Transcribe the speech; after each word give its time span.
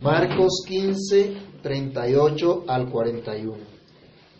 Marcos 0.00 0.62
15, 0.68 1.32
38 1.60 2.64
al 2.68 2.88
41. 2.88 3.56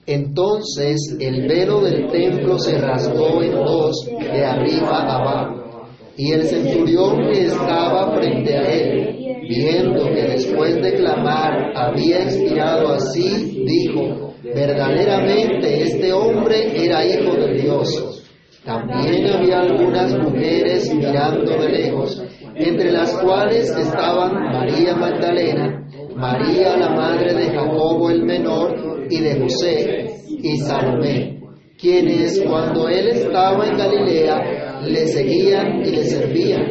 Entonces 0.06 1.16
el 1.18 1.48
velo 1.48 1.80
del 1.80 2.06
templo 2.12 2.60
se 2.60 2.78
rasgó 2.78 3.42
en 3.42 3.54
dos 3.64 4.06
de 4.06 4.44
arriba 4.44 5.00
abajo, 5.00 5.88
y 6.16 6.30
el 6.30 6.44
centurión 6.44 7.16
que 7.32 7.46
estaba 7.46 8.16
frente 8.16 8.56
a 8.56 8.72
él, 8.72 9.46
viendo 9.48 10.04
que 10.04 10.22
después 10.28 10.80
de 10.80 10.94
clamar 10.94 11.72
había 11.74 12.22
expirado 12.22 12.92
así, 12.92 13.64
dijo, 13.66 14.34
verdaderamente 14.44 15.82
este 15.82 16.12
hombre 16.12 16.84
era 16.84 17.04
hijo 17.04 17.34
de 17.34 17.54
Dios. 17.54 18.22
También 18.64 19.26
había 19.26 19.62
algunas 19.62 20.16
mujeres 20.18 20.94
mirando 20.94 21.50
de 21.50 21.68
lejos, 21.68 22.22
entre 22.58 22.90
las 22.90 23.12
cuales 23.18 23.70
estaban 23.70 24.32
María 24.52 24.96
Magdalena, 24.96 25.86
María 26.16 26.76
la 26.76 26.90
madre 26.90 27.32
de 27.32 27.50
Jacobo 27.50 28.10
el 28.10 28.24
menor 28.24 29.06
y 29.08 29.20
de 29.20 29.40
José, 29.40 30.06
y 30.28 30.58
Salomé, 30.58 31.40
quienes 31.78 32.40
cuando 32.42 32.88
él 32.88 33.08
estaba 33.08 33.66
en 33.66 33.78
Galilea 33.78 34.80
le 34.82 35.06
seguían 35.06 35.82
y 35.82 35.90
le 35.90 36.04
servían, 36.04 36.62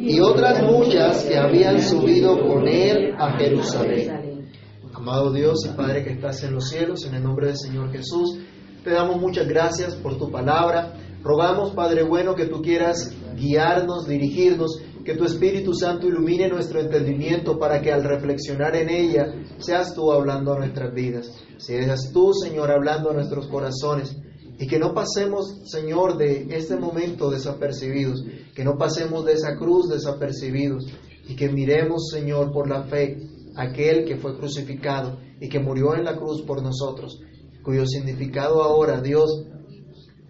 y 0.00 0.20
otras 0.20 0.62
muchas 0.62 1.24
que 1.24 1.36
habían 1.36 1.80
subido 1.82 2.40
con 2.46 2.68
él 2.68 3.12
a 3.18 3.36
Jerusalén. 3.38 4.48
Amado 4.94 5.32
Dios 5.32 5.66
y 5.66 5.76
Padre 5.76 6.04
que 6.04 6.12
estás 6.12 6.44
en 6.44 6.54
los 6.54 6.68
cielos, 6.68 7.04
en 7.04 7.14
el 7.14 7.24
nombre 7.24 7.48
del 7.48 7.56
Señor 7.56 7.90
Jesús, 7.90 8.38
te 8.84 8.90
damos 8.90 9.20
muchas 9.20 9.48
gracias 9.48 9.96
por 9.96 10.16
tu 10.18 10.30
palabra. 10.30 10.94
Rogamos, 11.22 11.72
Padre 11.72 12.02
bueno, 12.02 12.34
que 12.34 12.46
tú 12.46 12.62
quieras 12.62 13.16
guiarnos, 13.36 14.06
dirigirnos, 14.06 14.80
que 15.04 15.14
tu 15.14 15.24
Espíritu 15.24 15.74
Santo 15.74 16.06
ilumine 16.06 16.48
nuestro 16.48 16.80
entendimiento 16.80 17.58
para 17.58 17.80
que 17.80 17.92
al 17.92 18.04
reflexionar 18.04 18.76
en 18.76 18.88
ella 18.88 19.26
seas 19.58 19.94
tú 19.94 20.12
hablando 20.12 20.52
a 20.52 20.58
nuestras 20.58 20.94
vidas. 20.94 21.30
Seas 21.58 22.12
tú, 22.12 22.32
Señor, 22.32 22.70
hablando 22.70 23.10
a 23.10 23.14
nuestros 23.14 23.46
corazones. 23.48 24.16
Y 24.58 24.66
que 24.66 24.78
no 24.78 24.94
pasemos, 24.94 25.62
Señor, 25.64 26.18
de 26.18 26.46
este 26.50 26.76
momento 26.76 27.30
desapercibidos, 27.30 28.24
que 28.54 28.64
no 28.64 28.76
pasemos 28.76 29.24
de 29.24 29.32
esa 29.32 29.56
cruz 29.56 29.88
desapercibidos, 29.88 30.86
y 31.26 31.36
que 31.36 31.48
miremos, 31.48 32.10
Señor, 32.10 32.52
por 32.52 32.68
la 32.68 32.84
fe, 32.84 33.18
aquel 33.56 34.04
que 34.04 34.16
fue 34.16 34.36
crucificado 34.36 35.18
y 35.40 35.48
que 35.48 35.60
murió 35.60 35.94
en 35.94 36.04
la 36.04 36.16
cruz 36.16 36.42
por 36.42 36.62
nosotros, 36.62 37.20
cuyo 37.62 37.86
significado 37.86 38.62
ahora, 38.62 39.00
Dios, 39.00 39.46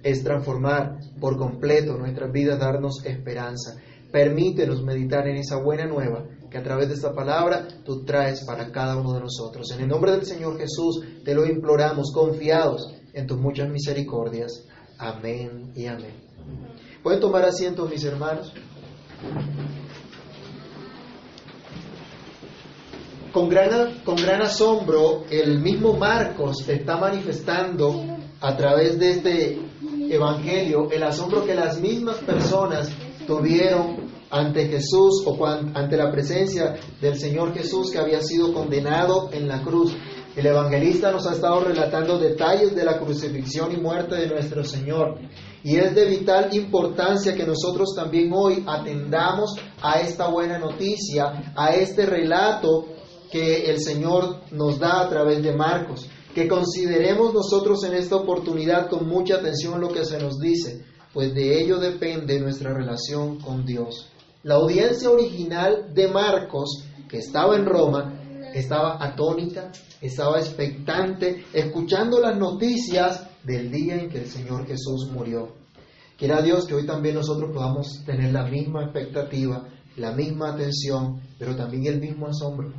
es 0.02 0.24
transformar 0.24 0.98
por 1.20 1.36
completo 1.36 1.96
nuestras 1.96 2.32
vidas, 2.32 2.58
darnos 2.58 3.04
esperanza. 3.04 3.76
Permítenos 4.12 4.82
meditar 4.82 5.26
en 5.26 5.36
esa 5.36 5.56
buena 5.56 5.86
nueva 5.86 6.26
que 6.50 6.58
a 6.58 6.62
través 6.62 6.88
de 6.88 6.94
esta 6.94 7.14
palabra 7.14 7.66
tú 7.82 8.04
traes 8.04 8.44
para 8.44 8.70
cada 8.70 8.96
uno 8.96 9.14
de 9.14 9.20
nosotros. 9.20 9.70
En 9.72 9.80
el 9.80 9.88
nombre 9.88 10.12
del 10.12 10.26
Señor 10.26 10.58
Jesús 10.58 11.02
te 11.24 11.34
lo 11.34 11.46
imploramos, 11.46 12.12
confiados 12.12 12.94
en 13.14 13.26
tus 13.26 13.38
muchas 13.38 13.70
misericordias. 13.70 14.66
Amén 14.98 15.72
y 15.74 15.86
amén. 15.86 16.12
¿Pueden 17.02 17.20
tomar 17.20 17.44
asiento, 17.46 17.86
mis 17.86 18.04
hermanos? 18.04 18.52
Con 23.32 23.48
gran, 23.48 24.00
con 24.04 24.16
gran 24.16 24.42
asombro, 24.42 25.24
el 25.30 25.58
mismo 25.58 25.94
Marcos 25.94 26.68
está 26.68 26.98
manifestando 26.98 28.04
a 28.42 28.56
través 28.56 28.98
de 28.98 29.10
este 29.10 29.58
evangelio 30.10 30.90
el 30.90 31.02
asombro 31.02 31.46
que 31.46 31.54
las 31.54 31.80
mismas 31.80 32.18
personas 32.18 32.90
tuvieron 33.26 34.01
ante 34.32 34.66
Jesús 34.66 35.22
o 35.26 35.46
ante 35.46 35.96
la 35.96 36.10
presencia 36.10 36.74
del 37.00 37.18
Señor 37.18 37.52
Jesús 37.52 37.90
que 37.90 37.98
había 37.98 38.22
sido 38.22 38.52
condenado 38.54 39.28
en 39.30 39.46
la 39.46 39.62
cruz. 39.62 39.94
El 40.34 40.46
evangelista 40.46 41.12
nos 41.12 41.26
ha 41.26 41.32
estado 41.32 41.60
relatando 41.60 42.18
detalles 42.18 42.74
de 42.74 42.84
la 42.84 42.98
crucifixión 42.98 43.70
y 43.72 43.76
muerte 43.76 44.14
de 44.14 44.28
nuestro 44.28 44.64
Señor. 44.64 45.20
Y 45.62 45.76
es 45.76 45.94
de 45.94 46.06
vital 46.06 46.48
importancia 46.56 47.34
que 47.34 47.44
nosotros 47.44 47.92
también 47.94 48.32
hoy 48.32 48.64
atendamos 48.66 49.54
a 49.82 50.00
esta 50.00 50.28
buena 50.28 50.58
noticia, 50.58 51.52
a 51.54 51.74
este 51.74 52.06
relato 52.06 52.86
que 53.30 53.70
el 53.70 53.80
Señor 53.80 54.40
nos 54.50 54.78
da 54.78 55.02
a 55.02 55.08
través 55.10 55.42
de 55.42 55.54
Marcos. 55.54 56.08
Que 56.34 56.48
consideremos 56.48 57.34
nosotros 57.34 57.84
en 57.84 57.92
esta 57.92 58.16
oportunidad 58.16 58.88
con 58.88 59.06
mucha 59.06 59.34
atención 59.34 59.78
lo 59.78 59.88
que 59.88 60.06
se 60.06 60.18
nos 60.18 60.38
dice, 60.38 60.86
pues 61.12 61.34
de 61.34 61.60
ello 61.60 61.76
depende 61.76 62.40
nuestra 62.40 62.72
relación 62.72 63.38
con 63.38 63.66
Dios. 63.66 64.11
La 64.44 64.56
audiencia 64.56 65.08
original 65.08 65.94
de 65.94 66.08
Marcos, 66.08 66.84
que 67.08 67.18
estaba 67.18 67.54
en 67.54 67.64
Roma, 67.64 68.12
estaba 68.52 68.96
atónita, 69.00 69.70
estaba 70.00 70.40
expectante, 70.40 71.44
escuchando 71.52 72.18
las 72.18 72.36
noticias 72.36 73.28
del 73.44 73.70
día 73.70 74.02
en 74.02 74.08
que 74.08 74.18
el 74.18 74.26
Señor 74.26 74.66
Jesús 74.66 75.08
murió. 75.12 75.52
Quiera 76.18 76.42
Dios 76.42 76.66
que 76.66 76.74
hoy 76.74 76.86
también 76.86 77.14
nosotros 77.14 77.52
podamos 77.52 78.04
tener 78.04 78.32
la 78.32 78.44
misma 78.44 78.82
expectativa, 78.82 79.68
la 79.96 80.10
misma 80.10 80.54
atención, 80.54 81.20
pero 81.38 81.54
también 81.54 81.86
el 81.86 82.00
mismo 82.00 82.26
asombro 82.26 82.72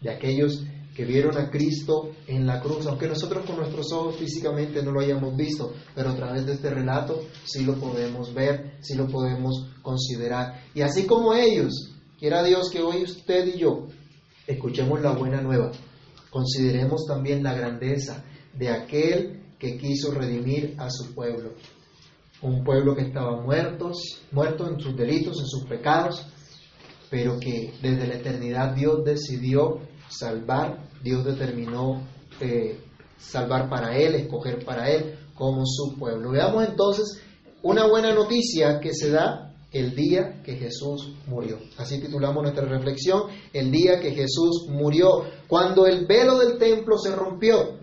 de 0.00 0.10
aquellos 0.10 0.64
que 0.94 1.04
vieron 1.04 1.36
a 1.36 1.50
Cristo 1.50 2.10
en 2.26 2.46
la 2.46 2.60
cruz, 2.60 2.86
aunque 2.86 3.08
nosotros 3.08 3.44
con 3.44 3.56
nuestros 3.56 3.92
ojos 3.92 4.16
físicamente 4.16 4.82
no 4.82 4.92
lo 4.92 5.00
hayamos 5.00 5.36
visto, 5.36 5.72
pero 5.94 6.10
a 6.10 6.16
través 6.16 6.46
de 6.46 6.52
este 6.52 6.70
relato 6.70 7.20
sí 7.44 7.64
lo 7.64 7.74
podemos 7.74 8.32
ver, 8.32 8.78
sí 8.80 8.94
lo 8.94 9.08
podemos 9.08 9.66
considerar. 9.82 10.62
Y 10.72 10.82
así 10.82 11.04
como 11.04 11.34
ellos, 11.34 11.92
quiera 12.18 12.44
Dios 12.44 12.70
que 12.70 12.80
hoy 12.80 13.02
usted 13.02 13.54
y 13.54 13.58
yo 13.58 13.88
escuchemos 14.46 15.00
la 15.00 15.12
buena 15.12 15.40
nueva, 15.40 15.72
consideremos 16.30 17.06
también 17.06 17.42
la 17.42 17.54
grandeza 17.54 18.24
de 18.56 18.70
aquel 18.70 19.42
que 19.58 19.76
quiso 19.76 20.12
redimir 20.12 20.76
a 20.78 20.90
su 20.90 21.12
pueblo. 21.12 21.54
Un 22.40 22.62
pueblo 22.62 22.94
que 22.94 23.02
estaba 23.02 23.40
muertos, 23.40 24.20
muerto 24.30 24.68
en 24.68 24.78
sus 24.78 24.96
delitos, 24.96 25.40
en 25.40 25.46
sus 25.46 25.64
pecados, 25.64 26.26
pero 27.10 27.38
que 27.40 27.72
desde 27.80 28.06
la 28.06 28.14
eternidad 28.14 28.74
Dios 28.74 29.04
decidió 29.04 29.80
salvar, 30.18 30.78
Dios 31.02 31.24
determinó 31.24 32.02
eh, 32.40 32.80
salvar 33.18 33.68
para 33.68 33.96
Él, 33.96 34.14
escoger 34.14 34.64
para 34.64 34.90
Él 34.90 35.18
como 35.34 35.64
su 35.66 35.96
pueblo. 35.98 36.30
Veamos 36.30 36.66
entonces 36.66 37.20
una 37.62 37.86
buena 37.86 38.14
noticia 38.14 38.80
que 38.80 38.92
se 38.94 39.10
da 39.10 39.54
el 39.72 39.94
día 39.96 40.40
que 40.44 40.54
Jesús 40.54 41.12
murió. 41.26 41.58
Así 41.76 42.00
titulamos 42.00 42.42
nuestra 42.42 42.64
reflexión, 42.64 43.22
el 43.52 43.72
día 43.72 43.98
que 44.00 44.12
Jesús 44.12 44.68
murió, 44.68 45.24
cuando 45.48 45.86
el 45.86 46.06
velo 46.06 46.38
del 46.38 46.58
templo 46.58 46.96
se 46.96 47.14
rompió. 47.14 47.82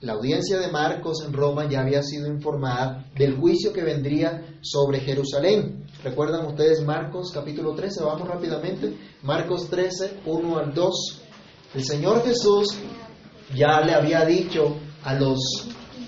La 0.00 0.14
audiencia 0.14 0.58
de 0.58 0.70
Marcos 0.70 1.24
en 1.24 1.32
Roma 1.32 1.68
ya 1.68 1.80
había 1.80 2.02
sido 2.02 2.26
informada 2.26 3.06
del 3.16 3.36
juicio 3.36 3.72
que 3.72 3.82
vendría 3.82 4.58
sobre 4.60 5.00
Jerusalén. 5.00 5.86
¿Recuerdan 6.02 6.46
ustedes 6.46 6.84
Marcos 6.84 7.32
capítulo 7.34 7.74
13? 7.74 8.04
Vamos 8.04 8.28
rápidamente. 8.28 8.96
Marcos 9.22 9.68
13, 9.68 10.20
1 10.26 10.58
al 10.58 10.72
2. 10.72 11.22
El 11.74 11.84
Señor 11.84 12.24
Jesús 12.24 12.78
ya 13.54 13.80
le 13.80 13.94
había 13.94 14.24
dicho 14.24 14.76
a 15.02 15.14
los 15.14 15.38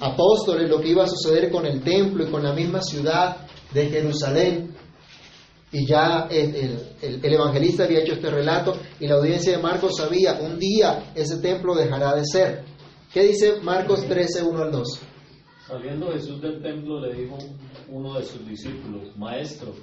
apóstoles 0.01 0.71
lo 0.71 0.81
que 0.81 0.91
iba 0.91 1.03
a 1.03 1.09
suceder 1.09 1.51
con 1.51 1.67
el 1.67 1.83
templo 1.83 2.25
y 2.25 2.31
con 2.31 2.45
la 2.45 2.53
misma 2.53 2.83
ciudad 2.83 3.49
de 3.75 3.89
Jerusalén. 3.89 4.77
Y 5.73 5.87
ya 5.87 6.29
el, 6.31 6.97
el, 7.03 7.25
evangelista 7.25 7.85
había 7.85 8.01
hecho 8.01 8.15
este 8.15 8.31
relato 8.31 8.77
y 9.01 9.09
la 9.09 9.17
audiencia 9.17 9.57
de 9.57 9.63
Marcos 9.63 9.97
sabía, 9.97 10.35
un 10.41 10.59
día 10.59 11.13
ese 11.17 11.39
templo 11.39 11.75
dejará 11.75 12.15
de 12.15 12.25
ser. 12.25 12.65
¿Qué 13.13 13.25
dice 13.25 13.61
Marcos 13.63 14.05
13, 14.07 14.43
1 14.45 14.63
al 14.63 14.71
2? 14.71 15.01
Saliendo 15.67 16.13
Jesús 16.13 16.41
del 16.41 16.61
templo 16.63 17.01
le 17.01 17.15
dijo 17.15 17.39
uno 17.91 18.19
de 18.19 18.25
sus 18.25 18.47
discípulos, 18.47 19.17
Maestro, 19.17 19.75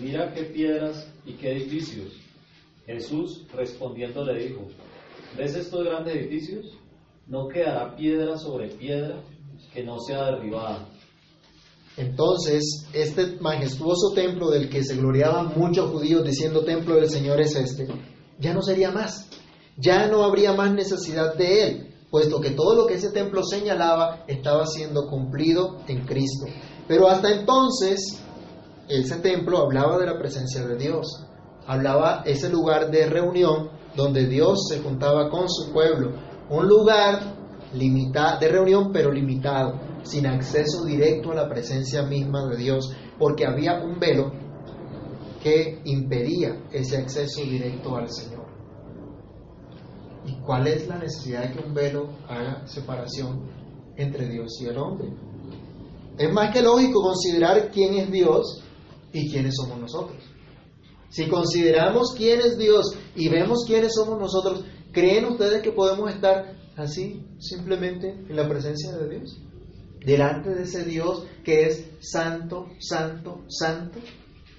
mira 0.00 0.32
qué 0.32 0.44
piedras 0.44 1.08
y 1.24 1.32
qué 1.32 1.52
edificios. 1.52 2.12
Jesús 2.86 3.44
respondiendo 3.54 4.24
le 4.24 4.46
dijo, 4.46 4.62
¿ves 5.36 5.56
estos 5.56 5.84
grandes 5.84 6.14
edificios? 6.14 6.66
No 7.26 7.48
quedará 7.48 7.96
piedra 7.96 8.36
sobre 8.36 8.68
piedra 8.68 9.20
que 9.74 9.82
no 9.82 9.98
sea 9.98 10.26
derribada. 10.26 10.88
Entonces, 11.96 12.86
este 12.92 13.38
majestuoso 13.40 14.12
templo 14.14 14.50
del 14.50 14.68
que 14.68 14.84
se 14.84 14.96
gloriaban 14.96 15.52
muchos 15.56 15.90
judíos 15.90 16.24
diciendo 16.24 16.64
templo 16.64 16.94
del 16.94 17.08
Señor 17.08 17.40
es 17.40 17.56
este, 17.56 17.88
ya 18.38 18.54
no 18.54 18.62
sería 18.62 18.90
más. 18.90 19.28
Ya 19.78 20.06
no 20.06 20.22
habría 20.22 20.52
más 20.52 20.72
necesidad 20.72 21.34
de 21.34 21.62
él 21.62 21.96
puesto 22.10 22.40
que 22.40 22.50
todo 22.50 22.74
lo 22.74 22.86
que 22.86 22.94
ese 22.94 23.10
templo 23.10 23.42
señalaba 23.42 24.24
estaba 24.26 24.66
siendo 24.66 25.06
cumplido 25.06 25.80
en 25.88 26.06
Cristo. 26.06 26.46
Pero 26.88 27.08
hasta 27.08 27.32
entonces, 27.32 28.22
ese 28.88 29.16
templo 29.16 29.58
hablaba 29.58 29.98
de 29.98 30.06
la 30.06 30.18
presencia 30.18 30.66
de 30.66 30.76
Dios, 30.76 31.26
hablaba 31.66 32.22
ese 32.24 32.48
lugar 32.48 32.90
de 32.90 33.06
reunión 33.06 33.70
donde 33.96 34.26
Dios 34.26 34.66
se 34.68 34.80
juntaba 34.80 35.28
con 35.30 35.48
su 35.48 35.72
pueblo, 35.72 36.12
un 36.50 36.66
lugar 36.68 37.34
de 37.72 38.48
reunión 38.48 38.90
pero 38.92 39.10
limitado, 39.10 39.74
sin 40.02 40.26
acceso 40.26 40.84
directo 40.84 41.32
a 41.32 41.34
la 41.34 41.48
presencia 41.48 42.02
misma 42.04 42.46
de 42.48 42.56
Dios, 42.56 42.94
porque 43.18 43.44
había 43.44 43.82
un 43.82 43.98
velo 43.98 44.32
que 45.42 45.80
impedía 45.84 46.62
ese 46.72 46.96
acceso 46.98 47.40
directo 47.42 47.96
al 47.96 48.08
Señor. 48.08 48.46
¿Cuál 50.44 50.68
es 50.68 50.86
la 50.86 50.98
necesidad 50.98 51.42
de 51.42 51.52
que 51.52 51.66
un 51.66 51.74
velo 51.74 52.08
haga 52.28 52.66
separación 52.66 53.48
entre 53.96 54.28
Dios 54.28 54.60
y 54.60 54.66
el 54.66 54.78
hombre? 54.78 55.08
Es 56.18 56.32
más 56.32 56.52
que 56.52 56.62
lógico 56.62 57.02
considerar 57.02 57.70
quién 57.70 57.94
es 57.94 58.10
Dios 58.10 58.62
y 59.12 59.30
quiénes 59.30 59.54
somos 59.56 59.78
nosotros. 59.78 60.22
Si 61.10 61.28
consideramos 61.28 62.14
quién 62.16 62.40
es 62.40 62.58
Dios 62.58 62.94
y 63.14 63.28
vemos 63.28 63.64
quiénes 63.66 63.94
somos 63.94 64.18
nosotros, 64.18 64.64
¿creen 64.92 65.26
ustedes 65.26 65.62
que 65.62 65.72
podemos 65.72 66.10
estar 66.10 66.56
así, 66.76 67.22
simplemente 67.38 68.08
en 68.28 68.36
la 68.36 68.48
presencia 68.48 68.92
de 68.92 69.08
Dios? 69.08 69.40
Delante 70.04 70.50
de 70.50 70.62
ese 70.62 70.84
Dios 70.84 71.24
que 71.44 71.66
es 71.66 71.84
santo, 72.00 72.66
santo, 72.78 73.44
santo. 73.48 73.98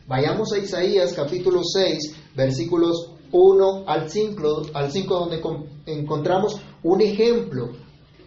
Vayamos 0.07 0.53
a 0.53 0.59
Isaías 0.59 1.13
capítulo 1.13 1.61
6, 1.63 2.15
versículos 2.35 3.13
1 3.31 3.83
al 3.87 4.09
5, 4.09 4.61
al 4.73 4.91
5 4.91 5.13
donde 5.15 5.41
encontramos 5.85 6.61
un 6.83 7.01
ejemplo 7.01 7.71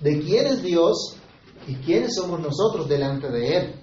de 0.00 0.20
quién 0.20 0.46
es 0.46 0.62
Dios 0.62 1.19
y 1.66 1.74
quiénes 1.76 2.14
somos 2.14 2.40
nosotros 2.40 2.88
delante 2.88 3.30
de 3.30 3.56
Él. 3.56 3.74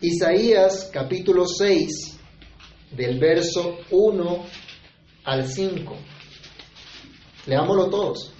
Isaías 0.00 0.90
capítulo 0.92 1.46
6, 1.46 2.18
del 2.96 3.18
verso 3.18 3.76
1 3.90 4.44
al 5.24 5.46
5. 5.46 5.96
Leámoslo 7.46 7.90
todos. 7.90 8.32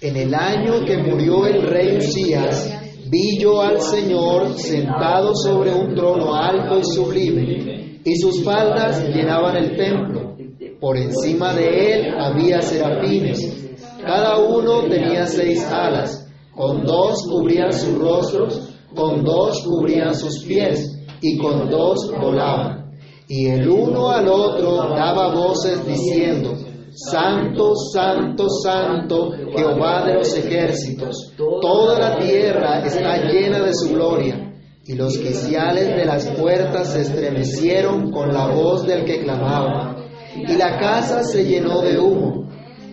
En 0.00 0.16
el 0.16 0.34
año 0.34 0.84
que 0.84 0.98
murió 0.98 1.46
el 1.46 1.62
rey 1.62 1.96
Usías, 1.96 2.74
vi 3.08 3.38
yo 3.38 3.62
al 3.62 3.80
Señor 3.80 4.58
sentado 4.58 5.34
sobre 5.34 5.72
un 5.72 5.94
trono 5.94 6.34
alto 6.34 6.78
y 6.78 6.84
sublime, 6.84 8.00
y 8.04 8.16
sus 8.16 8.42
faldas 8.42 9.08
llenaban 9.08 9.56
el 9.56 9.76
templo. 9.76 10.36
Por 10.80 10.98
encima 10.98 11.54
de 11.54 11.94
él 11.94 12.14
había 12.18 12.60
serafines. 12.60 13.70
Cada 14.04 14.38
uno 14.38 14.82
tenía 14.82 15.26
seis 15.26 15.64
alas. 15.64 16.23
Con 16.56 16.84
dos 16.84 17.26
cubrían 17.28 17.72
sus 17.72 17.98
rostros, 17.98 18.74
con 18.94 19.24
dos 19.24 19.62
cubrían 19.62 20.14
sus 20.14 20.44
pies, 20.44 20.98
y 21.20 21.38
con 21.38 21.68
dos 21.68 22.10
volaban. 22.20 22.92
Y 23.28 23.46
el 23.46 23.68
uno 23.68 24.10
al 24.10 24.28
otro 24.28 24.88
daba 24.90 25.34
voces 25.34 25.84
diciendo, 25.86 26.54
Santo, 26.94 27.74
Santo, 27.74 28.48
Santo, 28.48 29.32
Jehová 29.56 30.04
de 30.04 30.14
los 30.14 30.36
ejércitos, 30.36 31.32
toda 31.36 31.98
la 31.98 32.18
tierra 32.18 32.84
está 32.84 33.16
llena 33.24 33.60
de 33.60 33.74
su 33.74 33.94
gloria. 33.94 34.52
Y 34.86 34.94
los 34.94 35.16
quiciales 35.16 35.96
de 35.96 36.04
las 36.04 36.26
puertas 36.32 36.92
se 36.92 37.00
estremecieron 37.00 38.12
con 38.12 38.32
la 38.32 38.48
voz 38.48 38.86
del 38.86 39.04
que 39.04 39.22
clamaba, 39.22 39.96
y 40.36 40.56
la 40.56 40.78
casa 40.78 41.24
se 41.24 41.44
llenó 41.44 41.80
de 41.80 41.98
humo. 41.98 42.43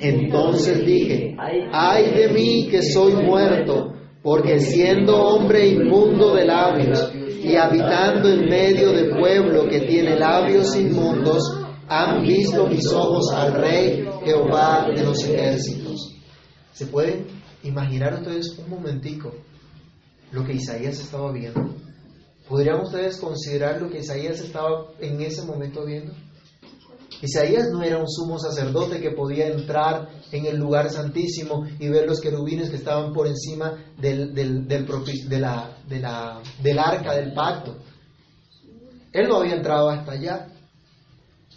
Entonces 0.01 0.85
dije, 0.85 1.35
ay 1.71 2.11
de 2.11 2.27
mí 2.29 2.67
que 2.69 2.81
soy 2.81 3.13
muerto, 3.13 3.93
porque 4.23 4.59
siendo 4.59 5.15
hombre 5.15 5.67
inmundo 5.67 6.33
de 6.33 6.45
labios, 6.45 7.11
y 7.43 7.55
habitando 7.55 8.29
en 8.29 8.47
medio 8.47 8.91
de 8.91 9.15
pueblo 9.15 9.67
que 9.67 9.81
tiene 9.81 10.15
labios 10.15 10.75
inmundos, 10.75 11.41
han 11.87 12.21
visto 12.21 12.67
mis 12.67 12.87
ojos 12.87 13.31
al 13.33 13.53
Rey 13.53 14.07
Jehová 14.23 14.87
de 14.95 15.03
los 15.03 15.23
ejércitos. 15.23 16.15
¿Se 16.71 16.85
pueden 16.85 17.25
imaginar 17.63 18.13
ustedes 18.13 18.57
un 18.59 18.69
momentico 18.69 19.33
lo 20.31 20.45
que 20.45 20.53
Isaías 20.53 20.99
estaba 20.99 21.31
viendo? 21.31 21.75
¿Podrían 22.47 22.81
ustedes 22.81 23.17
considerar 23.17 23.81
lo 23.81 23.89
que 23.89 23.99
Isaías 23.99 24.39
estaba 24.39 24.87
en 24.99 25.21
ese 25.21 25.43
momento 25.43 25.85
viendo? 25.85 26.13
Isaías 27.21 27.69
no 27.71 27.83
era 27.83 27.99
un 27.99 28.09
sumo 28.09 28.39
sacerdote 28.39 28.99
que 28.99 29.11
podía 29.11 29.47
entrar 29.47 30.09
en 30.31 30.45
el 30.45 30.57
lugar 30.57 30.89
santísimo 30.89 31.67
y 31.79 31.87
ver 31.87 32.07
los 32.07 32.19
querubines 32.19 32.71
que 32.71 32.77
estaban 32.77 33.13
por 33.13 33.27
encima 33.27 33.93
del, 33.97 34.33
del, 34.33 34.67
del, 34.67 34.85
de 34.85 35.39
la, 35.39 35.77
de 35.87 35.99
la, 35.99 36.41
del 36.61 36.79
arca 36.79 37.13
del 37.13 37.33
pacto. 37.33 37.77
Él 39.13 39.27
no 39.27 39.37
había 39.37 39.55
entrado 39.55 39.89
hasta 39.89 40.13
allá. 40.13 40.47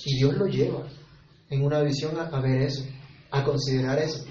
Y 0.04 0.18
Dios 0.18 0.34
lo 0.34 0.46
lleva 0.46 0.86
en 1.48 1.64
una 1.64 1.80
visión 1.80 2.18
a, 2.18 2.24
a 2.24 2.40
ver 2.40 2.62
eso, 2.62 2.84
a 3.30 3.42
considerar 3.42 3.98
eso, 4.00 4.24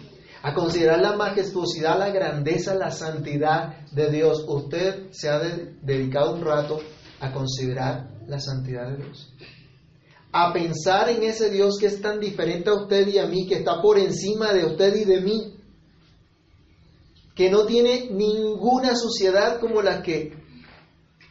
a 0.43 0.53
considerar 0.53 0.99
la 0.99 1.15
majestuosidad, 1.15 1.97
la 1.97 2.09
grandeza, 2.09 2.75
la 2.75 2.91
santidad 2.91 3.87
de 3.91 4.11
Dios. 4.11 4.45
Usted 4.47 5.07
se 5.11 5.29
ha 5.29 5.39
dedicado 5.39 6.35
un 6.35 6.45
rato 6.45 6.79
a 7.19 7.31
considerar 7.31 8.07
la 8.27 8.39
santidad 8.39 8.89
de 8.89 8.97
Dios 8.97 9.33
a 10.35 10.51
pensar 10.51 11.09
en 11.09 11.21
ese 11.21 11.51
Dios 11.51 11.77
que 11.79 11.85
es 11.85 12.01
tan 12.01 12.19
diferente 12.19 12.71
a 12.71 12.73
usted 12.73 13.07
y 13.07 13.19
a 13.19 13.27
mí, 13.27 13.47
que 13.47 13.55
está 13.55 13.79
por 13.79 13.99
encima 13.99 14.51
de 14.51 14.65
usted 14.65 14.95
y 14.95 15.05
de 15.05 15.21
mí, 15.21 15.53
que 17.35 17.51
no 17.51 17.67
tiene 17.67 18.09
ninguna 18.09 18.95
suciedad 18.95 19.59
como 19.59 19.83
la 19.83 20.01
que 20.01 20.33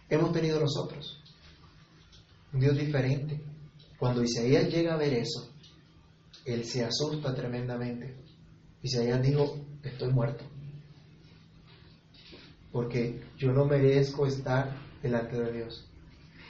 hemos 0.09 0.33
tenido 0.33 0.61
nosotros. 0.61 1.21
Un 2.53 2.61
Dios 2.61 2.79
diferente. 2.79 3.41
Cuando 3.99 4.23
Isaías 4.23 4.69
llega 4.69 4.95
a 4.95 4.99
ver 4.99 5.15
eso, 5.15 5.49
él 6.45 6.65
se 6.65 6.85
asusta 6.85 7.35
tremendamente. 7.35 8.17
Isaías 8.83 9.21
dijo, 9.21 9.65
estoy 9.83 10.13
muerto. 10.13 10.45
Porque 12.71 13.21
yo 13.37 13.53
no 13.53 13.65
merezco 13.65 14.27
estar 14.27 14.77
delante 15.03 15.41
de 15.41 15.53
Dios. 15.53 15.92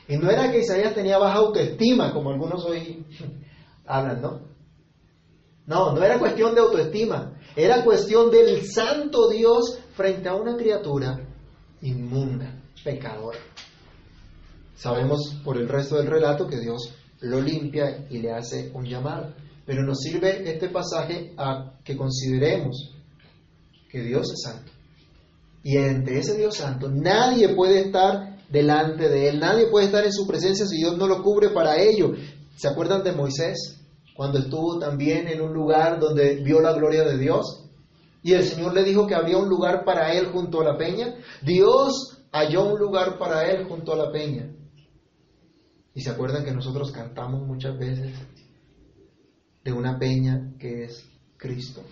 Y 0.09 0.17
no 0.17 0.31
era 0.31 0.51
que 0.51 0.61
Isaías 0.61 0.95
tenía 0.95 1.19
baja 1.19 1.39
autoestima, 1.39 2.13
como 2.13 2.31
algunos 2.31 2.65
hoy 2.65 3.07
hablan, 3.87 4.21
¿no? 4.21 4.41
No, 5.67 5.93
no 5.93 6.03
era 6.03 6.19
cuestión 6.19 6.55
de 6.55 6.61
autoestima, 6.61 7.39
era 7.55 7.85
cuestión 7.85 8.31
del 8.31 8.67
santo 8.67 9.29
Dios 9.29 9.79
frente 9.95 10.29
a 10.29 10.35
una 10.35 10.57
criatura 10.57 11.21
inmunda, 11.83 12.61
pecadora. 12.83 13.39
Sabemos 14.75 15.41
por 15.45 15.57
el 15.57 15.69
resto 15.69 15.97
del 15.97 16.09
relato 16.09 16.49
que 16.49 16.59
Dios 16.59 16.95
lo 17.21 17.41
limpia 17.41 18.07
y 18.11 18.19
le 18.19 18.33
hace 18.33 18.71
un 18.75 18.85
llamado. 18.85 19.33
Pero 19.65 19.85
nos 19.85 20.01
sirve 20.01 20.51
este 20.51 20.69
pasaje 20.69 21.33
a 21.37 21.75
que 21.85 21.97
consideremos 21.97 22.93
que 23.89 24.03
Dios 24.03 24.33
es 24.33 24.43
santo. 24.43 24.73
Y 25.63 25.77
entre 25.77 26.19
ese 26.19 26.37
Dios 26.37 26.57
santo 26.57 26.91
nadie 26.91 27.55
puede 27.55 27.83
estar 27.83 28.32
delante 28.53 29.09
de 29.09 29.29
Él. 29.29 29.41
Nadie 29.41 29.67
puede 29.69 29.87
estar 29.87 30.05
en 30.05 30.13
su 30.13 30.27
presencia 30.27 30.67
si 30.67 30.77
Dios 30.77 30.97
no 30.97 31.09
lo 31.09 31.23
cubre 31.23 31.49
para 31.49 31.81
ello. 31.81 32.13
¿Se 32.55 32.69
acuerdan 32.69 33.03
de 33.03 33.13
Moisés? 33.13 33.81
Cuando 34.15 34.39
estuvo 34.39 34.79
también 34.79 35.27
en 35.27 35.41
un 35.41 35.55
lugar 35.55 35.99
donde 35.99 36.37
vio 36.37 36.61
la 36.61 36.75
gloria 36.75 37.03
de 37.03 37.17
Dios. 37.17 37.71
Y 38.23 38.35
el 38.35 38.45
Señor 38.45 38.75
le 38.75 38.85
dijo 38.85 39.07
que 39.07 39.15
había 39.15 39.39
un 39.39 39.49
lugar 39.49 39.85
para 39.85 40.13
él 40.13 40.27
junto 40.27 40.61
a 40.61 40.65
la 40.65 40.77
peña. 40.77 41.17
Dios 41.41 42.25
halló 42.31 42.65
un 42.73 42.79
lugar 42.79 43.19
para 43.19 43.51
él 43.51 43.65
junto 43.65 43.95
a 43.95 43.97
la 43.97 44.13
peña. 44.13 44.55
Y 45.95 46.03
se 46.03 46.11
acuerdan 46.11 46.45
que 46.45 46.53
nosotros 46.53 46.93
cantamos 46.93 47.47
muchas 47.47 47.77
veces 47.79 48.15
de 49.65 49.73
una 49.73 49.99
peña 49.99 50.53
que 50.59 50.85
es 50.85 51.05
Cristo. 51.37 51.83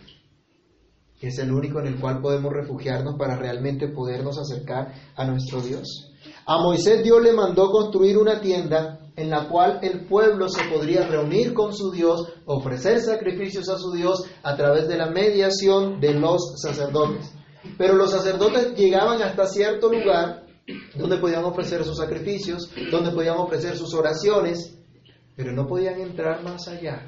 Que 1.18 1.28
es 1.28 1.38
el 1.38 1.52
único 1.52 1.80
en 1.80 1.86
el 1.86 1.98
cual 1.98 2.20
podemos 2.20 2.52
refugiarnos 2.52 3.16
para 3.18 3.36
realmente 3.36 3.88
podernos 3.88 4.38
acercar 4.38 4.92
a 5.16 5.24
nuestro 5.24 5.60
Dios. 5.62 6.09
A 6.46 6.62
Moisés 6.62 7.02
Dios 7.02 7.22
le 7.22 7.32
mandó 7.32 7.70
construir 7.70 8.18
una 8.18 8.40
tienda 8.40 9.00
en 9.16 9.30
la 9.30 9.48
cual 9.48 9.80
el 9.82 10.06
pueblo 10.06 10.48
se 10.48 10.64
podría 10.64 11.06
reunir 11.06 11.52
con 11.52 11.74
su 11.74 11.90
Dios, 11.90 12.32
ofrecer 12.46 13.00
sacrificios 13.00 13.68
a 13.68 13.78
su 13.78 13.92
Dios 13.92 14.24
a 14.42 14.56
través 14.56 14.88
de 14.88 14.96
la 14.96 15.10
mediación 15.10 16.00
de 16.00 16.14
los 16.14 16.54
sacerdotes. 16.56 17.32
Pero 17.76 17.94
los 17.94 18.10
sacerdotes 18.10 18.74
llegaban 18.74 19.22
hasta 19.22 19.46
cierto 19.46 19.92
lugar 19.92 20.46
donde 20.94 21.18
podían 21.18 21.44
ofrecer 21.44 21.84
sus 21.84 21.98
sacrificios, 21.98 22.70
donde 22.90 23.10
podían 23.10 23.36
ofrecer 23.36 23.76
sus 23.76 23.92
oraciones, 23.94 24.78
pero 25.36 25.52
no 25.52 25.66
podían 25.66 26.00
entrar 26.00 26.42
más 26.42 26.68
allá, 26.68 27.06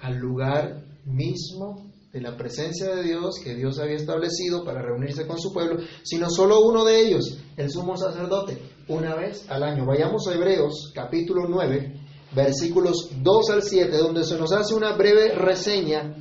al 0.00 0.16
lugar 0.16 0.82
mismo 1.04 1.89
de 2.12 2.20
la 2.20 2.36
presencia 2.36 2.92
de 2.96 3.04
Dios 3.04 3.36
que 3.42 3.54
Dios 3.54 3.78
había 3.78 3.94
establecido 3.94 4.64
para 4.64 4.82
reunirse 4.82 5.28
con 5.28 5.38
su 5.38 5.52
pueblo, 5.52 5.80
sino 6.02 6.28
solo 6.28 6.60
uno 6.60 6.84
de 6.84 7.00
ellos, 7.06 7.38
el 7.56 7.70
sumo 7.70 7.96
sacerdote, 7.96 8.58
una 8.88 9.14
vez 9.14 9.48
al 9.48 9.62
año. 9.62 9.86
Vayamos 9.86 10.26
a 10.26 10.34
Hebreos 10.34 10.90
capítulo 10.92 11.46
9, 11.48 11.94
versículos 12.34 13.10
2 13.22 13.50
al 13.50 13.62
7, 13.62 13.96
donde 13.96 14.24
se 14.24 14.36
nos 14.36 14.52
hace 14.52 14.74
una 14.74 14.96
breve 14.96 15.34
reseña 15.36 16.16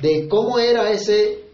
de 0.00 0.28
cómo 0.28 0.60
era 0.60 0.92
ese 0.92 1.44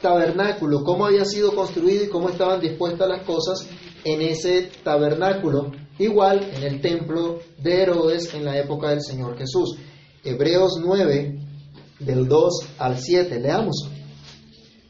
tabernáculo, 0.00 0.82
cómo 0.82 1.04
había 1.04 1.26
sido 1.26 1.54
construido 1.54 2.04
y 2.04 2.08
cómo 2.08 2.30
estaban 2.30 2.60
dispuestas 2.60 3.06
las 3.06 3.22
cosas 3.24 3.68
en 4.04 4.22
ese 4.22 4.70
tabernáculo, 4.82 5.72
igual 5.98 6.42
en 6.54 6.62
el 6.62 6.80
templo 6.80 7.40
de 7.58 7.82
Herodes 7.82 8.32
en 8.32 8.46
la 8.46 8.58
época 8.58 8.90
del 8.90 9.02
Señor 9.02 9.36
Jesús. 9.36 9.76
Hebreos 10.24 10.80
9, 10.82 11.45
del 11.98 12.28
2 12.28 12.52
al 12.78 12.98
7. 12.98 13.40
Leamos. 13.40 13.90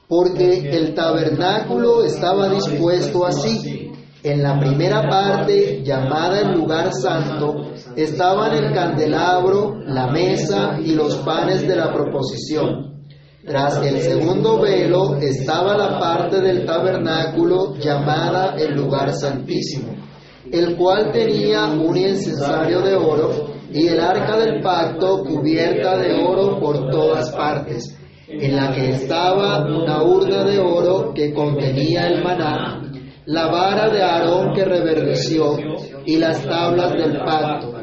Porque 0.08 0.70
el 0.70 0.94
tabernáculo 0.94 2.04
estaba 2.04 2.48
dispuesto 2.48 3.26
así. 3.26 3.90
En 4.22 4.42
la 4.42 4.58
primera 4.58 5.08
parte, 5.08 5.82
llamada 5.84 6.40
el 6.40 6.52
lugar 6.52 6.92
santo, 6.92 7.72
estaban 7.94 8.54
el 8.54 8.72
candelabro, 8.72 9.76
la 9.86 10.08
mesa 10.08 10.78
y 10.82 10.92
los 10.94 11.16
panes 11.18 11.66
de 11.66 11.76
la 11.76 11.92
proposición. 11.92 13.04
Tras 13.44 13.80
el 13.84 14.00
segundo 14.00 14.60
velo 14.60 15.16
estaba 15.16 15.76
la 15.76 16.00
parte 16.00 16.40
del 16.40 16.66
tabernáculo 16.66 17.76
llamada 17.76 18.56
el 18.58 18.74
lugar 18.74 19.12
santísimo, 19.12 19.94
el 20.50 20.76
cual 20.76 21.12
tenía 21.12 21.66
un 21.66 21.96
incensario 21.96 22.80
de 22.80 22.96
oro 22.96 23.55
y 23.76 23.88
el 23.88 24.00
arca 24.00 24.38
del 24.38 24.62
pacto 24.62 25.22
cubierta 25.22 25.98
de 25.98 26.14
oro 26.14 26.58
por 26.58 26.88
todas 26.90 27.30
partes, 27.32 27.94
en 28.26 28.56
la 28.56 28.72
que 28.72 28.90
estaba 28.90 29.66
una 29.66 30.02
urna 30.02 30.44
de 30.44 30.58
oro 30.58 31.12
que 31.14 31.34
contenía 31.34 32.06
el 32.06 32.24
maná, 32.24 32.82
la 33.26 33.46
vara 33.48 33.90
de 33.90 34.02
Aarón 34.02 34.54
que 34.54 34.64
reverdeció 34.64 35.58
y 36.06 36.16
las 36.16 36.42
tablas 36.42 36.92
del 36.92 37.18
pacto 37.18 37.74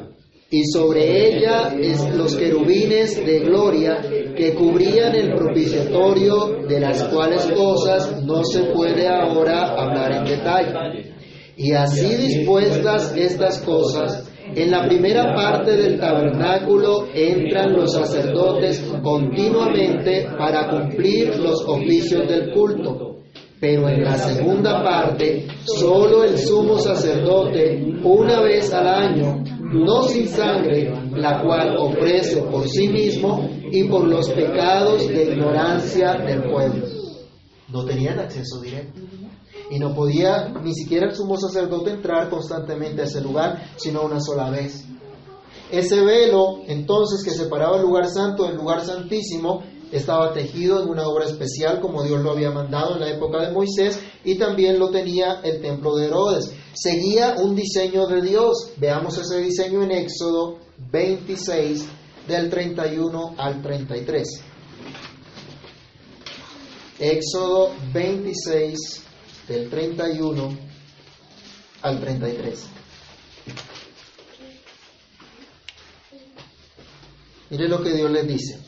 y 0.50 0.64
sobre 0.66 1.28
ella 1.28 1.74
los 2.16 2.36
querubines 2.36 3.16
de 3.26 3.40
gloria 3.40 4.02
que 4.36 4.54
cubrían 4.54 5.16
el 5.16 5.34
propiciatorio, 5.34 6.68
de 6.68 6.80
las 6.80 7.04
cuales 7.06 7.46
cosas 7.56 8.24
no 8.24 8.44
se 8.44 8.64
puede 8.66 9.08
ahora 9.08 9.74
hablar 9.76 10.12
en 10.18 10.26
detalle. 10.26 11.14
Y 11.58 11.72
así 11.72 12.16
dispuestas 12.16 13.16
estas 13.16 13.60
cosas, 13.62 14.32
en 14.56 14.72
la 14.72 14.86
primera 14.86 15.34
parte 15.34 15.76
del 15.76 16.00
tabernáculo 16.00 17.08
entran 17.14 17.74
los 17.74 17.94
sacerdotes 17.94 18.80
continuamente 19.02 20.28
para 20.38 20.70
cumplir 20.70 21.38
los 21.40 21.64
oficios 21.68 22.28
del 22.28 22.52
culto. 22.52 23.18
Pero 23.60 23.88
en 23.88 24.04
la 24.04 24.18
segunda 24.18 24.84
parte, 24.84 25.48
solo 25.64 26.24
el 26.24 26.38
sumo 26.38 26.78
sacerdote, 26.80 27.82
una 28.04 28.42
vez 28.42 28.74
al 28.74 28.88
año, 28.88 29.44
no 29.60 30.04
sin 30.04 30.28
sangre, 30.28 30.92
la 31.16 31.42
cual 31.42 31.78
ofrece 31.78 32.42
por 32.42 32.68
sí 32.68 32.90
mismo 32.90 33.50
y 33.72 33.86
por 33.86 34.08
los 34.08 34.30
pecados 34.32 35.08
de 35.08 35.24
ignorancia 35.32 36.16
del 36.16 36.44
pueblo. 36.44 36.86
No 37.70 37.86
tenían 37.86 38.20
acceso 38.20 38.62
directo. 38.62 39.00
Y 39.74 39.80
no 39.80 39.96
podía 39.96 40.50
ni 40.50 40.72
siquiera 40.72 41.08
el 41.08 41.16
sumo 41.16 41.36
sacerdote 41.36 41.90
entrar 41.90 42.30
constantemente 42.30 43.02
a 43.02 43.06
ese 43.06 43.22
lugar, 43.22 43.72
sino 43.76 44.04
una 44.04 44.20
sola 44.22 44.52
vez. 44.52 44.86
Ese 45.72 46.02
velo, 46.02 46.60
entonces, 46.68 47.24
que 47.24 47.32
separaba 47.32 47.78
el 47.78 47.82
lugar 47.82 48.08
santo 48.08 48.44
del 48.44 48.56
lugar 48.56 48.86
santísimo, 48.86 49.64
estaba 49.92 50.32
tejido 50.32 50.84
en 50.84 50.90
una 50.90 51.08
obra 51.08 51.26
especial 51.26 51.82
como 51.82 52.04
Dios 52.04 52.22
lo 52.22 52.34
había 52.34 52.52
mandado 52.52 52.94
en 52.94 53.00
la 53.00 53.10
época 53.10 53.42
de 53.42 53.52
Moisés 53.52 54.00
y 54.24 54.38
también 54.38 54.78
lo 54.78 54.92
tenía 54.92 55.40
el 55.44 55.60
templo 55.60 55.96
de 55.96 56.06
Herodes. 56.06 56.52
Seguía 56.76 57.38
un 57.40 57.56
diseño 57.56 58.06
de 58.06 58.22
Dios. 58.22 58.74
Veamos 58.78 59.18
ese 59.18 59.40
diseño 59.40 59.82
en 59.82 59.92
Éxodo 59.92 60.60
26 60.92 61.84
del 62.28 62.52
31 62.52 63.34
al 63.40 63.60
33. 63.64 64.28
Éxodo 67.00 67.72
26 67.92 69.13
del 69.48 69.70
31 69.70 70.58
al 71.82 72.00
33. 72.00 72.66
Mire 77.50 77.68
lo 77.68 77.84
que 77.84 77.94
Dios 77.94 78.10
les 78.12 78.28
dice. 78.28 78.60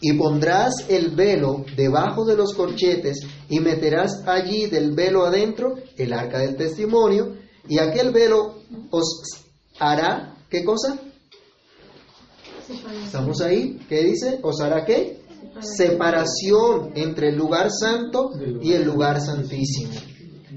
Y 0.00 0.14
pondrás 0.14 0.72
el 0.88 1.10
velo 1.10 1.66
debajo 1.76 2.24
de 2.24 2.34
los 2.34 2.54
corchetes 2.54 3.18
y 3.50 3.60
meterás 3.60 4.22
allí 4.26 4.66
del 4.66 4.92
velo 4.92 5.26
adentro 5.26 5.74
el 5.98 6.14
arca 6.14 6.38
del 6.38 6.56
testimonio 6.56 7.36
y 7.68 7.78
aquel 7.78 8.10
velo 8.10 8.62
os 8.90 9.44
hará, 9.78 10.36
¿qué 10.48 10.64
cosa? 10.64 10.98
¿Estamos 13.04 13.40
ahí? 13.42 13.78
¿Qué 13.88 14.02
dice? 14.04 14.38
¿Os 14.42 14.60
hará 14.62 14.86
qué? 14.86 15.19
Separación 15.60 16.92
entre 16.94 17.28
el 17.28 17.36
lugar 17.36 17.70
santo 17.70 18.32
y 18.62 18.72
el 18.72 18.84
lugar 18.84 19.20
santísimo. 19.20 19.92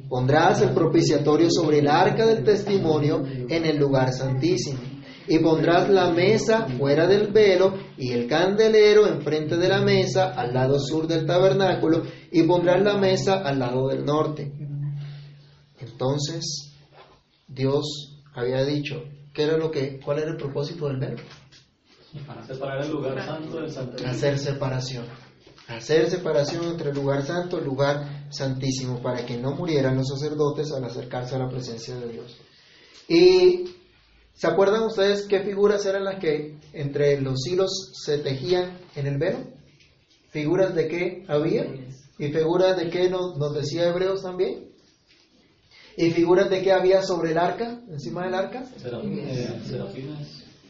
Pondrás 0.09 0.61
el 0.61 0.71
propiciatorio 0.71 1.49
sobre 1.49 1.79
el 1.79 1.87
arca 1.87 2.25
del 2.25 2.43
testimonio 2.43 3.23
en 3.25 3.65
el 3.65 3.77
lugar 3.77 4.13
santísimo 4.13 4.79
y 5.27 5.39
pondrás 5.39 5.89
la 5.89 6.11
mesa 6.11 6.67
fuera 6.77 7.07
del 7.07 7.31
velo 7.31 7.73
y 7.97 8.11
el 8.11 8.27
candelero 8.27 9.07
enfrente 9.07 9.57
de 9.57 9.69
la 9.69 9.81
mesa 9.81 10.33
al 10.33 10.53
lado 10.53 10.79
sur 10.79 11.07
del 11.07 11.25
tabernáculo 11.25 12.03
y 12.31 12.43
pondrás 12.43 12.81
la 12.83 12.97
mesa 12.97 13.41
al 13.41 13.59
lado 13.59 13.87
del 13.87 14.05
norte. 14.05 14.51
Entonces 15.79 16.73
Dios 17.47 18.21
había 18.33 18.63
dicho, 18.65 19.03
¿qué 19.33 19.43
era 19.43 19.57
lo 19.57 19.71
que, 19.71 19.99
cuál 19.99 20.19
era 20.19 20.31
el 20.31 20.37
propósito 20.37 20.87
del 20.87 20.97
velo? 20.97 21.17
Para 22.27 22.43
separar 22.43 22.83
el 22.83 22.91
lugar 22.91 23.25
santo 23.25 23.57
del 23.57 23.71
santísimo. 23.71 24.09
Hacer 24.09 24.39
separación. 24.39 25.05
Hacer 25.67 26.09
separación 26.09 26.65
entre 26.65 26.89
el 26.89 26.95
lugar 26.95 27.25
santo 27.25 27.57
y 27.57 27.59
el 27.59 27.65
lugar 27.65 28.27
santísimo 28.29 29.01
para 29.01 29.25
que 29.25 29.37
no 29.37 29.51
murieran 29.51 29.95
los 29.97 30.09
sacerdotes 30.09 30.71
al 30.71 30.83
acercarse 30.83 31.35
a 31.35 31.39
la 31.39 31.49
presencia 31.49 31.95
de 31.95 32.11
Dios. 32.11 32.37
Y 33.07 33.65
¿Se 34.33 34.47
acuerdan 34.47 34.83
ustedes 34.83 35.27
qué 35.27 35.41
figuras 35.41 35.85
eran 35.85 36.03
las 36.05 36.19
que 36.19 36.57
entre 36.73 37.21
los 37.21 37.45
hilos 37.47 37.91
se 37.93 38.17
tejían 38.17 38.77
en 38.95 39.07
el 39.07 39.17
velo? 39.17 39.39
¿Figuras 40.31 40.73
de 40.73 40.87
qué 40.87 41.23
había? 41.27 41.65
¿Y 42.17 42.29
figuras 42.29 42.75
de 42.77 42.89
qué 42.89 43.09
nos, 43.09 43.37
decía 43.53 43.89
Hebreos 43.89 44.23
también? 44.23 44.71
¿Y 45.95 46.09
figuras 46.09 46.49
de 46.49 46.63
qué 46.63 46.71
había 46.71 47.03
sobre 47.03 47.31
el 47.31 47.37
arca, 47.37 47.79
encima 47.87 48.25
del 48.25 48.33
arca? 48.33 48.65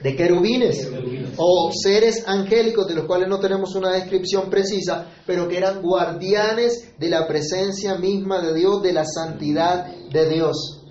De 0.04 0.16
querubines 0.16 0.92
o 1.38 1.72
seres 1.72 2.28
angélicos 2.28 2.86
de 2.88 2.96
los 2.96 3.06
cuales 3.06 3.30
no 3.30 3.40
tenemos 3.40 3.74
una 3.76 3.94
descripción 3.94 4.50
precisa, 4.50 5.08
pero 5.26 5.48
que 5.48 5.58
eran 5.58 5.82
guardianes 5.82 6.94
de 7.00 7.10
la 7.10 7.26
presencia 7.26 7.96
misma 7.96 8.42
de 8.42 8.54
Dios, 8.54 8.84
de 8.84 8.94
la 8.94 9.06
santidad 9.06 9.88
de 10.12 10.30
Dios. 10.30 10.82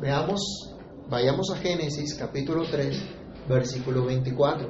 Veamos 0.00 0.70
Vayamos 1.10 1.50
a 1.50 1.56
Génesis 1.56 2.14
capítulo 2.14 2.62
3, 2.70 2.96
versículo 3.48 4.04
24. 4.04 4.68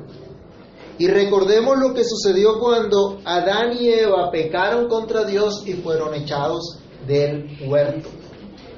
Y 0.96 1.06
recordemos 1.06 1.78
lo 1.78 1.92
que 1.92 2.02
sucedió 2.02 2.58
cuando 2.58 3.20
Adán 3.26 3.76
y 3.78 3.90
Eva 3.90 4.30
pecaron 4.30 4.88
contra 4.88 5.24
Dios 5.24 5.62
y 5.66 5.74
fueron 5.74 6.14
echados 6.14 6.78
del 7.06 7.58
huerto. 7.68 8.08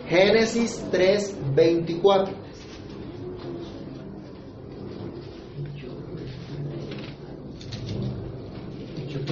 Génesis 0.09 0.85
3, 0.90 1.54
24. 1.54 2.35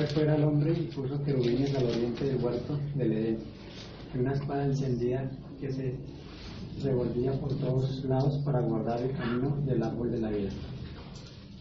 Pues 0.00 0.14
fuera 0.14 0.32
al 0.32 0.44
hombre 0.44 0.72
y 0.72 0.84
puso 0.84 1.22
querubines 1.22 1.74
al 1.74 1.84
oriente 1.84 2.24
del 2.24 2.42
huerto 2.42 2.78
del 2.94 3.12
Edén, 3.12 3.38
y 4.14 4.18
una 4.18 4.32
espada 4.32 4.64
encendida 4.64 5.30
que 5.60 5.70
se 5.70 5.94
revolvía 6.82 7.32
por 7.32 7.54
todos 7.58 8.02
lados 8.06 8.40
para 8.42 8.62
guardar 8.62 9.02
el 9.02 9.14
camino 9.14 9.58
del 9.66 9.82
árbol 9.82 10.10
de 10.10 10.18
la 10.20 10.30
vida. 10.30 10.48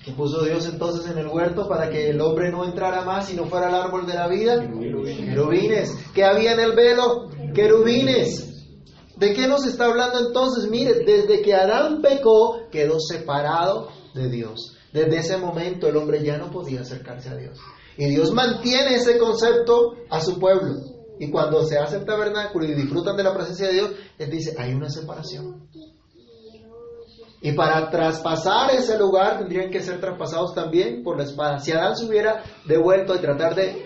¿Qué 0.05 0.13
puso 0.13 0.41
Dios 0.46 0.65
entonces 0.72 1.12
en 1.12 1.17
el 1.17 1.27
huerto 1.27 1.67
para 1.67 1.89
que 1.89 2.12
el 2.12 2.22
hombre 2.22 2.50
no 2.50 2.63
entrara 2.63 3.03
más 3.03 3.29
y 3.29 3.36
no 3.36 3.43
fuera 3.43 3.67
el 3.67 3.75
árbol 3.75 4.08
de 4.08 4.13
la 4.13 4.29
vida? 4.29 4.62
Querubines. 4.62 5.98
¿Qué 6.15 6.24
había 6.24 6.53
en 6.53 6.62
el 6.62 6.72
velo? 6.72 7.31
Querubines. 7.53 8.77
¿De 9.17 9.34
qué 9.34 9.50
nos 9.50 9.65
está 9.65 9.88
hablando 9.88 10.17
entonces? 10.25 10.69
Mire, 10.69 11.03
desde 11.03 11.41
que 11.41 11.53
Adán 11.53 12.01
pecó, 12.01 12.69
quedó 12.72 13.01
separado 13.01 13.89
de 14.13 14.29
Dios. 14.29 14.77
Desde 14.93 15.17
ese 15.17 15.38
momento 15.38 15.89
el 15.89 15.98
hombre 15.98 16.24
ya 16.24 16.38
no 16.38 16.50
podía 16.50 16.79
acercarse 16.79 17.27
a 17.27 17.36
Dios. 17.36 17.60
Y 18.00 18.06
Dios 18.06 18.32
mantiene 18.32 18.96
ese 18.96 19.18
concepto 19.18 19.98
a 20.10 20.22
su 20.22 20.39
pueblo. 20.39 20.74
Y 21.20 21.29
cuando 21.29 21.65
se 21.65 21.77
hace 21.77 21.98
el 21.98 22.06
tabernáculo 22.06 22.63
y 22.63 22.74
disfrutan 22.74 23.18
de 23.18 23.24
la 23.24 23.34
presencia 23.34 23.68
de 23.68 23.74
Dios, 23.74 23.91
Él 24.18 24.29
dice, 24.29 24.56
hay 24.58 24.74
una 24.74 24.89
separación. 24.89 25.68
Y 27.41 27.51
para 27.51 27.89
traspasar 27.89 28.72
ese 28.72 28.98
lugar 28.98 29.39
tendrían 29.39 29.70
que 29.70 29.82
ser 29.82 30.00
traspasados 30.00 30.56
también 30.56 31.03
por 31.03 31.18
la 31.18 31.25
espada. 31.25 31.60
Si 31.60 31.74
Adán 31.74 31.98
se 31.98 32.06
hubiera 32.06 32.41
devuelto 32.65 33.13
y 33.18 33.20
tratar 33.20 33.53
de, 33.53 33.86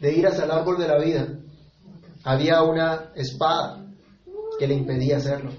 de 0.00 0.12
ir 0.14 0.26
hacia 0.26 0.44
el 0.44 0.50
árbol 0.50 0.78
de 0.78 0.88
la 0.88 0.98
vida, 0.98 1.28
había 2.24 2.62
una 2.62 3.12
espada 3.14 3.84
que 4.58 4.66
le 4.66 4.72
impedía 4.72 5.18
hacerlo. 5.18 5.50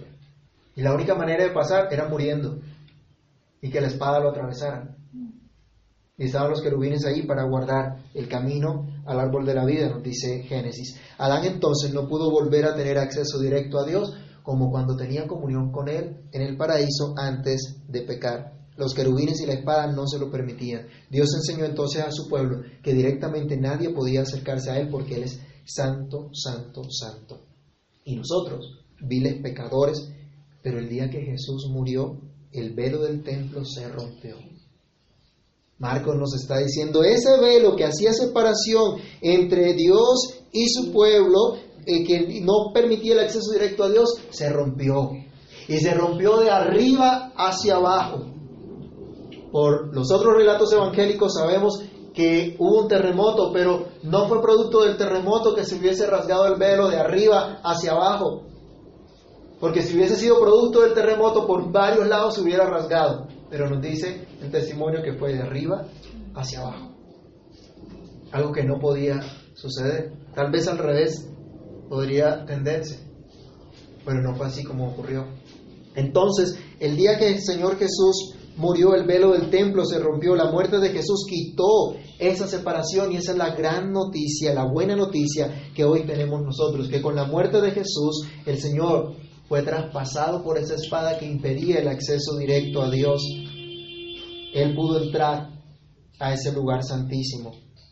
Y 0.75 0.81
la 0.81 0.95
única 0.95 1.13
manera 1.13 1.43
de 1.43 1.51
pasar 1.51 1.89
era 1.93 2.07
muriendo 2.07 2.57
y 3.61 3.69
que 3.69 3.81
la 3.81 3.87
espada 3.87 4.19
lo 4.19 4.31
atravesara. 4.31 4.95
Estaban 6.17 6.51
los 6.51 6.61
querubines 6.61 7.05
ahí 7.05 7.23
para 7.23 7.43
guardar 7.43 8.03
el 8.13 8.27
camino 8.27 8.85
al 9.05 9.19
árbol 9.19 9.45
de 9.47 9.55
la 9.55 9.65
vida, 9.65 9.89
nos 9.89 10.03
dice 10.03 10.43
Génesis. 10.43 10.95
Adán 11.17 11.43
entonces 11.45 11.91
no 11.91 12.07
pudo 12.07 12.29
volver 12.29 12.65
a 12.65 12.75
tener 12.75 12.99
acceso 12.99 13.39
directo 13.39 13.79
a 13.79 13.85
Dios 13.85 14.13
como 14.43 14.69
cuando 14.69 14.95
tenía 14.95 15.25
comunión 15.25 15.71
con 15.71 15.89
Él 15.89 16.27
en 16.31 16.41
el 16.43 16.55
paraíso 16.55 17.15
antes 17.17 17.77
de 17.87 18.01
pecar. 18.01 18.53
Los 18.77 18.93
querubines 18.93 19.41
y 19.41 19.47
la 19.47 19.53
espada 19.53 19.87
no 19.87 20.07
se 20.07 20.19
lo 20.19 20.29
permitían. 20.29 20.87
Dios 21.09 21.33
enseñó 21.33 21.65
entonces 21.65 22.03
a 22.03 22.11
su 22.11 22.27
pueblo 22.27 22.61
que 22.83 22.93
directamente 22.93 23.57
nadie 23.57 23.89
podía 23.89 24.21
acercarse 24.21 24.69
a 24.69 24.77
Él 24.77 24.89
porque 24.89 25.15
Él 25.15 25.23
es 25.23 25.39
santo, 25.65 26.29
santo, 26.31 26.83
santo. 26.91 27.41
Y 28.03 28.15
nosotros, 28.15 28.83
viles 29.01 29.41
pecadores, 29.41 30.11
pero 30.61 30.77
el 30.77 30.89
día 30.89 31.09
que 31.09 31.21
Jesús 31.21 31.69
murió, 31.71 32.19
el 32.51 32.75
velo 32.75 33.01
del 33.01 33.23
templo 33.23 33.65
se 33.65 33.87
rompió 33.87 34.37
Marcos 35.83 36.15
nos 36.15 36.33
está 36.33 36.59
diciendo, 36.59 37.03
ese 37.03 37.37
velo 37.41 37.75
que 37.75 37.83
hacía 37.83 38.13
separación 38.13 39.01
entre 39.21 39.73
Dios 39.73 40.33
y 40.53 40.69
su 40.69 40.93
pueblo, 40.93 41.57
eh, 41.85 42.05
que 42.05 42.41
no 42.41 42.71
permitía 42.73 43.13
el 43.13 43.19
acceso 43.19 43.51
directo 43.51 43.83
a 43.83 43.89
Dios, 43.89 44.15
se 44.29 44.47
rompió. 44.49 45.11
Y 45.67 45.77
se 45.79 45.93
rompió 45.93 46.37
de 46.37 46.49
arriba 46.49 47.33
hacia 47.35 47.75
abajo. 47.75 48.27
Por 49.51 49.93
los 49.93 50.09
otros 50.09 50.33
relatos 50.37 50.71
evangélicos 50.71 51.33
sabemos 51.33 51.81
que 52.13 52.55
hubo 52.59 52.83
un 52.83 52.87
terremoto, 52.87 53.51
pero 53.51 53.87
no 54.03 54.29
fue 54.29 54.41
producto 54.41 54.83
del 54.83 54.95
terremoto 54.95 55.53
que 55.53 55.65
se 55.65 55.75
hubiese 55.75 56.07
rasgado 56.07 56.47
el 56.47 56.55
velo 56.55 56.87
de 56.87 56.97
arriba 56.97 57.59
hacia 57.61 57.91
abajo. 57.91 58.43
Porque 59.59 59.81
si 59.81 59.97
hubiese 59.97 60.15
sido 60.15 60.39
producto 60.39 60.79
del 60.81 60.93
terremoto, 60.93 61.45
por 61.45 61.69
varios 61.73 62.07
lados 62.07 62.35
se 62.35 62.41
hubiera 62.41 62.65
rasgado. 62.65 63.27
Pero 63.53 63.69
nos 63.69 63.83
dice 63.83 64.25
el 64.41 64.49
testimonio 64.49 65.03
que 65.03 65.13
fue 65.13 65.33
de 65.33 65.43
arriba 65.43 65.85
hacia 66.33 66.61
abajo. 66.61 66.97
Algo 68.31 68.51
que 68.51 68.63
no 68.63 68.79
podía 68.79 69.19
suceder. 69.53 70.11
Tal 70.33 70.51
vez 70.51 70.67
al 70.67 70.79
revés 70.79 71.29
podría 71.87 72.45
tenderse. 72.45 72.97
Pero 74.03 74.23
no 74.23 74.33
fue 74.33 74.47
así 74.47 74.63
como 74.63 74.87
ocurrió. 74.87 75.27
Entonces, 75.93 76.57
el 76.79 76.97
día 76.97 77.19
que 77.19 77.27
el 77.27 77.43
Señor 77.43 77.77
Jesús 77.77 78.33
murió, 78.57 78.95
el 78.95 79.05
velo 79.05 79.33
del 79.33 79.51
templo 79.51 79.85
se 79.85 79.99
rompió, 79.99 80.35
la 80.35 80.49
muerte 80.49 80.79
de 80.79 80.89
Jesús 80.89 81.27
quitó 81.29 81.93
esa 82.17 82.47
separación 82.47 83.11
y 83.11 83.17
esa 83.17 83.33
es 83.33 83.37
la 83.37 83.53
gran 83.53 83.91
noticia, 83.93 84.55
la 84.55 84.65
buena 84.65 84.95
noticia 84.95 85.69
que 85.75 85.83
hoy 85.83 86.07
tenemos 86.07 86.41
nosotros, 86.41 86.89
que 86.89 87.03
con 87.03 87.15
la 87.15 87.25
muerte 87.25 87.61
de 87.61 87.69
Jesús 87.69 88.27
el 88.47 88.57
Señor 88.57 89.13
fue 89.47 89.61
traspasado 89.61 90.43
por 90.43 90.57
esa 90.57 90.73
espada 90.73 91.19
que 91.19 91.27
impedía 91.27 91.77
el 91.77 91.87
acceso 91.87 92.37
directo 92.39 92.81
a 92.81 92.89
Dios. 92.89 93.21
Él 94.53 94.75
pudo 94.75 95.03
entrar 95.03 95.49
a 96.19 96.33
ese 96.33 96.51
lugar 96.51 96.83
santísimo, 96.83 97.51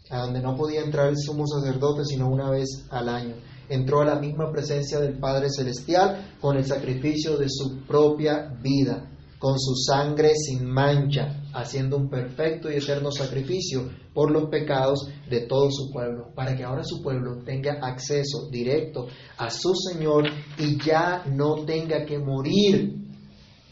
a 0.09 0.19
donde 0.19 0.41
no 0.41 0.55
podía 0.55 0.81
entrar 0.81 1.09
el 1.09 1.17
sumo 1.17 1.45
sacerdote 1.47 2.05
sino 2.05 2.29
una 2.29 2.49
vez 2.49 2.85
al 2.91 3.09
año. 3.09 3.35
Entró 3.67 4.01
a 4.01 4.05
la 4.05 4.19
misma 4.19 4.51
presencia 4.51 4.99
del 4.99 5.17
Padre 5.17 5.47
Celestial 5.49 6.35
con 6.39 6.57
el 6.57 6.65
sacrificio 6.65 7.37
de 7.37 7.47
su 7.49 7.79
propia 7.87 8.53
vida, 8.61 9.09
con 9.39 9.57
su 9.57 9.73
sangre 9.75 10.33
sin 10.35 10.65
mancha, 10.65 11.41
haciendo 11.53 11.97
un 11.97 12.09
perfecto 12.09 12.69
y 12.69 12.75
eterno 12.75 13.11
sacrificio 13.11 13.89
por 14.13 14.29
los 14.29 14.49
pecados 14.49 15.07
de 15.29 15.41
todo 15.47 15.71
su 15.71 15.89
pueblo, 15.91 16.31
para 16.35 16.55
que 16.55 16.63
ahora 16.63 16.83
su 16.83 17.01
pueblo 17.01 17.43
tenga 17.43 17.79
acceso 17.81 18.49
directo 18.51 19.07
a 19.37 19.49
su 19.49 19.73
Señor 19.73 20.25
y 20.59 20.77
ya 20.83 21.23
no 21.25 21.65
tenga 21.65 22.05
que 22.05 22.19
morir 22.19 23.01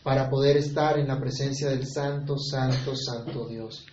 para 0.04 0.30
poder 0.30 0.58
estar 0.58 0.98
en 0.98 1.08
la 1.08 1.20
presencia 1.20 1.70
del 1.70 1.86
Santo, 1.86 2.38
Santo, 2.38 2.96
Santo 2.96 3.48
Dios. 3.48 3.86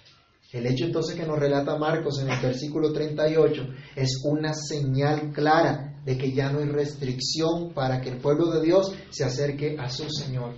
El 0.52 0.66
hecho 0.66 0.84
entonces 0.84 1.16
que 1.16 1.26
nos 1.26 1.38
relata 1.38 1.76
Marcos 1.76 2.20
en 2.20 2.30
el 2.30 2.40
versículo 2.40 2.92
38 2.92 3.62
es 3.96 4.22
una 4.24 4.54
señal 4.54 5.32
clara 5.32 6.00
de 6.04 6.16
que 6.16 6.32
ya 6.32 6.50
no 6.50 6.60
hay 6.60 6.66
restricción 6.66 7.74
para 7.74 8.00
que 8.00 8.10
el 8.10 8.18
pueblo 8.18 8.50
de 8.52 8.62
Dios 8.64 8.92
se 9.10 9.24
acerque 9.24 9.76
a 9.78 9.90
su 9.90 10.08
Señor. 10.08 10.54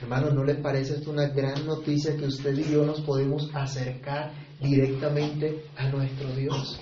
Hermanos, 0.00 0.34
¿no 0.34 0.44
les 0.44 0.58
parece 0.58 0.94
esto 0.94 1.10
una 1.10 1.28
gran 1.28 1.64
noticia 1.66 2.16
que 2.16 2.26
usted 2.26 2.56
y 2.58 2.72
yo 2.72 2.84
nos 2.84 3.00
podemos 3.00 3.48
acercar 3.54 4.32
directamente 4.60 5.64
a 5.76 5.88
nuestro 5.88 6.28
Dios? 6.34 6.78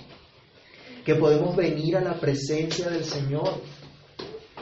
Que 1.05 1.15
podemos 1.15 1.55
venir 1.55 1.95
a 1.97 2.01
la 2.01 2.19
presencia 2.19 2.89
del 2.89 3.05
Señor. 3.05 3.61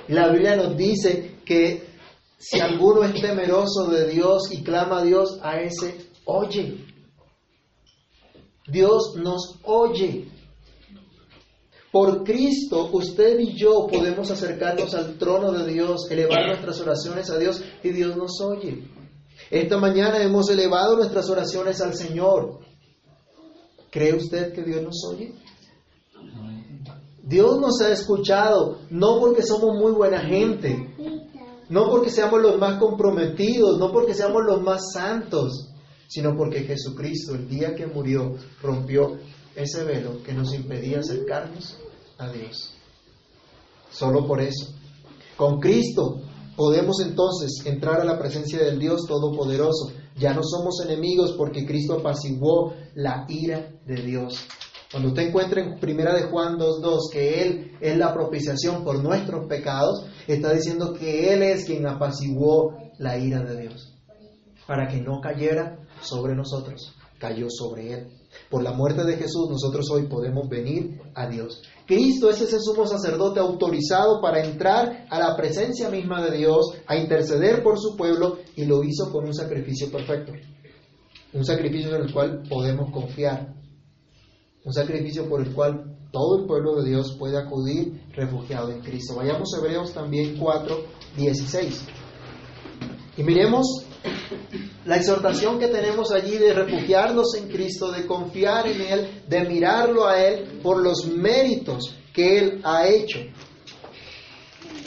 La 0.09 0.31
Biblia 0.31 0.55
nos 0.55 0.77
dice 0.77 1.37
que 1.43 1.88
si 2.39 2.59
alguno 2.61 3.03
es 3.03 3.21
temeroso 3.21 3.87
de 3.91 4.07
Dios 4.07 4.49
y 4.51 4.63
clama 4.63 4.99
a 4.99 5.03
Dios, 5.03 5.39
a 5.43 5.59
ese 5.59 6.09
oye. 6.23 6.85
Dios 8.65 9.15
nos 9.17 9.59
oye. 9.63 10.31
Por 11.91 12.23
Cristo, 12.23 12.89
usted 12.93 13.39
y 13.39 13.57
yo 13.57 13.87
podemos 13.87 14.31
acercarnos 14.31 14.93
al 14.93 15.17
trono 15.17 15.51
de 15.51 15.67
Dios, 15.71 16.09
elevar 16.09 16.47
nuestras 16.47 16.79
oraciones 16.79 17.29
a 17.29 17.37
Dios 17.37 17.61
y 17.83 17.89
Dios 17.89 18.15
nos 18.15 18.39
oye. 18.41 18.83
Esta 19.51 19.77
mañana 19.77 20.21
hemos 20.21 20.49
elevado 20.49 20.95
nuestras 20.95 21.29
oraciones 21.29 21.81
al 21.81 21.93
Señor. 21.93 22.59
¿Cree 23.91 24.13
usted 24.13 24.53
que 24.53 24.63
Dios 24.63 24.81
nos 24.81 25.03
oye? 25.09 25.33
Dios 27.23 27.59
nos 27.59 27.81
ha 27.81 27.91
escuchado, 27.91 28.79
no 28.89 29.19
porque 29.19 29.43
somos 29.43 29.77
muy 29.77 29.91
buena 29.91 30.19
gente, 30.19 30.95
no 31.69 31.89
porque 31.89 32.09
seamos 32.09 32.41
los 32.41 32.57
más 32.57 32.79
comprometidos, 32.79 33.77
no 33.77 33.91
porque 33.91 34.13
seamos 34.13 34.43
los 34.45 34.61
más 34.61 34.91
santos, 34.93 35.69
sino 36.07 36.35
porque 36.35 36.63
Jesucristo, 36.63 37.35
el 37.35 37.47
día 37.47 37.75
que 37.75 37.85
murió, 37.85 38.35
rompió 38.61 39.17
ese 39.55 39.83
velo 39.83 40.23
que 40.23 40.33
nos 40.33 40.53
impedía 40.53 40.99
acercarnos 40.99 41.77
a 42.17 42.31
Dios. 42.31 42.73
Solo 43.91 44.25
por 44.25 44.41
eso. 44.41 44.73
Con 45.37 45.59
Cristo 45.59 46.21
podemos 46.55 46.99
entonces 47.01 47.65
entrar 47.65 48.01
a 48.01 48.05
la 48.05 48.17
presencia 48.17 48.59
del 48.59 48.79
Dios 48.79 49.05
Todopoderoso. 49.07 49.91
Ya 50.17 50.33
no 50.33 50.41
somos 50.43 50.81
enemigos 50.83 51.33
porque 51.37 51.65
Cristo 51.65 51.99
apaciguó 51.99 52.73
la 52.95 53.25
ira 53.29 53.71
de 53.85 53.95
Dios. 54.01 54.45
Cuando 54.91 55.09
usted 55.09 55.27
encuentra 55.27 55.61
en 55.61 55.79
Primera 55.79 56.15
de 56.15 56.23
Juan 56.23 56.57
2.2 56.57 57.11
que 57.11 57.43
Él 57.43 57.77
es 57.79 57.95
la 57.97 58.11
propiciación 58.11 58.83
por 58.83 59.03
nuestros 59.03 59.45
pecados, 59.47 60.05
está 60.27 60.51
diciendo 60.51 60.93
que 60.93 61.31
Él 61.31 61.43
es 61.43 61.65
quien 61.65 61.87
apaciguó 61.87 62.75
la 62.97 63.17
ira 63.17 63.43
de 63.43 63.61
Dios 63.61 63.93
para 64.65 64.87
que 64.87 65.01
no 65.01 65.19
cayera 65.21 65.79
sobre 66.01 66.35
nosotros, 66.35 66.95
cayó 67.17 67.47
sobre 67.49 67.93
Él. 67.93 68.07
Por 68.49 68.63
la 68.63 68.71
muerte 68.71 69.03
de 69.03 69.17
Jesús 69.17 69.47
nosotros 69.49 69.89
hoy 69.91 70.07
podemos 70.07 70.47
venir 70.47 71.01
a 71.15 71.27
Dios. 71.27 71.61
Cristo 71.85 72.29
es 72.29 72.41
ese 72.41 72.59
sumo 72.59 72.85
sacerdote 72.85 73.39
autorizado 73.39 74.21
para 74.21 74.43
entrar 74.43 75.07
a 75.09 75.19
la 75.19 75.35
presencia 75.35 75.89
misma 75.89 76.23
de 76.23 76.37
Dios, 76.37 76.73
a 76.87 76.95
interceder 76.95 77.61
por 77.61 77.79
su 77.79 77.95
pueblo 77.95 78.37
y 78.55 78.65
lo 78.65 78.83
hizo 78.83 79.11
con 79.11 79.25
un 79.25 79.33
sacrificio 79.33 79.91
perfecto. 79.91 80.33
Un 81.33 81.45
sacrificio 81.45 81.95
en 81.95 82.03
el 82.03 82.13
cual 82.13 82.43
podemos 82.49 82.91
confiar. 82.91 83.58
Un 84.63 84.73
sacrificio 84.73 85.27
por 85.29 85.41
el 85.41 85.53
cual 85.53 85.95
todo 86.11 86.39
el 86.39 86.45
pueblo 86.45 86.81
de 86.81 86.89
Dios 86.89 87.15
puede 87.17 87.37
acudir 87.37 88.01
refugiado 88.13 88.71
en 88.71 88.81
Cristo. 88.81 89.15
Vayamos 89.15 89.53
a 89.53 89.59
Hebreos 89.59 89.93
también 89.93 90.37
4, 90.37 90.77
16. 91.17 91.85
Y 93.17 93.23
miremos 93.23 93.85
la 94.85 94.97
exhortación 94.97 95.59
que 95.59 95.67
tenemos 95.67 96.11
allí 96.11 96.37
de 96.37 96.53
refugiarnos 96.53 97.35
en 97.35 97.47
Cristo, 97.47 97.91
de 97.91 98.05
confiar 98.05 98.67
en 98.67 98.81
Él, 98.81 99.23
de 99.27 99.47
mirarlo 99.47 100.07
a 100.07 100.19
Él 100.19 100.59
por 100.63 100.81
los 100.81 101.05
méritos 101.05 101.95
que 102.13 102.39
Él 102.39 102.61
ha 102.63 102.87
hecho 102.87 103.19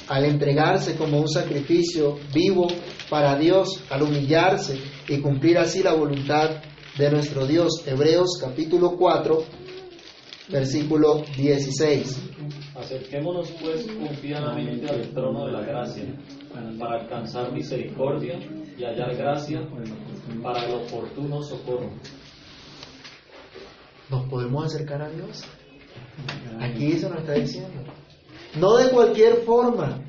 al 0.08 0.24
entregarse 0.24 0.96
como 0.96 1.20
un 1.20 1.28
sacrificio 1.28 2.18
vivo 2.35 2.66
para 3.08 3.38
Dios, 3.38 3.82
al 3.88 4.02
humillarse 4.02 4.78
y 5.08 5.18
cumplir 5.18 5.58
así 5.58 5.82
la 5.82 5.94
voluntad 5.94 6.50
de 6.98 7.11
nuestro 7.11 7.46
Dios. 7.46 7.82
Hebreos 7.87 8.38
capítulo 8.40 8.96
4, 8.96 9.44
versículo 10.53 11.23
16. 11.37 12.31
Acerquémonos 12.77 13.51
pues 13.53 13.87
confiadamente 13.87 14.87
al 14.88 15.09
trono 15.11 15.47
de 15.47 15.53
la 15.53 15.62
gracia 15.62 16.05
para 16.79 17.01
alcanzar 17.01 17.53
misericordia 17.53 18.38
y 18.77 18.85
hallar 18.85 19.17
gracia 19.17 19.67
para 20.43 20.67
el 20.67 20.75
oportuno 20.75 21.43
socorro. 21.43 21.91
¿Nos 24.11 24.29
podemos 24.29 24.67
acercar 24.67 25.03
a 25.03 25.09
Dios? 25.09 25.43
Aquí 26.61 26.93
eso 26.93 27.09
nos 27.09 27.21
está 27.21 27.33
diciendo. 27.33 27.83
No 28.57 28.77
de 28.77 28.91
cualquier 28.91 29.43
forma, 29.45 30.05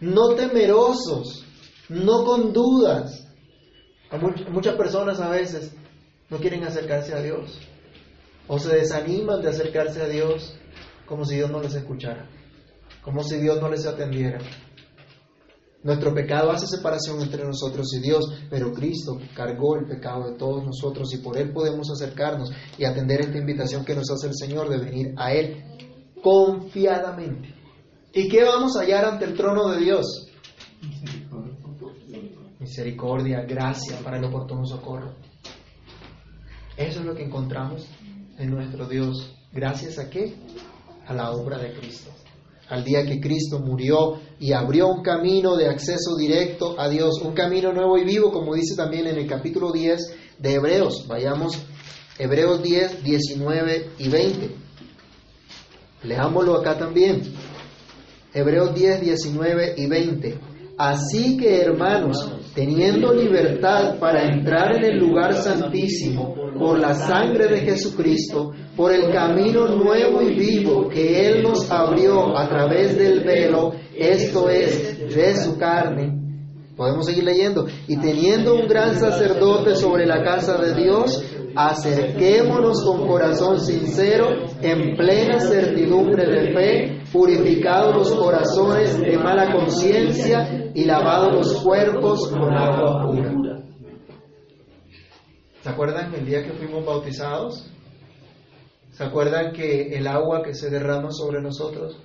no 0.00 0.34
temerosos, 0.34 1.44
no 1.88 2.24
con 2.24 2.52
dudas. 2.52 3.26
Muchas 4.50 4.76
personas 4.76 5.20
a 5.20 5.28
veces 5.30 5.74
no 6.28 6.38
quieren 6.38 6.62
acercarse 6.64 7.14
a 7.14 7.22
Dios 7.22 7.58
o 8.52 8.58
se 8.58 8.74
desaniman 8.74 9.40
de 9.40 9.48
acercarse 9.48 10.02
a 10.02 10.08
Dios 10.08 10.56
como 11.06 11.24
si 11.24 11.36
Dios 11.36 11.48
no 11.52 11.62
les 11.62 11.72
escuchara, 11.72 12.28
como 13.00 13.22
si 13.22 13.36
Dios 13.36 13.60
no 13.60 13.70
les 13.70 13.86
atendiera. 13.86 14.40
Nuestro 15.84 16.12
pecado 16.12 16.50
hace 16.50 16.66
separación 16.66 17.22
entre 17.22 17.44
nosotros 17.44 17.86
y 17.94 18.00
Dios, 18.00 18.24
pero 18.50 18.72
Cristo 18.72 19.20
cargó 19.36 19.76
el 19.76 19.86
pecado 19.86 20.28
de 20.28 20.36
todos 20.36 20.64
nosotros 20.64 21.14
y 21.14 21.18
por 21.18 21.38
Él 21.38 21.52
podemos 21.52 21.90
acercarnos 21.92 22.50
y 22.76 22.84
atender 22.84 23.20
esta 23.20 23.38
invitación 23.38 23.84
que 23.84 23.94
nos 23.94 24.10
hace 24.10 24.26
el 24.26 24.34
Señor 24.34 24.68
de 24.68 24.78
venir 24.78 25.14
a 25.16 25.32
Él 25.32 25.64
confiadamente. 26.20 27.54
¿Y 28.12 28.28
qué 28.28 28.42
vamos 28.42 28.76
a 28.76 28.80
hallar 28.80 29.04
ante 29.04 29.26
el 29.26 29.36
trono 29.36 29.68
de 29.68 29.78
Dios? 29.78 30.26
Misericordia, 32.58 33.42
gracia 33.42 34.00
para 34.02 34.18
el 34.18 34.24
oportuno 34.24 34.66
socorro. 34.66 35.14
Eso 36.76 37.00
es 37.00 37.06
lo 37.06 37.14
que 37.14 37.22
encontramos 37.22 37.86
en 38.40 38.50
nuestro 38.50 38.88
Dios. 38.88 39.36
¿Gracias 39.52 39.98
a 39.98 40.10
qué? 40.10 40.34
A 41.06 41.14
la 41.14 41.30
obra 41.30 41.58
de 41.58 41.72
Cristo 41.74 42.10
al 42.70 42.84
día 42.84 43.04
que 43.04 43.20
Cristo 43.20 43.58
murió 43.58 44.20
y 44.38 44.52
abrió 44.52 44.86
un 44.86 45.02
camino 45.02 45.56
de 45.56 45.68
acceso 45.68 46.16
directo 46.16 46.78
a 46.78 46.88
Dios, 46.88 47.20
un 47.20 47.34
camino 47.34 47.72
nuevo 47.72 47.98
y 47.98 48.04
vivo, 48.04 48.30
como 48.32 48.54
dice 48.54 48.76
también 48.76 49.08
en 49.08 49.18
el 49.18 49.26
capítulo 49.26 49.72
10 49.72 49.98
de 50.38 50.54
Hebreos. 50.54 51.04
Vayamos, 51.08 51.58
Hebreos 52.16 52.62
10, 52.62 53.02
19 53.02 53.90
y 53.98 54.08
20. 54.08 54.50
Leámoslo 56.04 56.54
acá 56.54 56.78
también. 56.78 57.22
Hebreos 58.32 58.72
10, 58.72 59.00
19 59.00 59.74
y 59.76 59.86
20. 59.86 60.38
Así 60.78 61.36
que 61.36 61.60
hermanos, 61.60 62.24
teniendo 62.54 63.12
libertad 63.14 63.98
para 63.98 64.24
entrar 64.24 64.76
en 64.76 64.84
el 64.84 64.98
lugar 64.98 65.34
santísimo 65.34 66.34
por 66.58 66.78
la 66.78 66.94
sangre 66.94 67.46
de 67.48 67.60
Jesucristo, 67.60 68.52
por 68.76 68.92
el 68.92 69.12
camino 69.12 69.66
nuevo 69.68 70.20
y 70.22 70.34
vivo 70.34 70.88
que 70.88 71.26
Él 71.26 71.42
nos 71.42 71.70
abrió 71.70 72.36
a 72.36 72.48
través 72.48 72.98
del 72.98 73.20
velo, 73.20 73.72
esto 73.96 74.48
es, 74.48 75.14
de 75.14 75.36
su 75.36 75.56
carne. 75.56 76.18
Podemos 76.76 77.06
seguir 77.06 77.24
leyendo. 77.24 77.66
Y 77.88 77.96
teniendo 77.98 78.54
un 78.54 78.66
gran 78.66 78.98
sacerdote 78.98 79.74
sobre 79.74 80.06
la 80.06 80.22
casa 80.22 80.56
de 80.58 80.74
Dios, 80.74 81.22
acerquémonos 81.54 82.82
con 82.82 83.06
corazón 83.06 83.60
sincero, 83.60 84.28
en 84.62 84.96
plena 84.96 85.40
certidumbre 85.40 86.26
de 86.26 86.52
fe, 86.54 86.99
purificados 87.12 87.96
los 87.96 88.12
corazones 88.12 88.98
de 89.00 89.18
mala 89.18 89.52
conciencia 89.52 90.70
y 90.74 90.84
lavados 90.84 91.34
los 91.34 91.62
cuerpos 91.62 92.28
con 92.28 92.52
agua 92.52 93.06
pura. 93.06 93.60
¿Se 95.62 95.68
acuerdan 95.68 96.14
el 96.14 96.24
día 96.24 96.42
que 96.42 96.52
fuimos 96.52 96.84
bautizados? 96.84 97.70
¿Se 98.92 99.04
acuerdan 99.04 99.52
que 99.52 99.96
el 99.96 100.06
agua 100.06 100.42
que 100.42 100.54
se 100.54 100.70
derrama 100.70 101.10
sobre 101.10 101.42
nosotros 101.42 101.98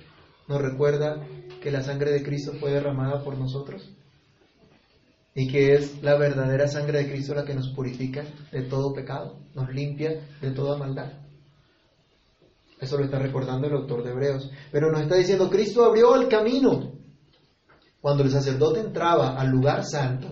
nos 0.48 0.60
recuerda 0.60 1.26
que 1.62 1.70
la 1.70 1.82
sangre 1.82 2.10
de 2.12 2.22
Cristo 2.22 2.52
fue 2.60 2.72
derramada 2.72 3.22
por 3.22 3.38
nosotros? 3.38 3.90
Y 5.34 5.48
que 5.48 5.74
es 5.74 6.02
la 6.02 6.16
verdadera 6.16 6.66
sangre 6.68 6.98
de 7.02 7.10
Cristo 7.10 7.34
la 7.34 7.44
que 7.44 7.54
nos 7.54 7.68
purifica 7.74 8.24
de 8.52 8.62
todo 8.62 8.94
pecado, 8.94 9.38
nos 9.54 9.68
limpia 9.70 10.26
de 10.40 10.50
toda 10.50 10.78
maldad. 10.78 11.25
Eso 12.78 12.98
lo 12.98 13.04
está 13.04 13.18
recordando 13.18 13.66
el 13.66 13.74
autor 13.74 14.02
de 14.02 14.10
Hebreos. 14.10 14.50
Pero 14.70 14.90
nos 14.90 15.02
está 15.02 15.16
diciendo, 15.16 15.48
Cristo 15.48 15.84
abrió 15.84 16.14
el 16.16 16.28
camino. 16.28 16.92
Cuando 18.00 18.22
el 18.22 18.30
sacerdote 18.30 18.80
entraba 18.80 19.38
al 19.38 19.48
lugar 19.48 19.84
santo, 19.84 20.28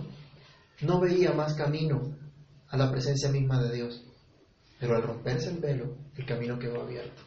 no 0.81 0.99
veía 0.99 1.33
más 1.33 1.55
camino 1.55 2.15
a 2.69 2.77
la 2.77 2.91
presencia 2.91 3.29
misma 3.29 3.61
de 3.61 3.75
Dios. 3.75 4.03
Pero 4.79 4.95
al 4.95 5.03
romperse 5.03 5.49
el 5.49 5.57
velo, 5.57 5.97
el 6.15 6.25
camino 6.25 6.59
quedó 6.59 6.81
abierto. 6.81 7.21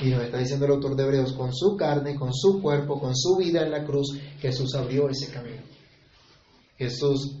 Y 0.00 0.10
nos 0.10 0.22
está 0.22 0.38
diciendo 0.38 0.64
el 0.66 0.72
autor 0.72 0.96
de 0.96 1.02
Hebreos, 1.02 1.32
con 1.34 1.52
su 1.52 1.76
carne, 1.76 2.14
con 2.14 2.32
su 2.32 2.62
cuerpo, 2.62 2.98
con 2.98 3.14
su 3.14 3.36
vida 3.36 3.62
en 3.62 3.70
la 3.70 3.84
cruz, 3.84 4.18
Jesús 4.38 4.74
abrió 4.74 5.08
ese 5.10 5.30
camino. 5.30 5.62
Jesús 6.78 7.36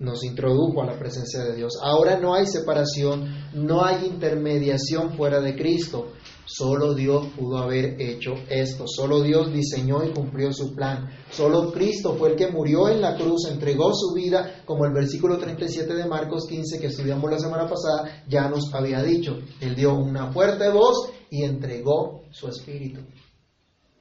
nos 0.00 0.24
introdujo 0.24 0.82
a 0.82 0.86
la 0.86 0.98
presencia 0.98 1.44
de 1.44 1.54
Dios. 1.54 1.74
Ahora 1.82 2.18
no 2.18 2.34
hay 2.34 2.46
separación, 2.46 3.28
no 3.52 3.84
hay 3.84 4.06
intermediación 4.06 5.14
fuera 5.14 5.40
de 5.40 5.54
Cristo. 5.54 6.12
Solo 6.46 6.94
Dios 6.94 7.28
pudo 7.36 7.58
haber 7.58 8.00
hecho 8.00 8.34
esto. 8.48 8.84
Solo 8.86 9.22
Dios 9.22 9.52
diseñó 9.52 10.02
y 10.02 10.12
cumplió 10.12 10.52
su 10.52 10.74
plan. 10.74 11.08
Solo 11.30 11.70
Cristo 11.70 12.16
fue 12.16 12.30
el 12.30 12.36
que 12.36 12.50
murió 12.50 12.88
en 12.88 13.02
la 13.02 13.14
cruz, 13.14 13.46
entregó 13.48 13.94
su 13.94 14.14
vida, 14.14 14.62
como 14.64 14.84
el 14.86 14.92
versículo 14.92 15.38
37 15.38 15.94
de 15.94 16.06
Marcos 16.06 16.46
15 16.48 16.80
que 16.80 16.88
estudiamos 16.88 17.30
la 17.30 17.38
semana 17.38 17.68
pasada 17.68 18.24
ya 18.26 18.48
nos 18.48 18.72
había 18.74 19.02
dicho. 19.02 19.38
Él 19.60 19.76
dio 19.76 19.94
una 19.94 20.32
fuerte 20.32 20.70
voz 20.70 21.10
y 21.30 21.44
entregó 21.44 22.22
su 22.32 22.48
espíritu, 22.48 23.00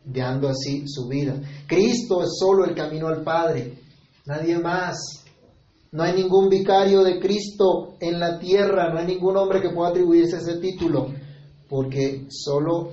dando 0.06 0.48
así 0.48 0.86
su 0.88 1.08
vida. 1.08 1.40
Cristo 1.68 2.24
es 2.24 2.30
solo 2.40 2.66
el 2.66 2.74
camino 2.74 3.10
al 3.10 3.22
Padre, 3.22 3.78
nadie 4.26 4.58
más. 4.58 5.19
No 5.92 6.04
hay 6.04 6.14
ningún 6.14 6.50
vicario 6.50 7.04
de 7.04 7.20
Cristo 7.20 7.96
en 8.00 8.20
la 8.20 8.38
tierra, 8.38 8.94
no 8.94 9.00
hay 9.00 9.08
ningún 9.08 9.36
hombre 9.38 9.62
que 9.62 9.72
pueda 9.72 9.90
atribuirse 9.90 10.38
ese 10.38 10.58
título, 10.60 11.08
porque 11.68 12.28
solo 12.30 12.92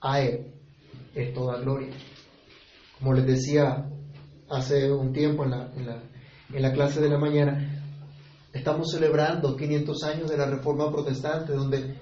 a 0.00 0.20
Él 0.20 0.52
es 1.14 1.34
toda 1.34 1.58
gloria. 1.60 1.92
Como 2.98 3.14
les 3.14 3.26
decía 3.26 3.88
hace 4.48 4.92
un 4.92 5.12
tiempo 5.12 5.44
en 5.44 5.50
la, 5.50 5.72
en 5.74 5.86
la, 5.86 6.02
en 6.52 6.62
la 6.62 6.72
clase 6.72 7.00
de 7.00 7.08
la 7.08 7.18
mañana, 7.18 7.82
estamos 8.52 8.92
celebrando 8.92 9.56
500 9.56 10.02
años 10.04 10.30
de 10.30 10.36
la 10.36 10.46
Reforma 10.46 10.92
Protestante, 10.92 11.54
donde 11.54 11.98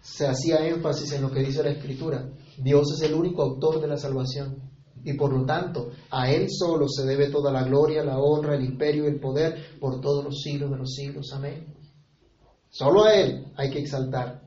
se 0.00 0.26
hacía 0.26 0.66
énfasis 0.66 1.12
en 1.12 1.22
lo 1.22 1.30
que 1.30 1.40
dice 1.40 1.62
la 1.62 1.70
Escritura. 1.70 2.26
Dios 2.56 2.92
es 2.94 3.02
el 3.02 3.14
único 3.14 3.42
autor 3.42 3.82
de 3.82 3.88
la 3.88 3.98
salvación 3.98 4.77
y 5.08 5.14
por 5.14 5.32
lo 5.32 5.44
tanto 5.46 5.90
a 6.10 6.30
Él 6.30 6.48
solo 6.50 6.86
se 6.88 7.06
debe 7.06 7.30
toda 7.30 7.50
la 7.50 7.62
gloria, 7.62 8.04
la 8.04 8.18
honra, 8.18 8.54
el 8.54 8.64
imperio 8.64 9.04
y 9.04 9.08
el 9.08 9.20
poder 9.20 9.78
por 9.80 10.00
todos 10.00 10.22
los 10.22 10.42
siglos 10.42 10.70
de 10.70 10.76
los 10.76 10.94
siglos. 10.94 11.32
Amén. 11.32 11.74
Solo 12.68 13.04
a 13.04 13.14
Él 13.14 13.46
hay 13.56 13.70
que 13.70 13.78
exaltar. 13.78 14.42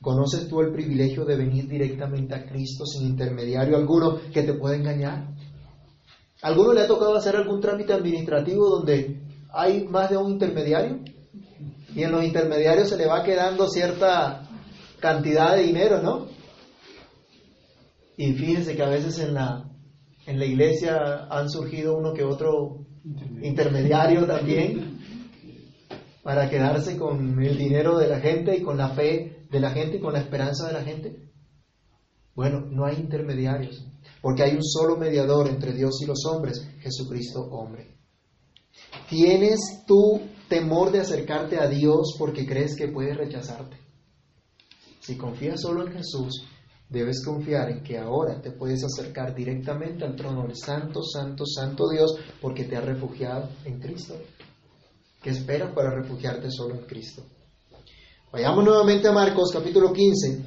¿Conoces 0.00 0.48
tú 0.48 0.60
el 0.60 0.72
privilegio 0.72 1.24
de 1.24 1.36
venir 1.36 1.68
directamente 1.68 2.34
a 2.34 2.46
Cristo 2.46 2.86
sin 2.86 3.08
intermediario 3.08 3.76
alguno 3.76 4.20
que 4.32 4.44
te 4.44 4.54
pueda 4.54 4.76
engañar? 4.76 5.34
¿Alguno 6.42 6.72
le 6.72 6.82
ha 6.82 6.86
tocado 6.86 7.16
hacer 7.16 7.34
algún 7.34 7.60
trámite 7.60 7.92
administrativo 7.92 8.68
donde 8.68 9.20
hay 9.52 9.84
más 9.88 10.10
de 10.10 10.18
un 10.18 10.30
intermediario? 10.30 11.00
Y 11.94 12.02
en 12.04 12.12
los 12.12 12.22
intermediarios 12.22 12.88
se 12.88 12.96
le 12.96 13.06
va 13.06 13.24
quedando 13.24 13.68
cierta 13.68 14.46
cantidad 15.00 15.56
de 15.56 15.62
dinero, 15.64 16.00
¿no? 16.00 16.26
Y 18.16 18.32
fíjense 18.34 18.76
que 18.76 18.82
a 18.82 18.88
veces 18.88 19.18
en 19.18 19.34
la, 19.34 19.64
en 20.26 20.38
la 20.38 20.44
iglesia 20.44 21.26
han 21.30 21.48
surgido 21.48 21.96
uno 21.96 22.12
que 22.12 22.24
otro 22.24 22.86
intermediario 23.42 24.26
también 24.26 24.98
para 26.22 26.50
quedarse 26.50 26.96
con 26.96 27.40
el 27.42 27.56
dinero 27.56 27.96
de 27.98 28.08
la 28.08 28.18
gente 28.18 28.56
y 28.56 28.62
con 28.62 28.76
la 28.76 28.88
fe 28.88 29.46
de 29.48 29.60
la 29.60 29.70
gente 29.70 29.98
y 29.98 30.00
con 30.00 30.12
la 30.12 30.18
esperanza 30.18 30.66
de 30.66 30.72
la 30.72 30.82
gente. 30.82 31.30
Bueno, 32.34 32.60
no 32.68 32.84
hay 32.84 32.96
intermediarios, 32.96 33.86
porque 34.20 34.42
hay 34.42 34.56
un 34.56 34.64
solo 34.64 34.96
mediador 34.96 35.48
entre 35.48 35.72
Dios 35.72 36.00
y 36.02 36.06
los 36.06 36.26
hombres, 36.26 36.68
Jesucristo 36.80 37.42
hombre. 37.50 37.96
¿Tienes 39.08 39.84
tú 39.86 40.20
temor 40.48 40.90
de 40.90 41.00
acercarte 41.00 41.58
a 41.58 41.68
Dios 41.68 42.16
porque 42.18 42.44
crees 42.44 42.76
que 42.76 42.88
puede 42.88 43.14
rechazarte? 43.14 43.76
Si 45.00 45.16
confías 45.16 45.60
solo 45.60 45.86
en 45.86 45.92
Jesús, 45.92 46.44
debes 46.88 47.24
confiar 47.24 47.70
en 47.70 47.82
que 47.82 47.98
ahora 47.98 48.40
te 48.40 48.52
puedes 48.52 48.84
acercar 48.84 49.34
directamente 49.34 50.04
al 50.04 50.14
trono 50.14 50.42
del 50.42 50.56
Santo, 50.56 51.02
Santo, 51.02 51.44
Santo 51.44 51.88
Dios 51.88 52.16
porque 52.40 52.64
te 52.64 52.76
has 52.76 52.84
refugiado 52.84 53.48
en 53.64 53.80
Cristo. 53.80 54.14
¿Qué 55.22 55.30
esperas 55.30 55.72
para 55.74 55.90
refugiarte 55.90 56.50
solo 56.50 56.74
en 56.74 56.86
Cristo? 56.86 57.22
Vayamos 58.32 58.64
nuevamente 58.64 59.08
a 59.08 59.12
Marcos 59.12 59.50
capítulo 59.52 59.92
15 59.92 60.40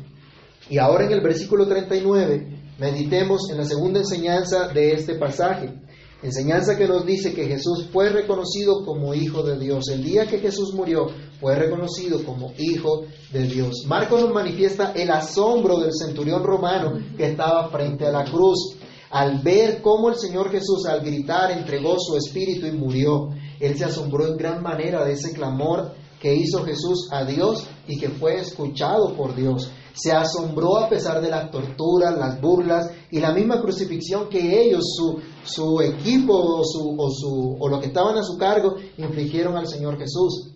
y 0.70 0.78
ahora 0.78 1.06
en 1.06 1.12
el 1.12 1.22
versículo 1.22 1.68
39 1.68 2.76
meditemos 2.78 3.50
en 3.50 3.58
la 3.58 3.66
segunda 3.66 4.00
enseñanza 4.00 4.68
de 4.70 4.94
este 4.94 5.16
pasaje. 5.16 5.74
Enseñanza 6.22 6.78
que 6.78 6.88
nos 6.88 7.06
dice 7.06 7.34
que 7.34 7.48
Jesús 7.48 7.88
fue 7.92 8.10
reconocido 8.10 8.86
como 8.86 9.14
Hijo 9.14 9.42
de 9.42 9.58
Dios. 9.58 9.86
El 9.90 10.04
día 10.04 10.28
que 10.28 10.40
Jesús 10.40 10.74
murió 10.74 11.08
fue 11.40 11.56
reconocido 11.56 12.24
como 12.24 12.52
Hijo 12.58 13.04
de 13.32 13.44
Dios. 13.44 13.86
Marcos 13.88 14.22
nos 14.22 14.34
manifiesta 14.34 14.92
el 14.92 15.10
asombro 15.10 15.80
del 15.80 15.94
centurión 15.94 16.44
romano 16.44 17.00
que 17.16 17.28
estaba 17.28 17.70
frente 17.70 18.06
a 18.06 18.12
la 18.12 18.26
cruz. 18.26 18.76
Al 19.12 19.40
ver 19.40 19.82
cómo 19.82 20.10
el 20.10 20.16
Señor 20.16 20.52
Jesús 20.52 20.86
al 20.86 21.02
gritar 21.02 21.52
entregó 21.52 21.96
su 22.00 22.16
espíritu 22.16 22.68
y 22.68 22.72
murió, 22.72 23.30
él 23.60 23.78
se 23.78 23.86
asombró 23.86 24.28
en 24.28 24.38
gran 24.38 24.62
manera 24.62 25.04
de 25.04 25.14
ese 25.14 25.34
clamor 25.34 25.94
que 26.20 26.36
hizo 26.36 26.64
Jesús 26.64 27.08
a 27.12 27.24
Dios 27.24 27.66
y 27.88 27.98
que 27.98 28.10
fue 28.10 28.40
escuchado 28.40 29.16
por 29.16 29.36
Dios. 29.36 29.72
Se 29.94 30.12
asombró 30.12 30.78
a 30.78 30.90
pesar 30.90 31.22
de 31.22 31.30
las 31.30 31.50
torturas, 31.50 32.18
las 32.18 32.40
burlas 32.40 32.92
y 33.10 33.20
la 33.20 33.34
misma 33.34 33.62
crucifixión 33.62 34.30
que 34.30 34.62
ellos, 34.62 34.84
su, 34.96 35.20
su 35.44 35.82
equipo 35.82 36.34
o, 36.34 36.64
su, 36.64 36.96
o, 36.98 37.10
su, 37.10 37.58
o 37.60 37.68
lo 37.68 37.80
que 37.80 37.88
estaban 37.88 38.18
a 38.18 38.24
su 38.24 38.38
cargo, 38.38 38.76
infligieron 38.98 39.58
al 39.58 39.68
Señor 39.68 39.98
Jesús. 39.98 40.52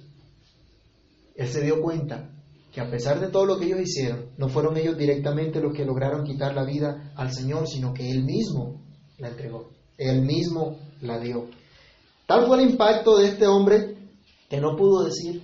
Él 1.36 1.48
se 1.48 1.62
dio 1.62 1.82
cuenta 1.82 2.30
que 2.72 2.82
a 2.82 2.89
pesar 2.89 3.19
de 3.19 3.28
todo 3.28 3.46
lo 3.46 3.60
que 3.60 3.65
ellos 3.65 3.82
hicieron, 3.82 4.32
no 4.38 4.50
fueron 4.50 4.78
ellos 4.78 4.98
directamente 4.98 5.62
los 5.62 5.74
que 5.74 5.86
lograron 5.86 6.24
quitar 6.24 6.56
la 6.56 6.65
vida 6.65 7.13
al 7.15 7.32
Señor, 7.32 7.67
sino 7.67 7.93
que 7.93 8.10
Él 8.10 8.24
mismo 8.24 8.82
la 9.17 9.30
entregó, 9.30 9.69
Él 9.98 10.22
mismo 10.24 10.78
la 11.02 11.19
dio. 11.19 11.50
Tal 12.26 12.48
fue 12.48 12.62
el 12.62 12.72
impacto 12.72 13.17
de 13.17 13.28
este 13.28 13.48
hombre 13.48 13.96
que 14.50 14.60
no 14.60 14.76
pudo 14.76 15.04
decir, 15.04 15.43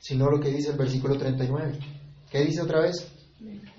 sino 0.00 0.30
lo 0.30 0.40
que 0.40 0.50
dice 0.50 0.70
el 0.70 0.76
versículo 0.76 1.16
39. 1.16 1.78
¿Qué 2.30 2.44
dice 2.44 2.62
otra 2.62 2.80
vez? 2.80 3.06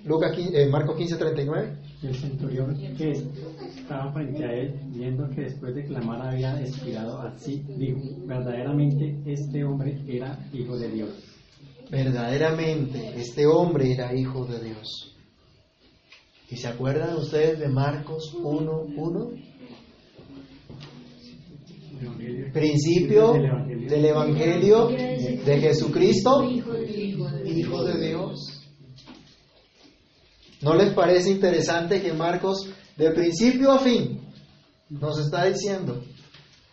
Lucas, 0.05 0.31
eh, 0.37 0.67
Marcos 0.69 0.95
15, 0.95 1.17
39. 1.17 1.77
El 2.03 2.15
centurión 2.15 2.77
que 2.95 3.11
estaba 3.11 4.13
frente 4.13 4.45
a 4.45 4.53
él, 4.53 4.79
viendo 4.93 5.27
que 5.29 5.41
después 5.41 5.73
de 5.73 5.85
clamar 5.85 6.21
había 6.21 6.61
expirado 6.61 7.19
así, 7.21 7.63
dijo, 7.77 7.99
verdaderamente 8.25 9.17
este 9.25 9.63
hombre 9.63 9.99
era 10.07 10.37
hijo 10.53 10.77
de 10.77 10.89
Dios. 10.89 11.09
Verdaderamente 11.89 13.13
este 13.15 13.47
hombre 13.47 13.91
era 13.93 14.13
hijo 14.13 14.45
de 14.45 14.63
Dios. 14.63 15.15
¿Y 16.49 16.55
se 16.55 16.67
acuerdan 16.67 17.17
ustedes 17.17 17.59
de 17.59 17.67
Marcos 17.67 18.33
1, 18.41 18.81
1? 18.95 19.31
Principio 22.53 23.33
del 23.33 24.05
Evangelio 24.05 24.87
de 24.87 25.59
Jesucristo, 25.59 26.43
Hijo 26.43 27.83
de 27.83 28.07
Dios. 28.07 28.56
¿No 30.61 30.73
les 30.73 30.93
parece 30.93 31.29
interesante 31.29 32.01
que 32.01 32.13
Marcos, 32.13 32.67
de 32.95 33.11
principio 33.11 33.71
a 33.71 33.79
fin, 33.79 34.21
nos 34.89 35.19
está 35.19 35.45
diciendo, 35.45 36.03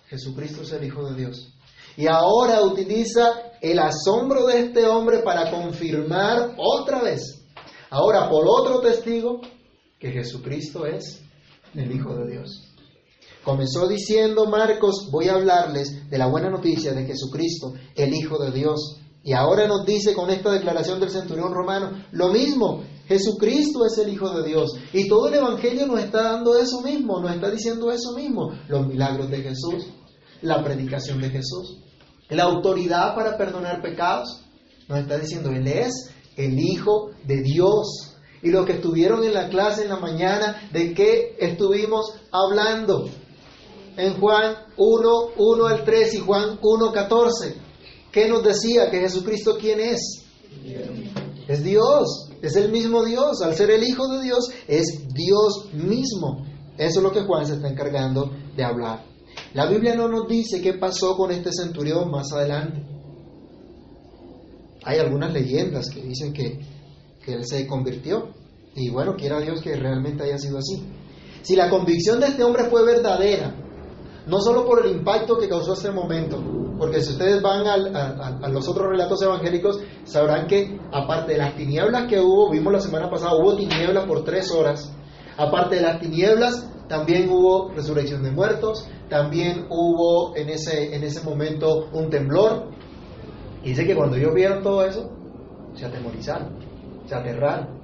Jesucristo 0.08 0.62
es 0.62 0.72
el 0.72 0.84
Hijo 0.84 1.08
de 1.10 1.16
Dios? 1.16 1.52
Y 1.96 2.06
ahora 2.06 2.62
utiliza 2.62 3.52
el 3.60 3.78
asombro 3.78 4.46
de 4.46 4.60
este 4.60 4.86
hombre 4.86 5.20
para 5.20 5.50
confirmar 5.50 6.54
otra 6.56 7.02
vez, 7.02 7.44
ahora 7.90 8.28
por 8.28 8.44
otro 8.48 8.80
testigo, 8.80 9.40
que 9.98 10.10
Jesucristo 10.10 10.86
es 10.86 11.22
el 11.74 11.94
Hijo 11.94 12.14
de 12.16 12.32
Dios. 12.32 12.74
Comenzó 13.44 13.86
diciendo 13.86 14.46
Marcos, 14.46 15.08
voy 15.10 15.28
a 15.28 15.34
hablarles 15.34 16.08
de 16.08 16.18
la 16.18 16.26
buena 16.26 16.48
noticia 16.48 16.94
de 16.94 17.04
Jesucristo, 17.04 17.74
el 17.94 18.14
Hijo 18.14 18.38
de 18.38 18.50
Dios. 18.50 18.98
Y 19.22 19.34
ahora 19.34 19.68
nos 19.68 19.84
dice 19.84 20.14
con 20.14 20.30
esta 20.30 20.50
declaración 20.50 20.98
del 20.98 21.10
centurión 21.10 21.52
romano, 21.52 22.04
lo 22.12 22.28
mismo, 22.28 22.82
Jesucristo 23.06 23.84
es 23.86 23.98
el 23.98 24.12
Hijo 24.12 24.30
de 24.30 24.48
Dios. 24.48 24.72
Y 24.92 25.08
todo 25.08 25.28
el 25.28 25.34
Evangelio 25.34 25.86
nos 25.86 26.00
está 26.00 26.22
dando 26.22 26.56
eso 26.56 26.80
mismo, 26.82 27.20
nos 27.20 27.32
está 27.32 27.50
diciendo 27.50 27.90
eso 27.90 28.12
mismo. 28.14 28.52
Los 28.68 28.86
milagros 28.86 29.30
de 29.30 29.42
Jesús, 29.42 29.86
la 30.42 30.62
predicación 30.62 31.20
de 31.20 31.30
Jesús, 31.30 31.78
la 32.30 32.44
autoridad 32.44 33.14
para 33.14 33.36
perdonar 33.36 33.82
pecados. 33.82 34.40
Nos 34.88 34.98
está 34.98 35.18
diciendo, 35.18 35.50
Él 35.50 35.66
es 35.66 36.10
el 36.36 36.58
Hijo 36.58 37.10
de 37.26 37.42
Dios. 37.42 38.16
Y 38.42 38.50
lo 38.50 38.64
que 38.64 38.74
estuvieron 38.74 39.24
en 39.24 39.34
la 39.34 39.48
clase 39.48 39.82
en 39.82 39.88
la 39.88 39.98
mañana, 39.98 40.68
¿de 40.72 40.92
qué 40.92 41.36
estuvimos 41.38 42.14
hablando? 42.30 43.08
en 43.96 44.18
Juan 44.18 44.56
1, 44.76 45.10
1 45.36 45.66
al 45.66 45.84
3 45.84 46.14
y 46.14 46.18
Juan 46.18 46.58
1, 46.60 46.92
14. 46.92 47.54
¿Qué 48.10 48.28
nos 48.28 48.42
decía? 48.42 48.90
Que 48.90 49.00
Jesucristo 49.00 49.56
quién 49.58 49.80
es? 49.80 50.24
Es 51.48 51.62
Dios, 51.62 52.30
es 52.46 52.56
el 52.56 52.70
mismo 52.70 53.04
Dios. 53.04 53.42
Al 53.42 53.54
ser 53.54 53.70
el 53.70 53.82
Hijo 53.82 54.08
de 54.08 54.22
Dios, 54.22 54.50
es 54.68 55.06
Dios 55.12 55.72
mismo. 55.72 56.44
Eso 56.76 56.98
es 56.98 57.02
lo 57.02 57.12
que 57.12 57.22
Juan 57.22 57.46
se 57.46 57.54
está 57.54 57.68
encargando 57.68 58.30
de 58.56 58.64
hablar. 58.64 59.04
La 59.54 59.66
Biblia 59.66 59.94
no 59.94 60.08
nos 60.08 60.28
dice 60.28 60.60
qué 60.60 60.74
pasó 60.74 61.16
con 61.16 61.30
este 61.30 61.50
centurión 61.52 62.10
más 62.10 62.32
adelante. 62.32 62.84
Hay 64.84 64.98
algunas 64.98 65.32
leyendas 65.32 65.88
que 65.90 66.02
dicen 66.02 66.32
que, 66.32 66.60
que 67.24 67.34
él 67.34 67.46
se 67.46 67.66
convirtió. 67.66 68.30
Y 68.74 68.90
bueno, 68.90 69.14
quiera 69.16 69.40
Dios 69.40 69.60
que 69.60 69.76
realmente 69.76 70.24
haya 70.24 70.38
sido 70.38 70.58
así. 70.58 70.82
Si 71.42 71.54
la 71.56 71.70
convicción 71.70 72.20
de 72.20 72.26
este 72.26 72.42
hombre 72.42 72.64
fue 72.70 72.84
verdadera, 72.84 73.54
no 74.26 74.40
solo 74.40 74.66
por 74.66 74.84
el 74.84 74.96
impacto 74.96 75.38
que 75.38 75.48
causó 75.48 75.74
este 75.74 75.90
momento, 75.90 76.42
porque 76.84 77.00
si 77.00 77.12
ustedes 77.12 77.40
van 77.40 77.66
a, 77.66 78.48
los 78.50 78.68
otros 78.68 78.90
relatos 78.90 79.22
evangélicos, 79.22 79.80
sabrán 80.04 80.46
que 80.46 80.78
aparte 80.92 81.32
de 81.32 81.38
las 81.38 81.56
tinieblas 81.56 82.06
que 82.10 82.20
hubo, 82.20 82.50
vimos 82.50 82.74
la 82.74 82.80
semana 82.80 83.08
pasada, 83.08 83.36
hubo 83.36 83.56
tinieblas 83.56 84.04
por 84.04 84.22
tres 84.22 84.52
horas, 84.52 84.94
aparte 85.38 85.76
de 85.76 85.80
las 85.80 85.98
tinieblas, 85.98 86.70
también 86.86 87.30
hubo 87.30 87.70
resurrección 87.70 88.22
de 88.22 88.32
muertos, 88.32 88.86
también 89.08 89.64
hubo 89.70 90.36
en 90.36 90.50
ese, 90.50 90.94
en 90.94 91.04
ese 91.04 91.24
momento 91.24 91.88
un 91.94 92.10
temblor, 92.10 92.68
y 93.62 93.70
dice 93.70 93.86
que 93.86 93.96
cuando 93.96 94.16
ellos 94.16 94.34
vieron 94.34 94.62
todo 94.62 94.84
eso, 94.84 95.08
se 95.72 95.86
atemorizaron, 95.86 96.58
se 97.06 97.14
aterraron. 97.14 97.80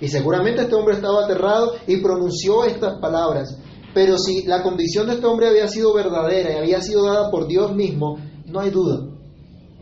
Y 0.00 0.06
seguramente 0.06 0.62
este 0.62 0.74
hombre 0.76 0.94
estaba 0.94 1.24
aterrado 1.24 1.72
y 1.88 1.96
pronunció 1.96 2.64
estas 2.64 3.00
palabras. 3.00 3.58
Pero 3.92 4.18
si 4.18 4.44
la 4.44 4.62
convicción 4.62 5.08
de 5.08 5.14
este 5.14 5.26
hombre 5.26 5.48
había 5.48 5.66
sido 5.66 5.94
verdadera 5.94 6.52
y 6.52 6.58
había 6.58 6.80
sido 6.80 7.06
dada 7.06 7.30
por 7.30 7.48
Dios 7.48 7.74
mismo, 7.74 8.18
no 8.46 8.60
hay 8.60 8.70
duda 8.70 9.06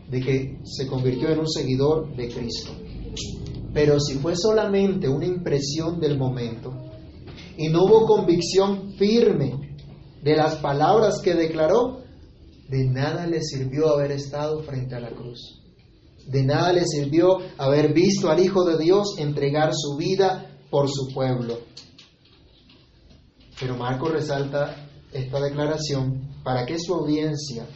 de 0.09 0.21
que 0.21 0.59
se 0.63 0.87
convirtió 0.87 1.29
en 1.29 1.39
un 1.39 1.49
seguidor 1.49 2.15
de 2.15 2.29
Cristo. 2.29 2.71
Pero 3.73 3.99
si 3.99 4.15
fue 4.15 4.35
solamente 4.35 5.09
una 5.09 5.25
impresión 5.25 5.99
del 5.99 6.17
momento 6.17 6.73
y 7.57 7.69
no 7.69 7.83
hubo 7.83 8.05
convicción 8.05 8.93
firme 8.97 9.77
de 10.21 10.35
las 10.35 10.55
palabras 10.55 11.19
que 11.21 11.35
declaró, 11.35 12.03
de 12.69 12.85
nada 12.85 13.27
le 13.27 13.41
sirvió 13.41 13.89
haber 13.89 14.11
estado 14.11 14.63
frente 14.63 14.95
a 14.95 14.99
la 14.99 15.11
cruz. 15.11 15.61
De 16.27 16.43
nada 16.43 16.73
le 16.73 16.85
sirvió 16.85 17.37
haber 17.57 17.93
visto 17.93 18.31
al 18.31 18.39
Hijo 18.39 18.63
de 18.63 18.81
Dios 18.81 19.15
entregar 19.19 19.71
su 19.75 19.97
vida 19.97 20.57
por 20.71 20.89
su 20.89 21.13
pueblo. 21.13 21.59
Pero 23.59 23.77
Marco 23.77 24.09
resalta 24.09 24.87
esta 25.13 25.39
declaración 25.39 26.29
para 26.43 26.65
que 26.65 26.79
su 26.79 26.93
audiencia 26.93 27.67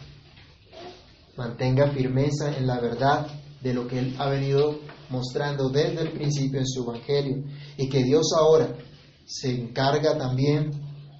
mantenga 1.39 1.89
firmeza 1.91 2.53
en 2.57 2.67
la 2.67 2.81
verdad 2.81 3.25
de 3.61 3.73
lo 3.73 3.87
que 3.87 3.99
él 3.99 4.15
ha 4.19 4.29
venido 4.29 4.79
mostrando 5.09 5.69
desde 5.69 6.01
el 6.01 6.11
principio 6.11 6.59
en 6.59 6.67
su 6.67 6.83
Evangelio 6.83 7.45
y 7.77 7.87
que 7.87 8.03
Dios 8.03 8.33
ahora 8.37 8.75
se 9.25 9.49
encarga 9.49 10.17
también 10.17 10.71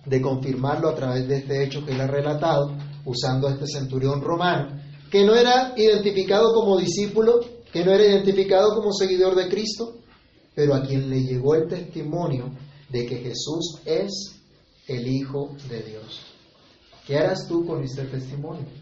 de 0.05 0.21
confirmarlo 0.21 0.89
a 0.89 0.95
través 0.95 1.25
de 1.25 1.37
este 1.37 1.63
hecho 1.63 1.85
que 1.85 1.93
él 1.93 2.01
ha 2.01 2.07
relatado 2.07 2.75
usando 3.05 3.47
a 3.47 3.51
este 3.51 3.65
centurión 3.65 4.21
romano, 4.21 4.77
que 5.09 5.23
no 5.23 5.35
era 5.35 5.73
identificado 5.77 6.53
como 6.53 6.77
discípulo, 6.77 7.39
que 7.71 7.85
no 7.85 7.93
era 7.93 8.03
identificado 8.03 8.75
como 8.75 8.91
seguidor 8.91 9.35
de 9.35 9.47
Cristo, 9.47 9.99
pero 10.53 10.75
a 10.75 10.83
quien 10.83 11.09
le 11.09 11.23
llegó 11.23 11.55
el 11.55 11.69
testimonio 11.69 12.51
de 12.89 13.05
que 13.05 13.17
Jesús 13.17 13.79
es 13.85 14.35
el 14.85 15.07
Hijo 15.07 15.55
de 15.69 15.81
Dios. 15.81 16.21
¿Qué 17.07 17.17
harás 17.17 17.47
tú 17.47 17.65
con 17.65 17.83
este 17.83 18.03
testimonio? 18.03 18.78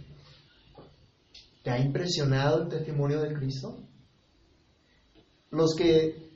¿Te 1.68 1.74
ha 1.74 1.80
impresionado 1.80 2.62
el 2.62 2.70
testimonio 2.70 3.20
de 3.20 3.34
Cristo? 3.34 3.76
Los 5.52 5.76
que 5.76 6.32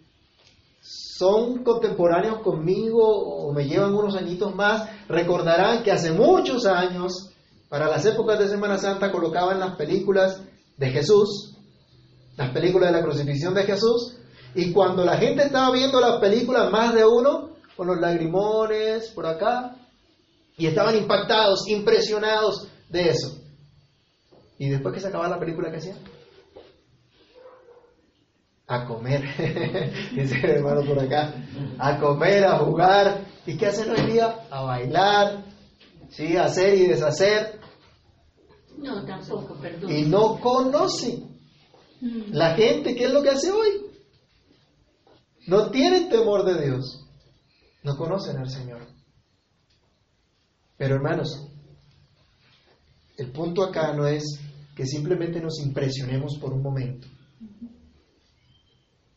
son 0.81 1.63
contemporáneos 1.63 2.41
conmigo 2.41 2.99
o 3.01 3.53
me 3.53 3.65
llevan 3.65 3.95
unos 3.95 4.17
añitos 4.17 4.53
más, 4.53 4.89
recordarán 5.07 5.83
que 5.83 5.91
hace 5.93 6.11
muchos 6.11 6.65
años, 6.65 7.29
para 7.69 7.87
las 7.87 8.05
épocas 8.05 8.39
de 8.39 8.49
Semana 8.49 8.77
Santa, 8.77 9.09
colocaban 9.09 9.57
las 9.57 9.77
películas 9.77 10.41
de 10.75 10.89
Jesús, 10.89 11.55
las 12.35 12.51
películas 12.51 12.91
de 12.91 12.97
la 12.97 13.03
crucifixión 13.05 13.53
de 13.53 13.63
Jesús, 13.63 14.17
y 14.53 14.73
cuando 14.73 15.05
la 15.05 15.17
gente 15.17 15.43
estaba 15.43 15.71
viendo 15.71 16.01
las 16.01 16.19
películas, 16.19 16.69
más 16.69 16.93
de 16.93 17.05
uno, 17.05 17.51
con 17.77 17.87
los 17.87 18.01
lagrimones 18.01 19.11
por 19.11 19.25
acá, 19.25 19.77
y 20.57 20.65
estaban 20.65 20.97
impactados, 20.97 21.69
impresionados 21.69 22.67
de 22.89 23.11
eso. 23.11 23.40
Y 24.61 24.69
después 24.69 24.93
que 24.93 24.99
se 24.99 25.07
acababa 25.07 25.27
la 25.27 25.39
película, 25.39 25.71
¿qué 25.71 25.77
hacían? 25.77 25.97
A 28.67 28.85
comer, 28.85 29.23
dice 30.13 30.35
el 30.43 30.51
hermano 30.51 30.85
por 30.85 30.99
acá, 30.99 31.33
a 31.79 31.99
comer, 31.99 32.45
a 32.45 32.59
jugar. 32.59 33.25
¿Y 33.47 33.57
qué 33.57 33.65
hacen 33.65 33.89
hoy 33.89 34.11
día? 34.11 34.45
A 34.51 34.61
bailar, 34.61 35.45
¿sí? 36.09 36.37
a 36.37 36.43
hacer 36.43 36.75
y 36.75 36.85
deshacer. 36.85 37.59
No, 38.77 39.03
tampoco, 39.03 39.55
perdón. 39.55 39.91
Y 39.91 40.03
no 40.03 40.39
conocen. 40.39 41.39
Mm. 41.99 42.31
La 42.31 42.53
gente, 42.53 42.93
¿qué 42.93 43.05
es 43.05 43.11
lo 43.11 43.23
que 43.23 43.31
hace 43.31 43.49
hoy? 43.49 43.87
No 45.47 45.71
tienen 45.71 46.07
temor 46.07 46.45
de 46.45 46.65
Dios 46.67 47.07
no 47.81 47.97
conocen 47.97 48.37
al 48.37 48.47
Señor. 48.47 48.85
Pero 50.77 50.97
hermanos, 50.97 51.47
el 53.17 53.31
punto 53.31 53.63
acá 53.63 53.91
no 53.93 54.05
es 54.05 54.39
que 54.81 54.87
simplemente 54.87 55.39
nos 55.39 55.59
impresionemos 55.59 56.39
por 56.41 56.53
un 56.53 56.63
momento. 56.63 57.07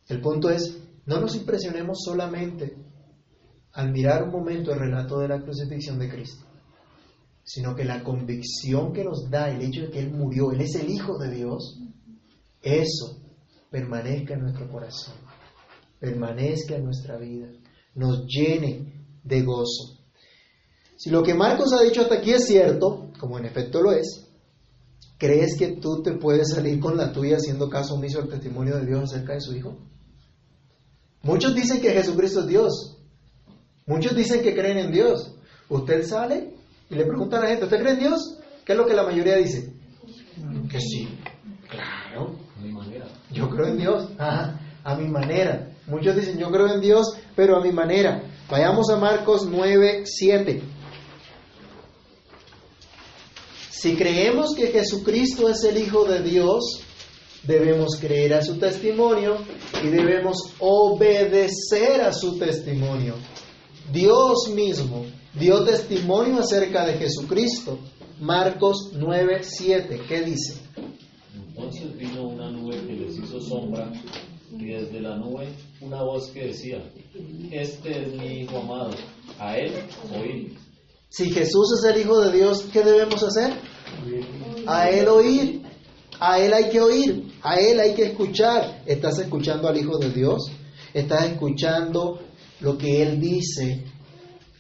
El 0.07 0.21
punto 0.21 0.51
es, 0.51 0.77
no 1.07 1.19
nos 1.19 1.35
impresionemos 1.37 2.03
solamente 2.05 2.77
al 3.73 3.91
mirar 3.91 4.25
un 4.25 4.31
momento 4.31 4.75
el 4.75 4.81
relato 4.81 5.19
de 5.21 5.29
la 5.29 5.41
crucifixión 5.41 5.99
de 5.99 6.11
Cristo, 6.11 6.45
sino 7.43 7.75
que 7.75 7.87
la 7.87 8.05
convicción 8.05 8.93
que 8.93 9.05
nos 9.05 9.31
da 9.31 9.49
el 9.49 9.63
hecho 9.63 9.85
de 9.85 9.91
que 9.91 10.01
Él 10.01 10.11
murió, 10.11 10.53
Él 10.53 10.61
es 10.61 10.75
el 10.75 10.91
Hijo 10.91 11.17
de 11.17 11.35
Dios, 11.35 11.81
eso 12.61 13.23
permanezca 13.71 14.35
en 14.35 14.41
nuestro 14.41 14.69
corazón, 14.69 15.15
permanezca 15.99 16.77
en 16.77 16.85
nuestra 16.85 17.17
vida 17.17 17.49
nos 17.95 18.27
llene 18.27 19.07
de 19.23 19.41
gozo. 19.41 19.99
Si 20.99 21.09
lo 21.09 21.23
que 21.23 21.33
Marcos 21.33 21.73
ha 21.73 21.83
dicho 21.83 22.03
hasta 22.03 22.17
aquí 22.17 22.33
es 22.33 22.49
cierto, 22.49 23.09
como 23.19 23.39
en 23.39 23.47
efecto 23.47 23.81
lo 23.81 23.93
es, 23.93 24.25
¿crees 25.25 25.57
que 25.57 25.69
tú 25.69 26.03
te 26.03 26.13
puedes 26.13 26.51
salir 26.51 26.79
con 26.79 26.99
la 26.99 27.11
tuya 27.11 27.37
haciendo 27.37 27.71
caso 27.71 27.95
omiso 27.95 28.21
al 28.21 28.29
testimonio 28.29 28.77
de 28.77 28.85
Dios 28.85 29.05
acerca 29.05 29.33
de 29.33 29.41
su 29.41 29.57
Hijo? 29.57 29.79
Muchos 31.23 31.55
dicen 31.55 31.81
que 31.81 31.93
Jesucristo 31.93 32.41
es 32.41 32.47
Dios. 32.47 32.99
Muchos 33.87 34.15
dicen 34.15 34.43
que 34.43 34.55
creen 34.55 34.77
en 34.77 34.93
Dios. 34.93 35.35
Usted 35.71 36.05
sale 36.05 36.53
y 36.91 36.95
le 36.95 37.07
pregunta 37.07 37.39
a 37.39 37.41
la 37.41 37.49
gente, 37.49 37.65
¿usted 37.65 37.81
cree 37.81 37.95
en 37.95 38.01
Dios? 38.01 38.39
¿Qué 38.67 38.73
es 38.73 38.79
lo 38.79 38.85
que 38.85 38.93
la 38.93 39.05
mayoría 39.05 39.37
dice? 39.37 39.73
Que 40.71 40.79
sí. 40.79 41.09
Claro. 41.71 42.37
A 42.59 42.61
mi 42.61 42.73
manera. 42.73 43.07
Yo 43.33 43.49
creo 43.49 43.69
en 43.69 43.79
Dios. 43.79 44.11
a 44.19 44.95
mi 44.99 45.09
manera. 45.09 45.71
Muchos 45.87 46.17
dicen, 46.17 46.37
yo 46.37 46.51
creo 46.51 46.75
en 46.75 46.83
Dios, 46.83 47.17
pero 47.35 47.57
a 47.57 47.63
mi 47.63 47.73
manera. 47.73 48.23
Vayamos 48.51 48.91
a 48.91 48.97
Marcos 48.97 49.49
9, 49.51 50.03
7. 50.05 50.63
Si 53.85 53.97
creemos 53.97 54.55
que 54.55 54.69
Jesucristo 54.69 55.47
es 55.47 55.63
el 55.63 55.77
Hijo 55.77 56.07
de 56.07 56.23
Dios, 56.23 56.81
debemos 57.43 57.97
creer 57.97 58.33
a 58.33 58.41
su 58.41 58.57
testimonio 58.57 59.37
y 59.83 59.89
debemos 59.89 60.39
obedecer 60.59 62.01
a 62.01 62.15
su 62.15 62.39
testimonio. 62.39 63.17
Dios 63.93 64.49
mismo 64.55 65.05
dio 65.39 65.65
testimonio 65.65 66.39
acerca 66.39 66.87
de 66.87 66.95
Jesucristo. 66.95 67.79
Marcos 68.21 68.93
9, 68.95 69.41
7. 69.43 70.01
¿Qué 70.09 70.23
dice? 70.23 70.63
Entonces 71.35 71.95
vino 71.99 72.29
una 72.29 72.51
nube 72.51 72.81
que 72.87 72.95
les 72.95 73.19
hizo 73.19 73.39
sombra 73.39 73.93
y 74.51 74.65
desde 74.65 74.99
la 75.03 75.19
nube 75.19 75.49
una 75.83 76.03
voz 76.03 76.31
que 76.31 76.47
decía, 76.47 76.91
este 77.51 78.03
es 78.03 78.15
mi 78.15 78.45
Hijo 78.45 78.61
amado, 78.61 78.93
a 79.39 79.59
él 79.59 79.75
oír. 80.19 80.57
Si 81.11 81.31
Jesús 81.31 81.67
es 81.79 81.95
el 81.95 82.01
Hijo 82.01 82.19
de 82.21 82.33
Dios, 82.33 82.65
¿qué 82.73 82.83
debemos 82.83 83.23
hacer? 83.23 83.74
A 84.67 84.91
Él 84.91 85.09
oír. 85.09 85.63
A 86.21 86.39
Él 86.39 86.53
hay 86.53 86.71
que 86.71 86.81
oír. 86.81 87.33
A 87.43 87.57
Él 87.57 87.81
hay 87.81 87.95
que 87.95 88.07
escuchar. 88.07 88.83
¿Estás 88.87 89.19
escuchando 89.19 89.69
al 89.69 89.77
Hijo 89.77 89.99
de 89.99 90.11
Dios? 90.11 90.51
¿Estás 90.93 91.25
escuchando 91.27 92.21
lo 92.61 92.79
que 92.79 93.03
Él 93.03 93.21
dice 93.21 93.85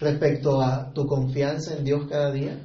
respecto 0.00 0.60
a 0.60 0.92
tu 0.92 1.06
confianza 1.06 1.74
en 1.76 1.84
Dios 1.84 2.06
cada 2.08 2.32
día? 2.32 2.60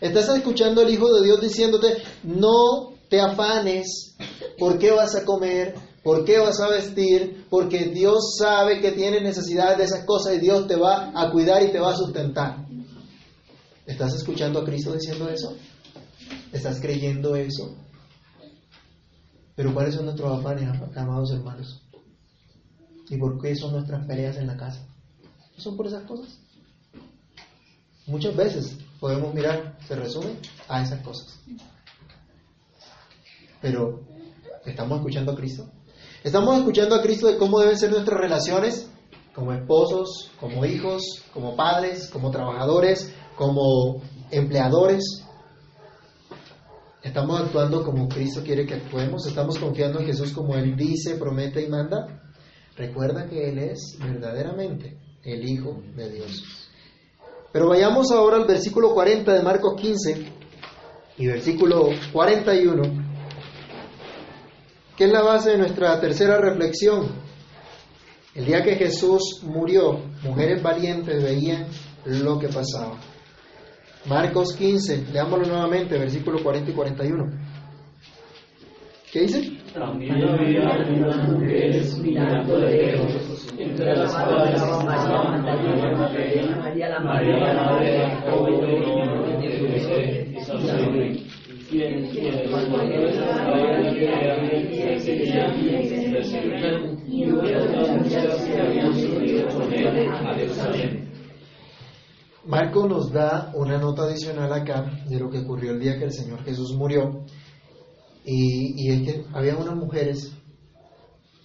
¿Estás 0.00 0.28
escuchando 0.36 0.80
al 0.80 0.90
Hijo 0.90 1.12
de 1.14 1.24
Dios 1.24 1.40
diciéndote, 1.40 1.98
no 2.24 2.94
te 3.08 3.20
afanes, 3.20 4.16
¿por 4.58 4.78
qué 4.78 4.90
vas 4.90 5.14
a 5.14 5.24
comer? 5.24 5.74
¿Por 6.02 6.24
qué 6.24 6.38
vas 6.38 6.58
a 6.60 6.68
vestir? 6.68 7.46
Porque 7.48 7.90
Dios 7.94 8.36
sabe 8.38 8.80
que 8.80 8.90
tienes 8.92 9.22
necesidad 9.22 9.76
de 9.76 9.84
esas 9.84 10.04
cosas 10.04 10.34
y 10.34 10.38
Dios 10.38 10.66
te 10.66 10.76
va 10.76 11.12
a 11.14 11.30
cuidar 11.30 11.62
y 11.62 11.70
te 11.70 11.78
va 11.78 11.92
a 11.92 11.96
sustentar. 11.96 12.66
¿Estás 13.86 14.14
escuchando 14.14 14.60
a 14.60 14.64
Cristo 14.64 14.92
diciendo 14.92 15.28
eso? 15.28 15.56
¿Estás 16.52 16.80
creyendo 16.80 17.34
eso? 17.34 17.76
Pero 19.56 19.74
¿cuáles 19.74 19.94
son 19.94 20.04
nuestros 20.04 20.38
afanes, 20.38 20.68
amados 20.96 21.32
hermanos? 21.32 21.82
¿Y 23.08 23.16
por 23.18 23.40
qué 23.40 23.54
son 23.56 23.72
nuestras 23.72 24.06
peleas 24.06 24.36
en 24.36 24.46
la 24.46 24.56
casa? 24.56 24.86
¿Son 25.56 25.76
por 25.76 25.86
esas 25.86 26.04
cosas? 26.04 26.38
Muchas 28.06 28.36
veces 28.36 28.78
podemos 29.00 29.34
mirar, 29.34 29.76
se 29.86 29.96
resume 29.96 30.36
a 30.68 30.82
esas 30.82 31.02
cosas. 31.02 31.38
Pero, 33.60 34.00
¿estamos 34.64 34.98
escuchando 34.98 35.32
a 35.32 35.36
Cristo? 35.36 35.68
¿Estamos 36.22 36.58
escuchando 36.58 36.94
a 36.94 37.02
Cristo 37.02 37.26
de 37.26 37.36
cómo 37.36 37.60
deben 37.60 37.78
ser 37.78 37.90
nuestras 37.90 38.18
relaciones 38.18 38.88
como 39.34 39.52
esposos, 39.52 40.30
como 40.38 40.64
hijos, 40.64 41.02
como 41.32 41.56
padres, 41.56 42.08
como 42.10 42.30
trabajadores, 42.30 43.12
como 43.36 44.02
empleadores? 44.30 45.24
¿Estamos 47.02 47.40
actuando 47.40 47.84
como 47.84 48.08
Cristo 48.08 48.42
quiere 48.44 48.64
que 48.64 48.74
actuemos? 48.74 49.26
¿Estamos 49.26 49.58
confiando 49.58 50.00
en 50.00 50.06
Jesús 50.06 50.32
como 50.32 50.54
Él 50.54 50.76
dice, 50.76 51.16
promete 51.16 51.62
y 51.62 51.68
manda? 51.68 52.22
Recuerda 52.76 53.26
que 53.26 53.48
Él 53.48 53.58
es 53.58 53.98
verdaderamente 53.98 54.98
el 55.24 55.48
Hijo 55.48 55.82
de 55.96 56.10
Dios. 56.10 56.70
Pero 57.52 57.68
vayamos 57.68 58.10
ahora 58.10 58.36
al 58.36 58.46
versículo 58.46 58.94
40 58.94 59.32
de 59.32 59.42
Marcos 59.42 59.74
15 59.80 60.26
y 61.18 61.26
versículo 61.26 61.90
41, 62.12 62.82
que 64.96 65.04
es 65.04 65.10
la 65.12 65.22
base 65.22 65.50
de 65.50 65.58
nuestra 65.58 66.00
tercera 66.00 66.38
reflexión. 66.38 67.08
El 68.34 68.46
día 68.46 68.62
que 68.62 68.76
Jesús 68.76 69.42
murió, 69.42 70.00
mujeres 70.22 70.62
valientes 70.62 71.22
veían 71.22 71.66
lo 72.06 72.38
que 72.38 72.48
pasaba. 72.48 72.98
Marcos 74.06 74.54
15, 74.56 75.06
leámoslo 75.12 75.46
nuevamente, 75.46 75.96
versículo 75.98 76.42
40 76.42 76.70
y 76.70 76.74
41. 76.74 77.30
¿Qué 79.12 79.20
dice? 79.20 79.58
También 79.74 80.18
mujeres 81.28 81.98
mirando 81.98 82.58
de 82.58 82.94
entre 83.58 83.96
las 83.96 84.14
cuales 84.14 84.62
María 86.56 86.88
la 86.88 87.00
madre 87.00 87.92
de 87.92 88.08
Jacobo 88.08 88.48
y 88.48 88.52
José 90.40 90.82
y. 100.52 101.01
Marco 102.44 102.88
nos 102.88 103.12
da 103.12 103.52
una 103.54 103.78
nota 103.78 104.02
adicional 104.02 104.52
acá 104.52 105.04
de 105.08 105.18
lo 105.18 105.30
que 105.30 105.38
ocurrió 105.38 105.72
el 105.72 105.80
día 105.80 105.98
que 105.98 106.04
el 106.04 106.12
Señor 106.12 106.42
Jesús 106.44 106.74
murió. 106.76 107.24
Y, 108.24 108.74
y 108.76 108.90
es 108.90 109.02
que 109.02 109.24
había 109.32 109.56
unas 109.56 109.76
mujeres 109.76 110.32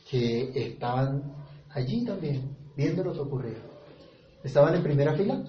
que 0.09 0.51
estaban 0.55 1.35
allí 1.69 2.03
también, 2.05 2.55
viendo 2.75 3.03
lo 3.03 3.13
que 3.13 3.19
ocurría. 3.19 3.57
¿Estaban 4.43 4.75
en 4.75 4.83
primera 4.83 5.15
fila? 5.15 5.43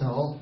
No, 0.00 0.38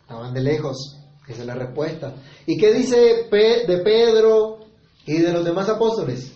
estaban 0.00 0.34
de 0.34 0.42
lejos. 0.42 0.98
Esa 1.28 1.40
es 1.40 1.46
la 1.46 1.54
respuesta. 1.54 2.14
¿Y 2.46 2.58
qué 2.58 2.72
dice 2.72 3.28
de 3.30 3.78
Pedro 3.82 4.58
y 5.06 5.18
de 5.18 5.32
los 5.32 5.44
demás 5.44 5.68
apóstoles? 5.68 6.32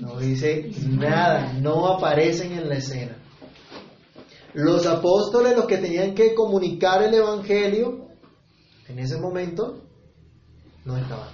No 0.00 0.18
dice 0.18 0.70
nada, 0.88 1.52
no 1.54 1.86
aparecen 1.86 2.52
en 2.52 2.68
la 2.68 2.76
escena. 2.76 3.16
Los 4.54 4.86
apóstoles, 4.86 5.54
los 5.54 5.66
que 5.66 5.78
tenían 5.78 6.14
que 6.14 6.34
comunicar 6.34 7.02
el 7.02 7.14
Evangelio, 7.14 8.08
en 8.88 8.98
ese 8.98 9.20
momento, 9.20 9.82
no 10.84 10.96
estaban. 10.96 11.28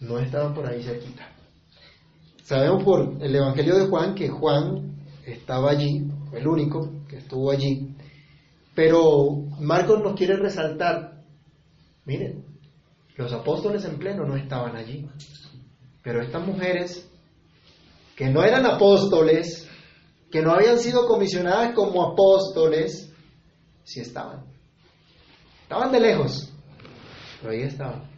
No 0.00 0.18
estaban 0.18 0.54
por 0.54 0.66
ahí 0.66 0.82
cerquita. 0.82 1.28
Sabemos 2.42 2.82
por 2.84 3.22
el 3.22 3.34
Evangelio 3.34 3.76
de 3.76 3.88
Juan 3.88 4.14
que 4.14 4.28
Juan 4.28 4.96
estaba 5.26 5.70
allí, 5.70 6.08
el 6.32 6.48
único 6.48 6.90
que 7.06 7.18
estuvo 7.18 7.50
allí. 7.50 7.94
Pero 8.74 9.34
Marcos 9.60 10.00
nos 10.02 10.14
quiere 10.14 10.36
resaltar, 10.36 11.24
miren, 12.06 12.47
los 13.18 13.32
apóstoles 13.32 13.84
en 13.84 13.98
pleno 13.98 14.24
no 14.24 14.36
estaban 14.36 14.76
allí. 14.76 15.04
Pero 16.02 16.22
estas 16.22 16.46
mujeres, 16.46 17.10
que 18.16 18.30
no 18.30 18.44
eran 18.44 18.64
apóstoles, 18.64 19.68
que 20.30 20.40
no 20.40 20.52
habían 20.52 20.78
sido 20.78 21.04
comisionadas 21.06 21.74
como 21.74 22.12
apóstoles, 22.12 23.12
sí 23.82 24.00
estaban. 24.00 24.44
Estaban 25.62 25.90
de 25.90 26.00
lejos, 26.00 26.52
pero 27.40 27.52
ahí 27.52 27.62
estaban. 27.62 28.08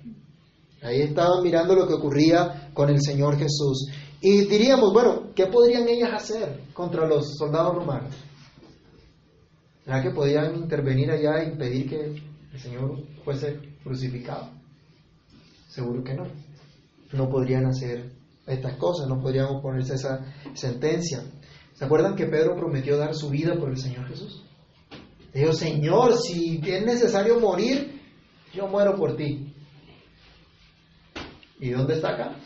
Ahí 0.83 1.01
estaban 1.01 1.43
mirando 1.43 1.75
lo 1.75 1.87
que 1.89 1.95
ocurría 1.95 2.71
con 2.75 2.91
el 2.91 3.01
Señor 3.01 3.39
Jesús. 3.39 3.91
Y 4.21 4.45
diríamos, 4.45 4.93
bueno, 4.93 5.33
¿qué 5.35 5.47
podrían 5.47 5.89
ellas 5.89 6.11
hacer 6.13 6.61
contra 6.75 7.07
los 7.07 7.39
soldados 7.39 7.75
romanos? 7.75 8.15
¿Será 9.83 10.03
que 10.03 10.11
podían 10.11 10.57
intervenir 10.57 11.11
allá 11.11 11.43
e 11.43 11.49
impedir 11.49 11.89
que 11.89 12.23
el 12.53 12.61
Señor 12.61 13.03
fuese 13.25 13.59
crucificado? 13.83 14.60
Seguro 15.71 16.03
que 16.03 16.15
no. 16.15 16.25
No 17.13 17.29
podrían 17.29 17.67
hacer 17.67 18.13
estas 18.47 18.77
cosas, 18.77 19.09
no 19.09 19.21
podrían 19.21 19.47
oponerse 19.47 19.93
a 19.93 19.97
esa 19.97 20.35
sentencia. 20.55 21.23
¿Se 21.75 21.85
acuerdan 21.85 22.15
que 22.15 22.27
Pedro 22.27 22.57
prometió 22.57 22.99
dar 22.99 23.15
su 23.15 23.31
vida 23.31 23.55
por 23.59 23.71
el 23.71 23.79
Señor 23.79 24.07
Jesús? 24.09 24.45
Dijo, 25.33 25.53
Señor, 25.53 26.19
si 26.19 26.61
es 26.65 26.85
necesario 26.85 27.39
morir, 27.39 28.01
yo 28.53 28.67
muero 28.67 28.97
por 28.97 29.17
ti. 29.17 29.55
¿Y 31.61 31.71
dónde 31.71 31.95
está 31.95 32.11
acá? 32.11 32.37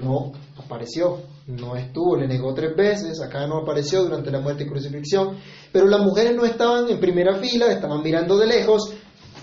No 0.00 0.32
apareció, 0.56 1.20
no 1.46 1.76
estuvo, 1.76 2.16
le 2.16 2.28
negó 2.28 2.54
tres 2.54 2.74
veces, 2.76 3.20
acá 3.20 3.46
no 3.46 3.58
apareció 3.58 4.04
durante 4.04 4.30
la 4.30 4.40
muerte 4.40 4.64
y 4.64 4.68
crucifixión, 4.68 5.36
pero 5.72 5.86
las 5.86 6.00
mujeres 6.00 6.34
no 6.34 6.44
estaban 6.44 6.88
en 6.88 7.00
primera 7.00 7.34
fila, 7.38 7.72
estaban 7.72 8.02
mirando 8.02 8.38
de 8.38 8.46
lejos, 8.46 8.93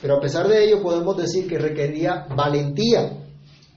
pero 0.01 0.17
a 0.17 0.19
pesar 0.19 0.47
de 0.47 0.63
ello 0.65 0.81
podemos 0.81 1.15
decir 1.15 1.47
que 1.47 1.59
requería 1.59 2.25
valentía 2.35 3.21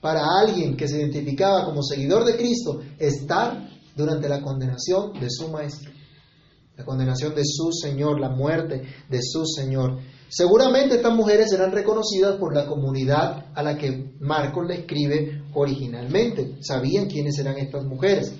para 0.01 0.21
alguien 0.39 0.75
que 0.75 0.87
se 0.87 0.97
identificaba 0.97 1.65
como 1.65 1.83
seguidor 1.83 2.25
de 2.25 2.35
Cristo 2.35 2.81
estar 2.97 3.69
durante 3.95 4.27
la 4.27 4.41
condenación 4.41 5.13
de 5.19 5.27
su 5.29 5.49
maestro, 5.49 5.91
la 6.75 6.83
condenación 6.83 7.33
de 7.33 7.43
su 7.45 7.71
Señor, 7.71 8.19
la 8.19 8.29
muerte 8.29 8.83
de 9.09 9.19
su 9.21 9.45
Señor. 9.45 9.99
Seguramente 10.27 10.95
estas 10.95 11.13
mujeres 11.13 11.51
eran 11.53 11.71
reconocidas 11.71 12.37
por 12.37 12.53
la 12.53 12.67
comunidad 12.67 13.45
a 13.55 13.63
la 13.63 13.77
que 13.77 14.11
Marcos 14.19 14.67
le 14.67 14.79
escribe 14.79 15.43
originalmente. 15.53 16.57
Sabían 16.61 17.07
quiénes 17.07 17.37
eran 17.39 17.57
estas 17.57 17.85
mujeres. 17.85 18.33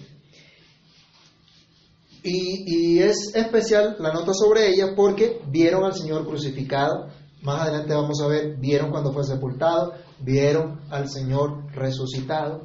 Y, 2.23 2.95
y, 2.97 2.99
es 2.99 3.35
especial 3.35 3.97
la 3.99 4.11
nota 4.11 4.33
sobre 4.33 4.67
ellas 4.67 4.91
porque 4.95 5.39
vieron 5.47 5.83
al 5.83 5.93
Señor 5.93 6.27
crucificado. 6.27 7.07
Más 7.45 7.61
adelante 7.61 7.93
vamos 7.93 8.19
a 8.21 8.27
ver, 8.27 8.57
vieron 8.57 8.89
cuando 8.89 9.13
fue 9.13 9.23
sepultado, 9.23 9.93
vieron 10.19 10.81
al 10.89 11.07
Señor 11.07 11.71
resucitado. 11.73 12.63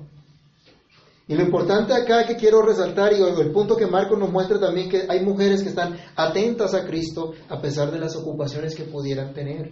Y 1.29 1.35
lo 1.35 1.43
importante 1.43 1.93
acá 1.93 2.27
que 2.27 2.35
quiero 2.35 2.63
resaltar 2.63 3.13
y 3.13 3.21
el 3.23 3.53
punto 3.53 3.77
que 3.77 3.87
Marcos 3.87 4.19
nos 4.19 4.33
muestra 4.33 4.59
también 4.59 4.89
que 4.89 5.05
hay 5.07 5.23
mujeres 5.23 5.63
que 5.63 5.69
están 5.69 5.99
atentas 6.17 6.73
a 6.73 6.87
Cristo 6.87 7.35
a 7.51 7.61
pesar 7.61 7.93
de 7.93 7.99
las 7.99 8.17
ocupaciones 8.17 8.75
que 8.75 8.85
pudieran 8.85 9.35
tener. 9.35 9.71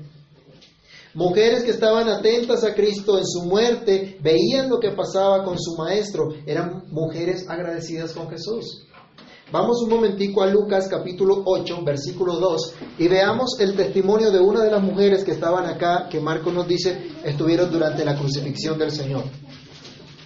Mujeres 1.15 1.65
que 1.65 1.71
estaban 1.71 2.07
atentas 2.09 2.63
a 2.63 2.75
Cristo 2.75 3.19
en 3.19 3.27
su 3.27 3.45
muerte, 3.45 4.19
veían 4.21 4.69
lo 4.69 4.79
que 4.79 4.91
pasaba 4.91 5.43
con 5.43 5.59
su 5.59 5.75
maestro, 5.75 6.29
eran 6.45 6.85
mujeres 6.91 7.49
agradecidas 7.49 8.13
con 8.13 8.29
Jesús. 8.29 8.87
Vamos 9.51 9.81
un 9.81 9.89
momentico 9.89 10.43
a 10.43 10.47
Lucas 10.47 10.89
capítulo 10.91 11.43
8, 11.47 11.83
versículo 11.83 12.35
2, 12.35 12.75
y 12.99 13.09
veamos 13.09 13.59
el 13.61 13.75
testimonio 13.75 14.31
de 14.31 14.41
una 14.41 14.63
de 14.63 14.71
las 14.71 14.83
mujeres 14.83 15.25
que 15.25 15.31
estaban 15.31 15.65
acá, 15.65 16.07
que 16.11 16.21
Marcos 16.21 16.53
nos 16.53 16.69
dice, 16.69 17.13
estuvieron 17.25 17.73
durante 17.73 18.05
la 18.05 18.15
crucifixión 18.15 18.79
del 18.79 18.91
Señor. 18.91 19.25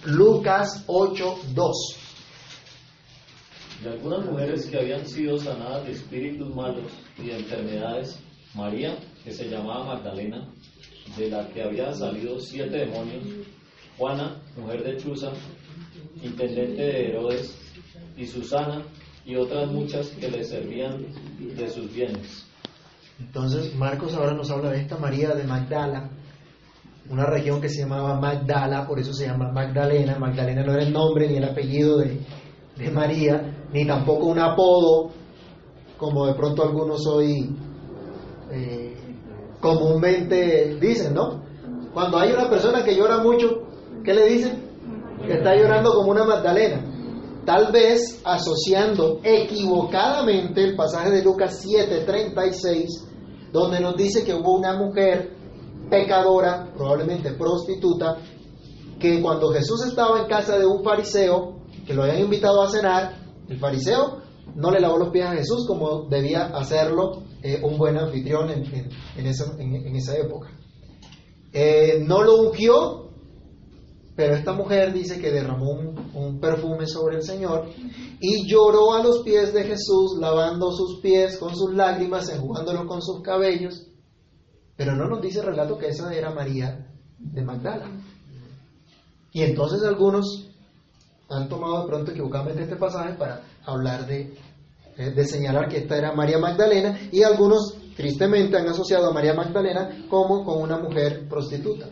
Lucas 0.03 0.83
8, 0.87 1.37
2. 1.53 1.95
De 3.81 3.89
algunas 3.91 4.25
mujeres 4.25 4.65
que 4.65 4.77
habían 4.77 5.07
sido 5.07 5.37
sanadas 5.37 5.85
de 5.85 5.93
espíritus 5.93 6.53
malos 6.53 6.91
y 7.17 7.27
de 7.27 7.37
enfermedades, 7.37 8.19
María, 8.53 8.97
que 9.23 9.31
se 9.31 9.49
llamaba 9.49 9.85
Magdalena, 9.85 10.49
de 11.17 11.29
la 11.29 11.47
que 11.47 11.63
habían 11.63 11.95
salido 11.95 12.37
siete 12.41 12.75
demonios, 12.75 13.23
Juana, 13.97 14.41
mujer 14.57 14.83
de 14.83 14.97
Chuza, 14.97 15.31
intendente 16.21 16.81
de 16.81 17.07
Herodes, 17.07 17.55
y 18.17 18.25
Susana, 18.25 18.83
y 19.25 19.35
otras 19.35 19.71
muchas 19.71 20.09
que 20.09 20.29
le 20.29 20.43
servían 20.43 21.05
de 21.39 21.69
sus 21.69 21.93
bienes. 21.93 22.45
Entonces 23.19 23.75
Marcos 23.75 24.13
ahora 24.13 24.33
nos 24.33 24.49
habla 24.51 24.71
de 24.71 24.81
esta 24.81 24.97
María 24.97 25.29
de 25.33 25.43
Magdala, 25.43 26.09
una 27.09 27.25
región 27.25 27.61
que 27.61 27.69
se 27.69 27.81
llamaba 27.81 28.19
Magdala, 28.19 28.87
por 28.87 28.99
eso 28.99 29.13
se 29.13 29.27
llama 29.27 29.51
Magdalena. 29.51 30.17
Magdalena 30.17 30.63
no 30.63 30.73
era 30.73 30.83
el 30.83 30.93
nombre 30.93 31.27
ni 31.27 31.37
el 31.37 31.43
apellido 31.43 31.99
de, 31.99 32.19
María, 32.91 33.67
ni 33.71 33.85
tampoco 33.85 34.25
un 34.25 34.39
apodo, 34.39 35.11
como 35.97 36.25
de 36.25 36.33
pronto 36.33 36.63
algunos 36.63 37.05
hoy 37.05 37.55
eh, 38.51 38.95
comúnmente 39.59 40.77
dicen, 40.81 41.13
¿no? 41.13 41.43
Cuando 41.93 42.17
hay 42.17 42.31
una 42.31 42.49
persona 42.49 42.83
que 42.83 42.95
llora 42.95 43.19
mucho, 43.19 43.67
¿qué 44.03 44.13
le 44.13 44.25
dicen? 44.25 44.63
Que 45.25 45.35
está 45.35 45.55
llorando 45.55 45.93
como 45.93 46.11
una 46.11 46.23
Magdalena. 46.23 46.92
Tal 47.45 47.71
vez 47.73 48.21
asociando 48.23 49.19
equivocadamente 49.23 50.63
el 50.63 50.75
pasaje 50.75 51.11
de 51.11 51.23
Lucas 51.23 51.61
7:36, 51.61 53.51
donde 53.51 53.81
nos 53.81 53.97
dice 53.97 54.23
que 54.23 54.33
hubo 54.33 54.53
una 54.53 54.77
mujer 54.77 55.35
pecadora, 55.89 56.71
probablemente 56.73 57.33
prostituta, 57.33 58.17
que 58.97 59.21
cuando 59.21 59.51
Jesús 59.51 59.85
estaba 59.85 60.21
en 60.21 60.27
casa 60.27 60.57
de 60.57 60.65
un 60.65 60.83
fariseo, 60.83 61.59
que 61.85 61.93
lo 61.93 62.03
habían 62.03 62.21
invitado 62.21 62.61
a 62.61 62.69
cenar, 62.69 63.17
el 63.49 63.59
fariseo 63.59 64.21
no 64.55 64.71
le 64.71 64.79
lavó 64.79 64.97
los 64.97 65.09
pies 65.09 65.25
a 65.25 65.33
Jesús 65.33 65.65
como 65.67 66.07
debía 66.09 66.45
hacerlo 66.45 67.23
eh, 67.41 67.59
un 67.61 67.77
buen 67.77 67.97
anfitrión 67.97 68.49
en, 68.49 69.25
esa, 69.25 70.17
época. 70.17 70.49
Eh, 71.51 72.01
no 72.05 72.23
lo 72.23 72.37
ungió, 72.37 73.09
pero 74.15 74.35
esta 74.35 74.53
mujer 74.53 74.93
dice 74.93 75.19
que 75.19 75.31
derramó 75.31 75.71
un, 75.71 76.39
perfume 76.39 76.85
sobre 76.85 77.17
el 77.17 77.23
Señor 77.23 77.69
y 78.19 78.47
lloró 78.47 78.93
a 78.93 79.03
los 79.03 79.23
pies 79.23 79.53
de 79.53 79.63
Jesús, 79.63 80.17
lavando 80.19 80.71
sus 80.71 80.99
pies 80.99 81.37
con 81.37 81.55
sus 81.55 81.73
lágrimas, 81.73 82.29
enjugándolo 82.29 82.85
con 82.85 83.01
sus 83.01 83.21
cabellos. 83.21 83.87
Pero 84.75 84.95
no 84.95 85.07
nos 85.07 85.21
dice 85.21 85.39
el 85.39 85.47
relato 85.47 85.77
que 85.77 85.87
esa 85.87 86.13
era 86.13 86.31
María 86.31 86.87
de 87.17 87.41
Magdala. 87.41 87.89
Y 89.31 89.41
entonces 89.41 89.81
algunos 89.83 90.47
han 91.29 91.49
tomado 91.49 91.81
de 91.81 91.87
pronto 91.87 92.11
equivocadamente 92.11 92.63
este 92.63 92.75
pasaje 92.75 93.13
para 93.13 93.41
hablar 93.65 94.05
de, 94.05 94.37
eh, 94.97 95.11
de 95.11 95.25
señalar 95.25 95.69
que 95.69 95.77
esta 95.77 95.97
era 95.97 96.13
María 96.13 96.37
Magdalena 96.37 96.99
y 97.11 97.23
algunos 97.23 97.75
tristemente 97.95 98.57
han 98.57 98.67
asociado 98.67 99.09
a 99.09 99.13
María 99.13 99.33
Magdalena 99.33 100.05
como 100.09 100.43
con 100.43 100.61
una 100.61 100.77
mujer 100.77 101.27
prostituta. 101.27 101.87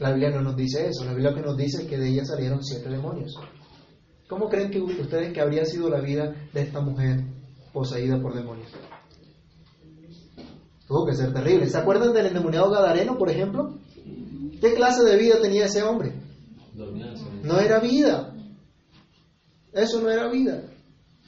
La 0.00 0.12
Biblia 0.12 0.30
no 0.30 0.40
nos 0.40 0.56
dice 0.56 0.88
eso, 0.88 1.04
la 1.04 1.12
Biblia 1.12 1.34
que 1.34 1.42
nos 1.42 1.58
dice 1.58 1.86
que 1.86 1.98
de 1.98 2.08
ella 2.08 2.24
salieron 2.24 2.64
siete 2.64 2.88
demonios. 2.88 3.36
¿Cómo 4.26 4.48
creen 4.48 4.70
que 4.70 4.80
ustedes 4.80 5.30
que 5.34 5.42
habría 5.42 5.66
sido 5.66 5.90
la 5.90 6.00
vida 6.00 6.34
de 6.54 6.62
esta 6.62 6.80
mujer 6.80 7.22
poseída 7.70 8.18
por 8.18 8.34
demonios? 8.34 8.70
Tuvo 10.88 11.04
que 11.04 11.14
ser 11.14 11.34
terrible. 11.34 11.68
¿Se 11.68 11.76
acuerdan 11.76 12.14
del 12.14 12.26
endemoniado 12.26 12.70
Gadareno, 12.70 13.18
por 13.18 13.28
ejemplo? 13.28 13.74
¿Qué 14.58 14.72
clase 14.74 15.04
de 15.04 15.18
vida 15.18 15.38
tenía 15.38 15.66
ese 15.66 15.82
hombre? 15.82 16.14
No 17.42 17.60
era 17.60 17.78
vida. 17.78 18.34
Eso 19.70 20.00
no 20.00 20.08
era 20.08 20.30
vida. 20.30 20.62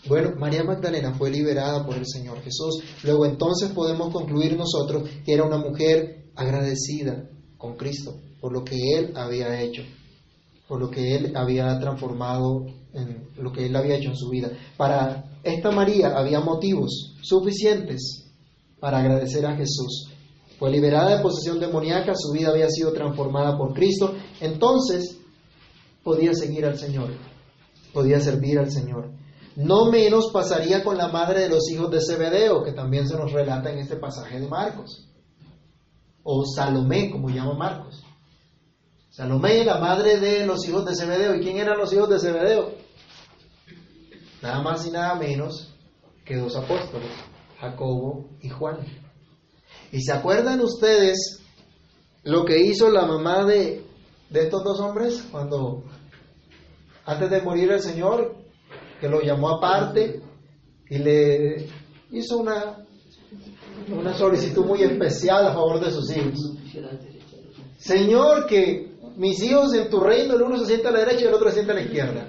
Bueno, 0.09 0.33
María 0.39 0.65
Magdalena 0.65 1.13
fue 1.13 1.31
liberada 1.31 1.85
por 1.85 1.97
el 1.97 2.07
Señor 2.07 2.41
Jesús. 2.41 2.83
Luego 3.05 3.27
entonces 3.27 3.71
podemos 3.73 4.11
concluir 4.15 4.57
nosotros 4.57 5.11
que 5.27 5.35
era 5.35 5.45
una 5.45 5.59
mujer 5.59 6.31
agradecida 6.35 7.29
con 7.59 7.77
Cristo 7.77 8.15
por 8.43 8.53
lo 8.53 8.65
que 8.65 8.77
Él 8.99 9.13
había 9.17 9.63
hecho, 9.63 9.85
por 10.67 10.81
lo 10.81 10.91
que 10.91 11.15
Él 11.15 11.33
había 11.37 11.79
transformado 11.79 12.67
en 12.93 13.29
lo 13.37 13.53
que 13.53 13.67
Él 13.67 13.77
había 13.77 13.95
hecho 13.95 14.11
en 14.11 14.17
su 14.17 14.29
vida. 14.29 14.51
Para 14.77 15.39
esta 15.45 15.71
María 15.71 16.19
había 16.19 16.41
motivos 16.41 17.15
suficientes 17.23 18.25
para 18.81 18.99
agradecer 18.99 19.47
a 19.47 19.55
Jesús. 19.55 20.11
Fue 20.59 20.73
liberada 20.73 21.17
de 21.17 21.23
posesión 21.23 21.61
demoníaca, 21.61 22.15
su 22.17 22.33
vida 22.33 22.51
había 22.51 22.69
sido 22.69 22.93
transformada 22.93 23.57
por 23.57 23.75
Cristo, 23.75 24.13
entonces 24.41 25.19
podía 26.03 26.35
seguir 26.35 26.67
al 26.67 26.77
Señor, 26.77 27.11
podía 27.95 28.19
servir 28.21 28.59
al 28.59 28.73
Señor. 28.73 29.13
No 29.55 29.89
menos 29.89 30.31
pasaría 30.33 30.83
con 30.83 30.99
la 30.99 31.09
madre 31.09 31.43
de 31.43 31.49
los 31.49 31.71
hijos 31.71 31.93
de 31.93 32.01
Zebedeo, 32.01 32.65
que 32.65 32.73
también 32.73 33.07
se 33.07 33.17
nos 33.17 33.31
relata 33.31 33.71
en 33.71 33.79
este 33.79 33.97
pasaje 33.97 34.41
de 34.41 34.49
Marcos. 34.49 35.07
O 36.25 36.45
Salomé, 36.45 37.11
como 37.11 37.29
llama 37.29 37.55
Marcos. 37.55 38.02
Salomé, 39.13 39.63
la 39.63 39.77
madre 39.77 40.19
de 40.19 40.47
los 40.47 40.67
hijos 40.67 40.87
de 40.87 40.97
Zebedeo. 40.97 41.35
¿Y 41.35 41.41
quién 41.41 41.59
eran 41.59 41.77
los 41.77 41.93
hijos 41.93 42.09
de 42.09 42.19
Zebedeo? 42.19 42.73
Nada 44.41 44.63
más 44.63 44.87
y 44.87 44.91
nada 44.91 45.17
menos 45.17 45.75
que 46.25 46.39
dos 46.39 46.57
apóstoles, 46.57 47.11
Jacobo 47.61 48.31
y 48.41 48.49
Juan. 48.49 48.79
¿Y 49.93 50.01
se 50.01 50.13
acuerdan 50.13 50.63
ustedes 50.63 51.43
lo 52.23 52.47
que 52.47 52.59
hizo 52.59 52.91
la 52.91 53.05
mamá 53.05 53.45
de, 53.45 53.85
de 54.31 54.41
estos 54.41 54.65
dos 54.65 54.81
hombres 54.81 55.23
cuando, 55.31 55.85
antes 57.05 57.29
de 57.29 57.43
morir 57.43 57.71
el 57.71 57.83
Señor, 57.83 58.35
que 58.99 59.11
lo 59.11 59.21
llamó 59.21 59.51
aparte 59.51 60.23
y 60.89 60.97
le 60.97 61.69
hizo 62.13 62.39
una, 62.39 62.79
una 63.95 64.17
solicitud 64.17 64.65
muy 64.65 64.83
especial 64.83 65.49
a 65.49 65.53
favor 65.53 65.85
de 65.85 65.91
sus 65.91 66.11
hijos. 66.17 66.57
Señor, 67.77 68.47
que 68.47 68.92
mis 69.17 69.43
hijos 69.43 69.75
en 69.75 69.91
tu 69.91 70.01
reino, 70.01 70.35
el 70.35 70.43
uno 70.43 70.59
se 70.59 70.67
sienta 70.67 70.89
a 70.89 70.93
la 70.93 71.01
derecha 71.01 71.25
y 71.25 71.29
el 71.29 71.35
otro 71.35 71.49
se 71.49 71.55
sienta 71.55 71.73
a 71.73 71.77
la 71.77 71.83
izquierda. 71.83 72.29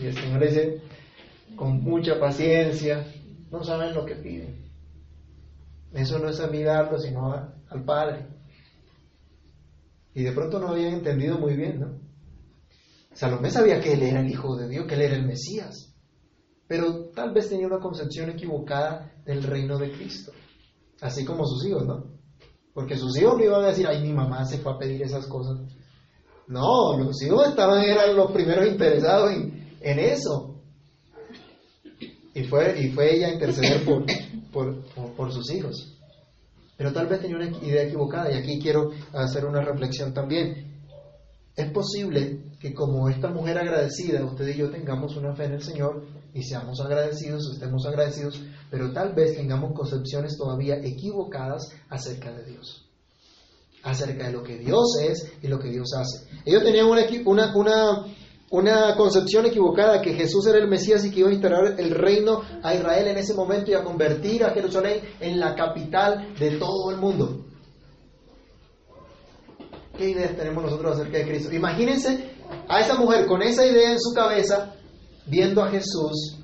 Y 0.00 0.06
el 0.06 0.14
Señor 0.14 0.42
dice, 0.42 0.82
con 1.54 1.82
mucha 1.82 2.18
paciencia, 2.20 3.06
no 3.50 3.64
saben 3.64 3.94
lo 3.94 4.04
que 4.04 4.16
piden. 4.16 4.66
Eso 5.92 6.18
no 6.18 6.28
es 6.28 6.40
a 6.40 6.48
mí 6.48 6.62
darlo, 6.62 6.98
sino 6.98 7.32
al 7.32 7.84
Padre. 7.84 8.26
Y 10.14 10.22
de 10.22 10.32
pronto 10.32 10.58
no 10.58 10.68
habían 10.68 10.94
entendido 10.94 11.38
muy 11.38 11.54
bien, 11.54 11.80
¿no? 11.80 12.00
Salomé 13.12 13.50
sabía 13.50 13.80
que 13.80 13.94
él 13.94 14.02
era 14.02 14.20
el 14.20 14.30
Hijo 14.30 14.56
de 14.56 14.68
Dios, 14.68 14.86
que 14.86 14.94
él 14.94 15.02
era 15.02 15.16
el 15.16 15.26
Mesías, 15.26 15.94
pero 16.66 17.10
tal 17.14 17.32
vez 17.32 17.48
tenía 17.48 17.66
una 17.66 17.78
concepción 17.78 18.28
equivocada 18.28 19.12
del 19.24 19.42
reino 19.42 19.78
de 19.78 19.90
Cristo, 19.92 20.32
así 21.00 21.24
como 21.24 21.46
sus 21.46 21.66
hijos, 21.66 21.86
¿no? 21.86 22.15
Porque 22.76 22.94
sus 22.94 23.16
hijos 23.16 23.38
no 23.38 23.44
iban 23.44 23.64
a 23.64 23.68
decir, 23.68 23.86
ay, 23.86 24.02
mi 24.02 24.12
mamá 24.12 24.44
se 24.44 24.58
fue 24.58 24.70
a 24.70 24.76
pedir 24.76 25.00
esas 25.00 25.26
cosas. 25.28 25.56
No, 26.46 26.98
los 26.98 27.22
hijos 27.22 27.48
estaban, 27.48 27.82
eran 27.82 28.14
los 28.14 28.30
primeros 28.32 28.66
interesados 28.66 29.32
en, 29.32 29.66
en 29.80 29.98
eso. 29.98 30.60
Y 32.34 32.44
fue, 32.44 32.78
y 32.78 32.90
fue 32.90 33.16
ella 33.16 33.28
a 33.28 33.32
interceder 33.32 33.82
por, 33.82 34.04
por, 34.52 34.84
por 35.16 35.32
sus 35.32 35.50
hijos. 35.54 35.96
Pero 36.76 36.92
tal 36.92 37.06
vez 37.06 37.22
tenía 37.22 37.36
una 37.36 37.48
idea 37.48 37.84
equivocada 37.84 38.30
y 38.30 38.34
aquí 38.34 38.60
quiero 38.60 38.90
hacer 39.14 39.46
una 39.46 39.62
reflexión 39.62 40.12
también. 40.12 40.82
Es 41.56 41.72
posible 41.72 42.42
que 42.60 42.74
como 42.74 43.08
esta 43.08 43.30
mujer 43.30 43.56
agradecida, 43.56 44.22
usted 44.22 44.48
y 44.48 44.58
yo 44.58 44.68
tengamos 44.70 45.16
una 45.16 45.34
fe 45.34 45.44
en 45.44 45.52
el 45.54 45.62
Señor 45.62 46.04
y 46.36 46.42
seamos 46.42 46.78
agradecidos, 46.82 47.50
estemos 47.50 47.86
agradecidos, 47.86 48.38
pero 48.70 48.92
tal 48.92 49.14
vez 49.14 49.36
tengamos 49.36 49.72
concepciones 49.72 50.36
todavía 50.36 50.76
equivocadas 50.76 51.72
acerca 51.88 52.30
de 52.30 52.44
Dios, 52.44 52.84
acerca 53.82 54.26
de 54.26 54.32
lo 54.32 54.42
que 54.42 54.58
Dios 54.58 54.98
es 55.00 55.32
y 55.42 55.48
lo 55.48 55.58
que 55.58 55.70
Dios 55.70 55.94
hace. 55.94 56.28
Ellos 56.44 56.62
tenían 56.62 56.86
una, 56.86 57.06
una, 57.24 57.56
una, 57.56 58.06
una 58.50 58.96
concepción 58.96 59.46
equivocada 59.46 60.02
que 60.02 60.12
Jesús 60.12 60.46
era 60.46 60.58
el 60.58 60.68
Mesías 60.68 61.06
y 61.06 61.10
que 61.10 61.20
iba 61.20 61.30
a 61.30 61.32
instalar 61.32 61.80
el 61.80 61.90
reino 61.92 62.42
a 62.62 62.74
Israel 62.74 63.08
en 63.08 63.16
ese 63.16 63.32
momento 63.32 63.70
y 63.70 63.74
a 63.74 63.82
convertir 63.82 64.44
a 64.44 64.50
Jerusalén 64.50 65.00
en 65.20 65.40
la 65.40 65.54
capital 65.54 66.34
de 66.38 66.58
todo 66.58 66.90
el 66.90 66.98
mundo. 66.98 67.46
¿Qué 69.96 70.10
ideas 70.10 70.36
tenemos 70.36 70.64
nosotros 70.64 70.98
acerca 70.98 71.16
de 71.16 71.24
Cristo? 71.24 71.54
Imagínense 71.54 72.32
a 72.68 72.80
esa 72.80 72.96
mujer 72.96 73.26
con 73.26 73.40
esa 73.40 73.64
idea 73.64 73.92
en 73.92 73.98
su 73.98 74.12
cabeza, 74.12 74.74
viendo 75.26 75.62
a 75.62 75.70
Jesús 75.70 76.38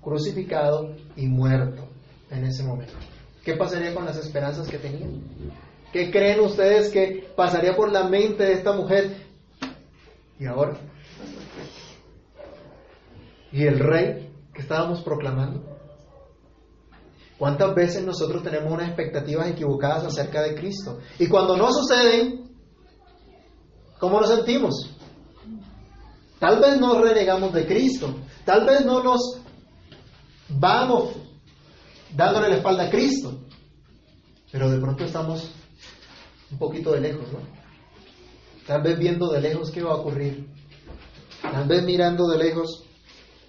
crucificado 0.00 0.94
y 1.16 1.26
muerto 1.26 1.88
en 2.30 2.44
ese 2.44 2.62
momento. 2.62 2.94
¿Qué 3.44 3.54
pasaría 3.54 3.94
con 3.94 4.04
las 4.04 4.16
esperanzas 4.16 4.68
que 4.68 4.78
tenía? 4.78 5.06
¿Qué 5.92 6.10
creen 6.10 6.40
ustedes 6.40 6.90
que 6.90 7.32
pasaría 7.36 7.76
por 7.76 7.92
la 7.92 8.08
mente 8.08 8.44
de 8.44 8.52
esta 8.52 8.72
mujer? 8.72 9.16
¿Y 10.38 10.46
ahora? 10.46 10.76
¿Y 13.52 13.66
el 13.66 13.78
rey 13.78 14.30
que 14.52 14.62
estábamos 14.62 15.02
proclamando? 15.02 15.74
¿Cuántas 17.38 17.74
veces 17.74 18.04
nosotros 18.04 18.42
tenemos 18.42 18.72
unas 18.72 18.88
expectativas 18.88 19.48
equivocadas 19.48 20.04
acerca 20.04 20.42
de 20.42 20.54
Cristo? 20.54 20.98
Y 21.18 21.28
cuando 21.28 21.56
no 21.56 21.70
suceden, 21.72 22.50
¿cómo 23.98 24.20
nos 24.20 24.30
sentimos? 24.30 24.93
Tal 26.38 26.60
vez 26.60 26.78
nos 26.80 27.00
renegamos 27.00 27.52
de 27.52 27.66
Cristo, 27.66 28.14
tal 28.44 28.66
vez 28.66 28.84
no 28.84 29.02
nos 29.02 29.40
vamos 30.48 31.14
dándole 32.14 32.48
la 32.48 32.56
espalda 32.56 32.84
a 32.84 32.90
Cristo, 32.90 33.40
pero 34.50 34.70
de 34.70 34.78
pronto 34.78 35.04
estamos 35.04 35.50
un 36.50 36.58
poquito 36.58 36.92
de 36.92 37.00
lejos, 37.00 37.32
¿no? 37.32 37.38
Tal 38.66 38.82
vez 38.82 38.98
viendo 38.98 39.30
de 39.30 39.40
lejos 39.40 39.70
qué 39.70 39.82
va 39.82 39.92
a 39.92 39.96
ocurrir, 39.96 40.46
tal 41.42 41.66
vez 41.66 41.82
mirando 41.84 42.28
de 42.28 42.38
lejos 42.38 42.84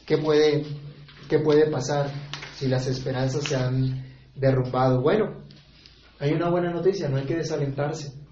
qué 0.06 0.18
puede, 0.18 0.66
qué 1.30 1.40
puede 1.40 1.70
pasar 1.70 2.12
si 2.56 2.68
las 2.68 2.88
esperanzas 2.88 3.44
se 3.44 3.56
han 3.56 4.06
derrumbado. 4.36 5.02
Bueno, 5.02 5.44
hay 6.20 6.32
una 6.32 6.50
buena 6.50 6.72
noticia, 6.72 7.10
no 7.10 7.18
hay 7.18 7.26
que 7.26 7.36
desalentarse. 7.36 8.25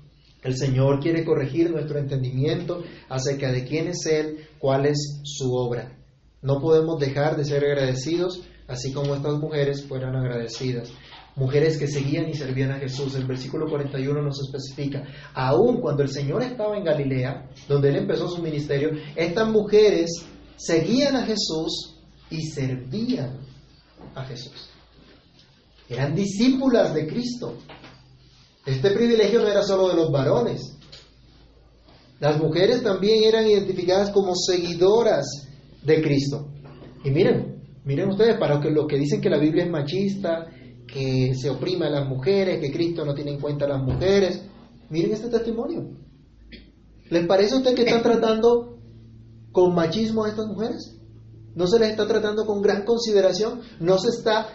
El 0.44 0.58
Señor 0.58 1.00
quiere 1.00 1.24
corregir 1.24 1.72
nuestro 1.72 2.00
entendimiento 2.00 2.84
acerca 3.10 3.52
de 3.52 3.66
quién 3.66 3.88
es 3.88 4.06
Él, 4.06 4.48
cuál 4.60 4.86
es 4.86 5.22
su 5.24 5.54
obra. 5.54 5.98
No 6.42 6.60
podemos 6.60 7.00
dejar 7.00 7.38
de 7.38 7.46
ser 7.46 7.64
agradecidos, 7.64 8.42
así 8.68 8.92
como 8.92 9.16
estas 9.16 9.40
mujeres 9.40 9.86
fueran 9.86 10.16
agradecidas. 10.16 10.92
Mujeres 11.36 11.78
que 11.78 11.88
seguían 11.88 12.30
y 12.30 12.34
servían 12.34 12.72
a 12.72 12.80
Jesús. 12.80 13.16
El 13.16 13.26
versículo 13.26 13.68
41 13.68 14.22
nos 14.22 14.40
especifica, 14.42 15.04
aun 15.34 15.82
cuando 15.82 16.04
el 16.04 16.10
Señor 16.10 16.44
estaba 16.44 16.78
en 16.78 16.84
Galilea, 16.84 17.50
donde 17.68 17.90
Él 17.90 17.96
empezó 17.96 18.28
su 18.28 18.42
ministerio, 18.42 18.92
estas 19.16 19.50
mujeres 19.50 20.12
seguían 20.58 21.16
a 21.16 21.26
Jesús 21.26 21.96
y 22.30 22.44
servían 22.48 23.40
a 24.14 24.24
Jesús. 24.26 24.70
Eran 25.90 26.14
discípulas 26.14 26.94
de 26.94 27.08
Cristo. 27.08 27.58
Este 28.66 28.92
privilegio 28.92 29.42
no 29.42 29.48
era 29.48 29.64
solo 29.64 29.90
de 29.90 29.96
los 29.96 30.12
varones. 30.12 30.78
Las 32.20 32.40
mujeres 32.40 32.82
también 32.82 33.24
eran 33.24 33.46
identificadas 33.46 34.12
como 34.12 34.34
seguidoras 34.36 35.26
de 35.84 36.02
Cristo. 36.02 36.48
Y 37.04 37.12
miren, 37.12 37.62
miren 37.84 38.10
ustedes, 38.10 38.38
para 38.38 38.60
los 38.60 38.88
que 38.88 38.98
dicen 38.98 39.20
que 39.20 39.30
la 39.30 39.40
Biblia 39.40 39.66
es 39.66 39.70
machista, 39.70 40.48
que 40.88 41.34
se 41.36 41.50
oprime 41.50 41.88
a 41.88 41.90
las 41.90 42.08
mujeres, 42.08 42.60
que 42.60 42.72
Cristo 42.72 43.04
no 43.04 43.14
tiene 43.14 43.32
en 43.32 43.42
cuenta 43.42 43.66
a 43.66 43.70
las 43.70 43.84
mujeres, 43.84 44.42
miren 44.90 45.12
este 45.12 45.28
testimonio. 45.28 45.90
¿Les 47.10 47.26
parece 47.28 47.56
a 47.56 47.58
usted 47.58 47.76
que 47.76 47.84
están 47.84 48.02
tratando 48.02 48.80
con 49.52 49.76
machismo 49.76 50.24
a 50.24 50.30
estas 50.30 50.48
mujeres? 50.48 50.98
¿No 51.56 51.68
se 51.68 51.80
les 51.80 51.92
está 51.92 52.08
tratando 52.08 52.46
con 52.46 52.62
gran 52.62 52.86
consideración? 52.86 53.62
¿No 53.80 53.98
se 53.98 54.10
está 54.10 54.48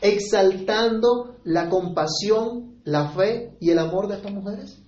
exaltando 0.00 1.38
la 1.44 1.70
compasión, 1.70 2.73
la 2.84 3.10
fe 3.10 3.56
y 3.60 3.70
el 3.70 3.78
amor 3.78 4.08
de 4.08 4.16
estas 4.16 4.32
mujeres? 4.32 4.78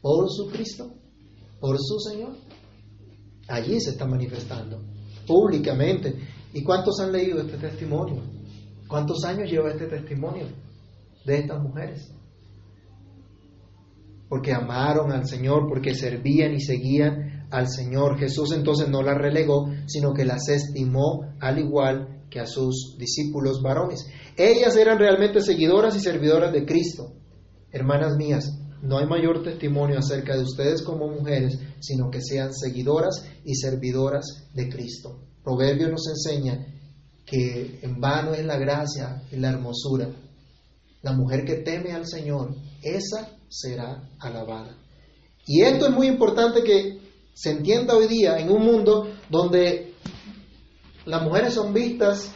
Por 0.00 0.30
su 0.30 0.48
Cristo, 0.48 0.92
por 1.60 1.78
su 1.78 1.98
Señor. 1.98 2.36
Allí 3.48 3.80
se 3.80 3.90
está 3.90 4.06
manifestando, 4.06 4.82
públicamente. 5.26 6.14
¿Y 6.52 6.62
cuántos 6.62 7.00
han 7.00 7.12
leído 7.12 7.40
este 7.40 7.56
testimonio? 7.56 8.22
¿Cuántos 8.88 9.24
años 9.24 9.50
lleva 9.50 9.70
este 9.70 9.86
testimonio 9.86 10.46
de 11.24 11.38
estas 11.38 11.62
mujeres? 11.62 12.12
Porque 14.28 14.52
amaron 14.52 15.12
al 15.12 15.26
Señor, 15.26 15.66
porque 15.68 15.94
servían 15.94 16.54
y 16.54 16.60
seguían 16.60 17.46
al 17.50 17.68
Señor. 17.68 18.18
Jesús 18.18 18.52
entonces 18.52 18.88
no 18.88 19.02
las 19.02 19.16
relegó, 19.16 19.70
sino 19.86 20.12
que 20.12 20.24
las 20.24 20.48
estimó 20.48 21.34
al 21.40 21.58
igual 21.58 22.24
que 22.30 22.40
a 22.40 22.46
sus 22.46 22.96
discípulos 22.98 23.62
varones. 23.62 24.06
Ellas 24.36 24.76
eran 24.76 24.98
realmente 24.98 25.40
seguidoras 25.40 25.94
y 25.96 26.00
servidoras 26.00 26.52
de 26.52 26.64
Cristo. 26.64 27.12
Hermanas 27.74 28.16
mías, 28.16 28.56
no 28.82 28.98
hay 28.98 29.06
mayor 29.06 29.42
testimonio 29.42 29.98
acerca 29.98 30.36
de 30.36 30.44
ustedes 30.44 30.80
como 30.80 31.08
mujeres, 31.08 31.58
sino 31.80 32.08
que 32.08 32.22
sean 32.22 32.54
seguidoras 32.54 33.26
y 33.44 33.56
servidoras 33.56 34.46
de 34.54 34.68
Cristo. 34.68 35.18
Proverbio 35.42 35.88
nos 35.88 36.06
enseña 36.06 36.66
que 37.26 37.80
en 37.82 38.00
vano 38.00 38.32
es 38.32 38.44
la 38.44 38.58
gracia 38.58 39.22
y 39.32 39.36
la 39.36 39.50
hermosura. 39.50 40.08
La 41.02 41.12
mujer 41.14 41.44
que 41.44 41.56
teme 41.56 41.90
al 41.92 42.06
Señor, 42.06 42.54
esa 42.80 43.28
será 43.48 44.08
alabada. 44.20 44.78
Y 45.44 45.62
esto 45.62 45.86
es 45.88 45.92
muy 45.92 46.06
importante 46.06 46.62
que 46.62 47.00
se 47.34 47.50
entienda 47.50 47.96
hoy 47.96 48.06
día 48.06 48.38
en 48.38 48.50
un 48.50 48.64
mundo 48.64 49.08
donde 49.28 49.94
las 51.06 51.22
mujeres 51.24 51.54
son 51.54 51.74
vistas 51.74 52.30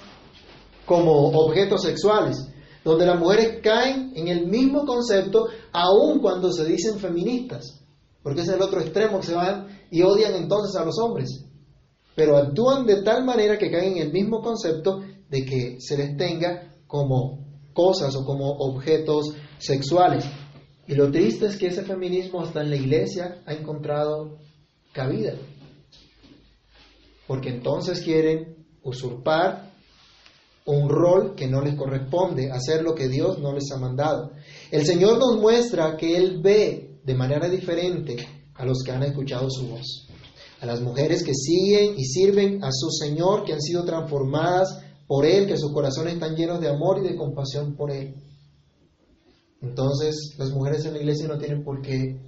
como 0.85 1.13
objetos 1.29 1.83
sexuales, 1.83 2.49
donde 2.85 3.07
las 3.07 3.19
mujeres 3.19 3.61
caen 3.63 4.13
en 4.15 4.29
el 4.29 4.47
mismo 4.47 4.85
concepto 4.87 5.49
aun 5.73 6.21
cuando 6.21 6.53
se 6.53 6.65
dicen 6.65 6.99
feministas, 6.99 7.81
porque 8.23 8.43
es 8.43 8.49
el 8.49 8.63
otro 8.63 8.81
extremo 8.81 9.21
que 9.21 9.27
se 9.27 9.35
van 9.35 9.69
y 9.91 10.03
odian 10.03 10.35
entonces 10.35 10.75
a 10.77 10.85
los 10.85 10.99
hombres, 10.99 11.45
pero 12.15 12.37
actúan 12.37 12.87
de 12.87 13.03
tal 13.03 13.25
manera 13.25 13.59
que 13.59 13.71
caen 13.71 13.97
en 13.97 14.03
el 14.07 14.13
mismo 14.13 14.41
concepto 14.41 15.03
de 15.29 15.45
que 15.45 15.77
se 15.81 15.97
les 15.97 16.17
tenga 16.17 16.75
como 16.87 17.47
cosas 17.73 18.17
o 18.17 18.25
como 18.25 18.51
objetos 18.51 19.35
sexuales. 19.59 20.25
Y 20.87 20.95
lo 20.95 21.11
triste 21.11 21.47
es 21.47 21.57
que 21.57 21.67
ese 21.67 21.83
feminismo 21.83 22.41
hasta 22.41 22.63
en 22.63 22.71
la 22.71 22.77
iglesia 22.77 23.43
ha 23.47 23.53
encontrado 23.53 24.39
cabida, 24.93 25.35
porque 27.27 27.51
entonces 27.51 28.01
quieren 28.01 28.57
usurpar 28.83 29.68
un 30.73 30.89
rol 30.89 31.35
que 31.35 31.49
no 31.49 31.63
les 31.63 31.75
corresponde, 31.75 32.51
hacer 32.51 32.83
lo 32.83 32.95
que 32.95 33.09
Dios 33.09 33.39
no 33.39 33.53
les 33.53 33.71
ha 33.73 33.79
mandado. 33.79 34.33
El 34.71 34.85
Señor 34.85 35.19
nos 35.19 35.41
muestra 35.41 35.97
que 35.97 36.17
Él 36.17 36.41
ve 36.43 37.01
de 37.03 37.15
manera 37.15 37.49
diferente 37.49 38.17
a 38.55 38.67
los 38.67 38.83
que 38.85 38.93
han 38.93 39.03
escuchado 39.03 39.49
su 39.51 39.67
voz, 39.67 40.09
a 40.61 40.67
las 40.67 40.83
mujeres 40.83 41.25
que 41.25 41.33
siguen 41.35 41.95
y 41.97 42.05
sirven 42.05 42.63
a 42.63 42.71
su 42.71 42.91
Señor, 42.91 43.45
que 43.45 43.55
han 43.55 43.63
sido 43.63 43.85
transformadas 43.85 44.81
por 45.07 45.25
Él, 45.25 45.47
que 45.47 45.57
sus 45.57 45.73
corazones 45.73 46.15
están 46.15 46.37
llenos 46.37 46.61
de 46.61 46.69
amor 46.69 46.99
y 46.99 47.09
de 47.09 47.17
compasión 47.17 47.75
por 47.75 47.91
Él. 47.91 48.15
Entonces, 49.63 50.35
las 50.39 50.51
mujeres 50.51 50.85
en 50.85 50.93
la 50.93 50.99
iglesia 50.99 51.29
no 51.29 51.39
tienen 51.39 51.65
por 51.65 51.81
qué 51.81 52.21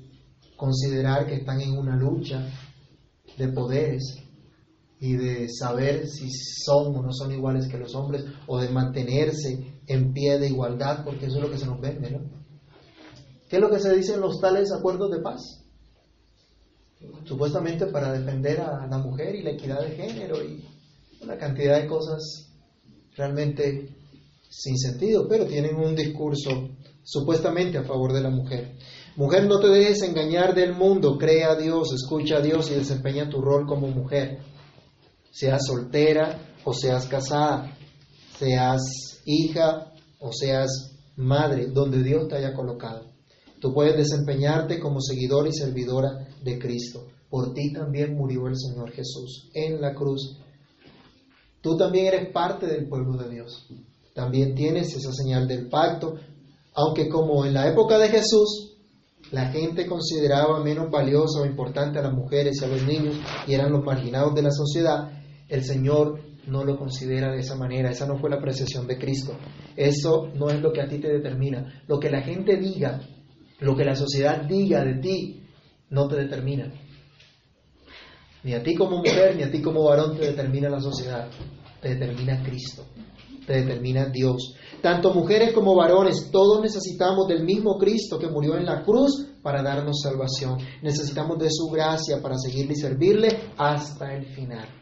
considerar 0.57 1.27
que 1.27 1.35
están 1.35 1.61
en 1.61 1.77
una 1.77 1.95
lucha 1.95 2.49
de 3.37 3.49
poderes 3.49 4.17
y 5.01 5.17
de 5.17 5.49
saber 5.49 6.07
si 6.07 6.31
son 6.31 6.95
o 6.95 7.03
no 7.03 7.13
son 7.13 7.33
iguales 7.33 7.67
que 7.67 7.79
los 7.79 7.95
hombres 7.95 8.25
o 8.47 8.61
de 8.61 8.69
mantenerse 8.69 9.81
en 9.87 10.13
pie 10.13 10.39
de 10.39 10.49
igualdad, 10.49 11.05
porque 11.05 11.27
eso 11.27 11.37
es 11.37 11.43
lo 11.43 11.51
que 11.51 11.59
se 11.59 11.67
nos 11.67 11.81
vende, 11.81 12.11
¿no? 12.11 12.21
¿Qué 13.49 13.57
es 13.57 13.63
lo 13.63 13.71
que 13.71 13.81
se 13.81 13.97
dice 13.97 14.15
en 14.15 14.21
los 14.21 14.41
tales 14.41 14.71
acuerdos 14.71 15.11
de 15.11 15.21
paz? 15.21 15.65
Supuestamente 17.25 17.87
para 17.87 18.13
defender 18.13 18.61
a 18.61 18.87
la 18.87 18.99
mujer 18.99 19.35
y 19.35 19.43
la 19.43 19.53
equidad 19.53 19.81
de 19.81 19.97
género 19.97 20.37
y 20.45 20.65
una 21.23 21.39
cantidad 21.39 21.81
de 21.81 21.89
cosas 21.89 22.51
realmente 23.17 23.89
sin 24.49 24.77
sentido, 24.77 25.27
pero 25.29 25.47
tienen 25.47 25.77
un 25.77 25.97
discurso 25.97 26.69
supuestamente 27.03 27.79
a 27.79 27.85
favor 27.85 28.13
de 28.13 28.21
la 28.21 28.31
mujer. 28.31 28.77
Mujer, 29.17 29.47
no 29.47 29.59
te 29.59 29.69
dejes 29.69 30.03
engañar 30.03 30.55
del 30.55 30.75
mundo, 30.75 31.17
cree 31.19 31.45
a 31.45 31.57
Dios, 31.57 31.93
escucha 31.95 32.37
a 32.37 32.41
Dios 32.41 32.71
y 32.71 32.75
desempeña 32.75 33.29
tu 33.29 33.41
rol 33.41 33.67
como 33.67 33.89
mujer. 33.89 34.50
Seas 35.31 35.67
soltera 35.67 36.39
o 36.65 36.73
seas 36.73 37.07
casada, 37.07 37.77
seas 38.39 38.81
hija 39.25 39.93
o 40.19 40.33
seas 40.33 40.93
madre, 41.17 41.69
donde 41.69 42.03
Dios 42.03 42.29
te 42.29 42.37
haya 42.37 42.55
colocado. 42.55 43.11
Tú 43.61 43.73
puedes 43.75 43.97
desempeñarte 43.97 44.81
como 44.81 45.01
seguidora 45.01 45.49
y 45.49 45.53
servidora 45.53 46.29
de 46.43 46.59
Cristo. 46.59 47.07
Por 47.29 47.53
ti 47.53 47.73
también 47.73 48.15
murió 48.15 48.49
el 48.49 48.57
Señor 48.57 48.91
Jesús 48.91 49.51
en 49.55 49.81
la 49.81 49.95
cruz. 49.95 50.39
Tú 51.61 51.77
también 51.77 52.07
eres 52.07 52.33
parte 52.33 52.67
del 52.67 52.89
pueblo 52.89 53.19
de 53.19 53.29
Dios. 53.29 53.67
También 54.15 54.55
tienes 54.55 54.95
esa 54.97 55.13
señal 55.13 55.47
del 55.47 55.69
pacto, 55.69 56.15
aunque 56.75 57.09
como 57.09 57.45
en 57.45 57.55
la 57.55 57.69
época 57.69 57.99
de 57.99 58.09
Jesús, 58.09 58.79
la 59.31 59.47
gente 59.53 59.87
consideraba 59.87 60.63
menos 60.65 60.91
valiosa 60.91 61.43
o 61.43 61.47
importante 61.47 61.99
a 61.99 62.03
las 62.03 62.13
mujeres 62.13 62.57
y 62.61 62.65
a 62.65 62.69
los 62.69 62.83
niños 62.83 63.17
y 63.47 63.55
eran 63.55 63.71
los 63.71 63.85
marginados 63.85 64.35
de 64.35 64.43
la 64.43 64.51
sociedad, 64.51 65.20
el 65.51 65.65
Señor 65.65 66.21
no 66.47 66.65
lo 66.65 66.79
considera 66.79 67.31
de 67.33 67.41
esa 67.41 67.57
manera. 67.57 67.91
Esa 67.91 68.07
no 68.07 68.19
fue 68.19 68.31
la 68.31 68.37
apreciación 68.37 68.87
de 68.87 68.99
Cristo. 68.99 69.37
Eso 69.77 70.31
no 70.35 70.49
es 70.49 70.61
lo 70.61 70.73
que 70.73 70.81
a 70.81 70.89
ti 70.89 70.99
te 70.99 71.09
determina. 71.09 71.83
Lo 71.87 71.99
que 71.99 72.11
la 72.11 72.23
gente 72.23 72.57
diga, 72.57 73.01
lo 73.61 73.77
que 73.77 73.85
la 73.85 73.95
sociedad 73.95 74.43
diga 74.43 74.85
de 74.85 74.95
ti, 74.95 75.43
no 75.91 76.09
te 76.09 76.17
determina. 76.17 76.73
Ni 78.43 78.55
a 78.55 78.63
ti 78.63 78.75
como 78.75 78.99
mujer, 78.99 79.37
ni 79.37 79.43
a 79.43 79.51
ti 79.51 79.61
como 79.61 79.85
varón 79.85 80.17
te 80.17 80.27
determina 80.27 80.71
la 80.71 80.81
sociedad, 80.81 81.29
te 81.83 81.91
determina 81.91 82.43
Cristo, 82.43 82.87
te 83.47 83.61
determina 83.61 84.07
Dios. 84.07 84.55
Tanto 84.81 85.13
mujeres 85.13 85.53
como 85.53 85.77
varones, 85.77 86.31
todos 86.33 86.63
necesitamos 86.63 87.29
del 87.29 87.45
mismo 87.45 87.77
Cristo 87.77 88.19
que 88.19 88.29
murió 88.29 88.57
en 88.57 88.65
la 88.65 88.83
cruz 88.83 89.27
para 89.43 89.63
darnos 89.63 90.01
salvación. 90.03 90.57
Necesitamos 90.81 91.39
de 91.39 91.51
su 91.51 91.67
gracia 91.67 92.23
para 92.23 92.37
seguirle 92.39 92.73
y 92.73 92.77
servirle 92.77 93.29
hasta 93.59 94.15
el 94.15 94.25
final. 94.25 94.80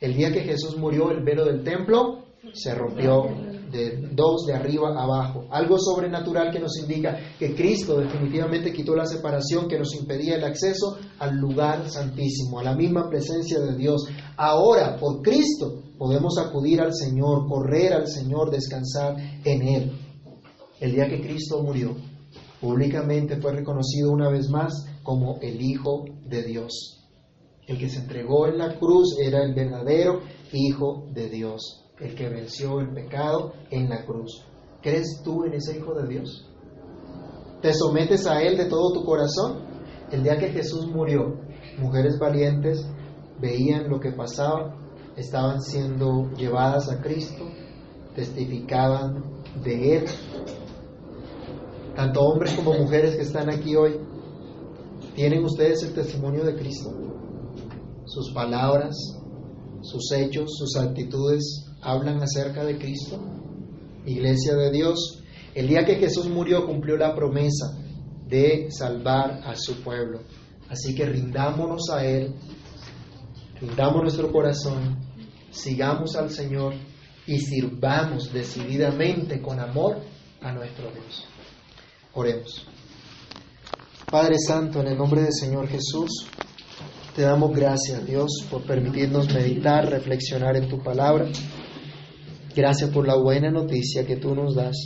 El 0.00 0.14
día 0.14 0.32
que 0.32 0.40
Jesús 0.40 0.76
murió, 0.76 1.10
el 1.10 1.24
velo 1.24 1.44
del 1.44 1.62
templo 1.62 2.26
se 2.52 2.74
rompió 2.74 3.24
de 3.70 4.08
dos 4.12 4.46
de 4.46 4.54
arriba 4.54 4.90
abajo. 4.90 5.46
Algo 5.50 5.78
sobrenatural 5.78 6.52
que 6.52 6.60
nos 6.60 6.78
indica 6.78 7.18
que 7.38 7.54
Cristo 7.54 7.98
definitivamente 7.98 8.72
quitó 8.72 8.94
la 8.94 9.06
separación 9.06 9.68
que 9.68 9.78
nos 9.78 9.94
impedía 9.94 10.36
el 10.36 10.44
acceso 10.44 10.98
al 11.18 11.36
lugar 11.36 11.88
santísimo, 11.88 12.60
a 12.60 12.64
la 12.64 12.74
misma 12.74 13.08
presencia 13.08 13.58
de 13.60 13.76
Dios. 13.76 14.06
Ahora, 14.36 14.96
por 14.96 15.22
Cristo, 15.22 15.82
podemos 15.98 16.38
acudir 16.38 16.80
al 16.80 16.94
Señor, 16.94 17.46
correr 17.48 17.92
al 17.92 18.06
Señor, 18.06 18.50
descansar 18.50 19.16
en 19.44 19.62
Él. 19.62 19.92
El 20.80 20.92
día 20.92 21.08
que 21.08 21.20
Cristo 21.20 21.62
murió, 21.62 21.96
públicamente 22.60 23.40
fue 23.40 23.52
reconocido 23.52 24.12
una 24.12 24.28
vez 24.28 24.48
más 24.50 24.86
como 25.02 25.38
el 25.40 25.60
Hijo 25.62 26.04
de 26.26 26.42
Dios. 26.42 26.95
El 27.66 27.78
que 27.78 27.88
se 27.88 27.98
entregó 27.98 28.46
en 28.46 28.58
la 28.58 28.78
cruz 28.78 29.16
era 29.20 29.42
el 29.42 29.52
verdadero 29.52 30.20
Hijo 30.52 31.06
de 31.12 31.28
Dios, 31.28 31.84
el 31.98 32.14
que 32.14 32.28
venció 32.28 32.78
el 32.78 32.94
pecado 32.94 33.54
en 33.70 33.88
la 33.88 34.04
cruz. 34.06 34.44
¿Crees 34.80 35.20
tú 35.24 35.44
en 35.44 35.54
ese 35.54 35.76
Hijo 35.76 35.92
de 35.94 36.06
Dios? 36.06 36.48
¿Te 37.60 37.74
sometes 37.74 38.24
a 38.28 38.40
Él 38.40 38.56
de 38.56 38.66
todo 38.66 38.92
tu 38.92 39.04
corazón? 39.04 39.64
El 40.12 40.22
día 40.22 40.38
que 40.38 40.50
Jesús 40.50 40.86
murió, 40.86 41.40
mujeres 41.78 42.20
valientes 42.20 42.86
veían 43.40 43.90
lo 43.90 43.98
que 43.98 44.12
pasaba, 44.12 44.76
estaban 45.16 45.60
siendo 45.60 46.30
llevadas 46.36 46.88
a 46.88 47.00
Cristo, 47.02 47.50
testificaban 48.14 49.24
de 49.64 49.96
Él. 49.96 50.04
Tanto 51.96 52.20
hombres 52.20 52.52
como 52.52 52.74
mujeres 52.74 53.16
que 53.16 53.22
están 53.22 53.50
aquí 53.50 53.74
hoy, 53.74 53.98
¿tienen 55.16 55.42
ustedes 55.42 55.82
el 55.82 55.94
testimonio 55.94 56.44
de 56.44 56.54
Cristo? 56.54 57.15
Sus 58.06 58.32
palabras, 58.32 58.96
sus 59.82 60.10
hechos, 60.12 60.56
sus 60.56 60.76
actitudes 60.76 61.66
hablan 61.82 62.22
acerca 62.22 62.64
de 62.64 62.78
Cristo. 62.78 63.20
Iglesia 64.04 64.54
de 64.54 64.70
Dios, 64.70 65.22
el 65.54 65.68
día 65.68 65.84
que 65.84 65.96
Jesús 65.96 66.28
murió 66.28 66.66
cumplió 66.66 66.96
la 66.96 67.14
promesa 67.14 67.76
de 68.26 68.68
salvar 68.70 69.42
a 69.44 69.54
su 69.56 69.82
pueblo. 69.82 70.20
Así 70.68 70.94
que 70.94 71.06
rindámonos 71.06 71.90
a 71.90 72.04
Él, 72.04 72.34
rindamos 73.60 74.02
nuestro 74.02 74.32
corazón, 74.32 74.98
sigamos 75.50 76.16
al 76.16 76.30
Señor 76.30 76.74
y 77.26 77.38
sirvamos 77.38 78.32
decididamente 78.32 79.40
con 79.40 79.60
amor 79.60 79.98
a 80.40 80.52
nuestro 80.52 80.90
Dios. 80.92 81.24
Oremos. 82.14 82.66
Padre 84.10 84.36
Santo, 84.38 84.80
en 84.80 84.88
el 84.88 84.98
nombre 84.98 85.22
del 85.22 85.32
Señor 85.32 85.66
Jesús, 85.68 86.28
te 87.16 87.22
damos 87.22 87.56
gracias, 87.56 88.06
Dios, 88.06 88.30
por 88.50 88.62
permitirnos 88.64 89.32
meditar, 89.32 89.88
reflexionar 89.88 90.54
en 90.54 90.68
tu 90.68 90.82
palabra. 90.82 91.26
Gracias 92.54 92.90
por 92.90 93.06
la 93.06 93.16
buena 93.16 93.50
noticia 93.50 94.06
que 94.06 94.16
tú 94.16 94.34
nos 94.34 94.54
das 94.54 94.76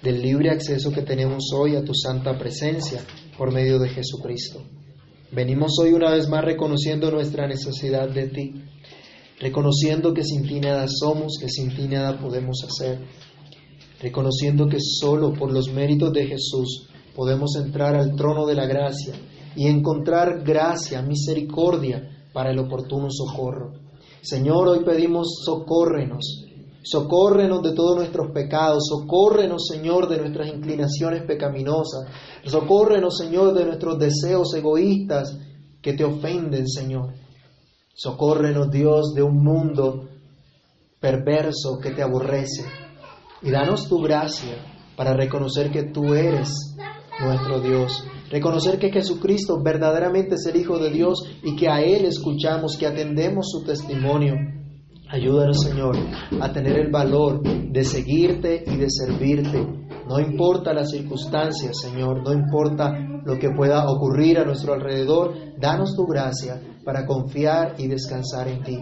del 0.00 0.22
libre 0.22 0.50
acceso 0.50 0.92
que 0.92 1.02
tenemos 1.02 1.50
hoy 1.52 1.74
a 1.74 1.82
tu 1.82 1.92
santa 1.92 2.38
presencia 2.38 3.00
por 3.36 3.52
medio 3.52 3.80
de 3.80 3.88
Jesucristo. 3.88 4.62
Venimos 5.32 5.72
hoy 5.80 5.92
una 5.92 6.12
vez 6.12 6.28
más 6.28 6.44
reconociendo 6.44 7.10
nuestra 7.10 7.48
necesidad 7.48 8.08
de 8.08 8.28
ti, 8.28 8.54
reconociendo 9.40 10.14
que 10.14 10.22
sin 10.22 10.46
ti 10.46 10.60
nada 10.60 10.86
somos, 10.86 11.36
que 11.40 11.48
sin 11.48 11.74
ti 11.74 11.88
nada 11.88 12.16
podemos 12.16 12.62
hacer, 12.62 13.00
reconociendo 14.00 14.68
que 14.68 14.78
solo 14.80 15.32
por 15.32 15.52
los 15.52 15.72
méritos 15.72 16.12
de 16.12 16.28
Jesús 16.28 16.88
podemos 17.16 17.56
entrar 17.56 17.96
al 17.96 18.14
trono 18.14 18.46
de 18.46 18.54
la 18.54 18.66
gracia 18.66 19.14
y 19.56 19.68
encontrar 19.68 20.42
gracia, 20.42 21.02
misericordia 21.02 22.26
para 22.32 22.50
el 22.50 22.58
oportuno 22.58 23.08
socorro. 23.10 23.72
Señor, 24.22 24.68
hoy 24.68 24.84
pedimos 24.84 25.42
socórrenos, 25.44 26.46
socórrenos 26.82 27.62
de 27.62 27.72
todos 27.72 27.96
nuestros 27.96 28.32
pecados, 28.32 28.84
socórrenos, 28.88 29.66
Señor, 29.66 30.08
de 30.08 30.18
nuestras 30.18 30.48
inclinaciones 30.48 31.22
pecaminosas, 31.24 32.06
socórrenos, 32.44 33.16
Señor, 33.16 33.54
de 33.54 33.64
nuestros 33.64 33.98
deseos 33.98 34.54
egoístas 34.54 35.38
que 35.82 35.94
te 35.94 36.04
ofenden, 36.04 36.68
Señor. 36.68 37.14
Socórrenos, 37.94 38.70
Dios, 38.70 39.14
de 39.14 39.22
un 39.22 39.42
mundo 39.42 40.08
perverso 41.00 41.78
que 41.82 41.90
te 41.90 42.02
aborrece. 42.02 42.64
Y 43.42 43.50
danos 43.50 43.88
tu 43.88 44.00
gracia 44.02 44.54
para 44.96 45.14
reconocer 45.14 45.70
que 45.70 45.84
tú 45.84 46.14
eres 46.14 46.76
nuestro 47.20 47.60
Dios 47.60 48.04
Reconocer 48.30 48.78
que 48.78 48.92
Jesucristo 48.92 49.60
verdaderamente 49.60 50.36
es 50.36 50.46
el 50.46 50.60
Hijo 50.60 50.78
de 50.78 50.90
Dios 50.90 51.18
y 51.42 51.56
que 51.56 51.68
a 51.68 51.80
Él 51.82 52.04
escuchamos, 52.04 52.76
que 52.78 52.86
atendemos 52.86 53.50
su 53.50 53.64
testimonio. 53.64 54.34
Ayúdanos, 55.08 55.64
Señor, 55.64 55.96
a 56.40 56.52
tener 56.52 56.78
el 56.78 56.92
valor 56.92 57.42
de 57.42 57.82
seguirte 57.82 58.62
y 58.64 58.76
de 58.76 58.86
servirte. 58.88 59.66
No 60.08 60.20
importa 60.20 60.72
las 60.72 60.90
circunstancias, 60.90 61.80
Señor, 61.80 62.22
no 62.22 62.32
importa 62.32 62.92
lo 63.24 63.36
que 63.36 63.50
pueda 63.50 63.90
ocurrir 63.90 64.38
a 64.38 64.44
nuestro 64.44 64.74
alrededor, 64.74 65.34
danos 65.58 65.96
tu 65.96 66.06
gracia 66.06 66.60
para 66.84 67.06
confiar 67.06 67.74
y 67.78 67.88
descansar 67.88 68.46
en 68.46 68.62
ti. 68.62 68.78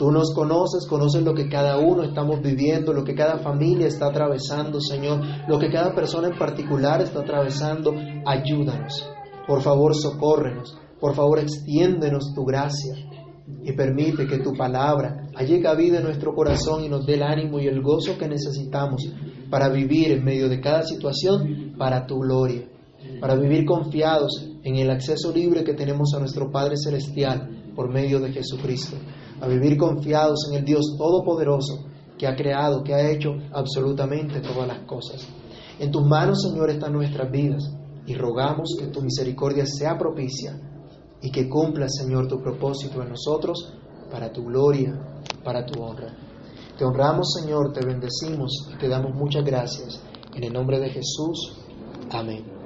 Tú 0.00 0.10
nos 0.10 0.32
conoces, 0.32 0.86
conoces 0.88 1.22
lo 1.22 1.34
que 1.34 1.46
cada 1.46 1.78
uno 1.78 2.02
estamos 2.02 2.40
viviendo, 2.40 2.94
lo 2.94 3.04
que 3.04 3.14
cada 3.14 3.36
familia 3.40 3.86
está 3.86 4.06
atravesando, 4.06 4.80
Señor, 4.80 5.20
lo 5.46 5.58
que 5.58 5.70
cada 5.70 5.94
persona 5.94 6.28
en 6.28 6.38
particular 6.38 7.02
está 7.02 7.20
atravesando. 7.20 7.92
Ayúdanos. 8.24 9.06
Por 9.46 9.60
favor, 9.60 9.94
socórrenos. 9.94 10.74
Por 10.98 11.14
favor, 11.14 11.38
extiéndenos 11.38 12.32
tu 12.34 12.46
gracia 12.46 12.94
y 13.62 13.72
permite 13.72 14.26
que 14.26 14.38
tu 14.38 14.54
palabra 14.54 15.28
llegue 15.46 15.68
a 15.68 15.74
vida 15.74 15.98
en 15.98 16.04
nuestro 16.04 16.34
corazón 16.34 16.82
y 16.82 16.88
nos 16.88 17.04
dé 17.04 17.16
el 17.16 17.22
ánimo 17.22 17.60
y 17.60 17.66
el 17.66 17.82
gozo 17.82 18.16
que 18.16 18.26
necesitamos 18.26 19.06
para 19.50 19.68
vivir 19.68 20.12
en 20.12 20.24
medio 20.24 20.48
de 20.48 20.62
cada 20.62 20.82
situación 20.82 21.74
para 21.76 22.06
tu 22.06 22.20
gloria, 22.20 22.66
para 23.20 23.34
vivir 23.34 23.66
confiados 23.66 24.48
en 24.62 24.76
el 24.76 24.88
acceso 24.90 25.30
libre 25.30 25.62
que 25.62 25.74
tenemos 25.74 26.14
a 26.16 26.20
nuestro 26.20 26.50
Padre 26.50 26.76
Celestial 26.78 27.72
por 27.76 27.92
medio 27.92 28.18
de 28.18 28.32
Jesucristo 28.32 28.96
a 29.40 29.46
vivir 29.46 29.76
confiados 29.76 30.48
en 30.50 30.58
el 30.58 30.64
Dios 30.64 30.96
Todopoderoso 30.98 31.84
que 32.18 32.26
ha 32.26 32.36
creado, 32.36 32.84
que 32.84 32.94
ha 32.94 33.10
hecho 33.10 33.30
absolutamente 33.52 34.40
todas 34.40 34.68
las 34.68 34.80
cosas. 34.80 35.26
En 35.78 35.90
tus 35.90 36.04
manos, 36.06 36.42
Señor, 36.42 36.68
están 36.70 36.92
nuestras 36.92 37.30
vidas 37.30 37.70
y 38.06 38.14
rogamos 38.14 38.76
que 38.78 38.88
tu 38.88 39.00
misericordia 39.00 39.64
sea 39.64 39.96
propicia 39.96 40.60
y 41.22 41.30
que 41.30 41.48
cumpla, 41.48 41.88
Señor, 41.88 42.28
tu 42.28 42.40
propósito 42.40 43.02
en 43.02 43.10
nosotros 43.10 43.72
para 44.10 44.30
tu 44.30 44.44
gloria, 44.44 44.92
para 45.42 45.64
tu 45.64 45.82
honra. 45.82 46.14
Te 46.76 46.84
honramos, 46.84 47.32
Señor, 47.40 47.72
te 47.72 47.84
bendecimos 47.84 48.68
y 48.74 48.78
te 48.78 48.88
damos 48.88 49.14
muchas 49.14 49.44
gracias. 49.44 50.02
En 50.34 50.44
el 50.44 50.52
nombre 50.52 50.78
de 50.78 50.90
Jesús. 50.90 51.58
Amén. 52.10 52.59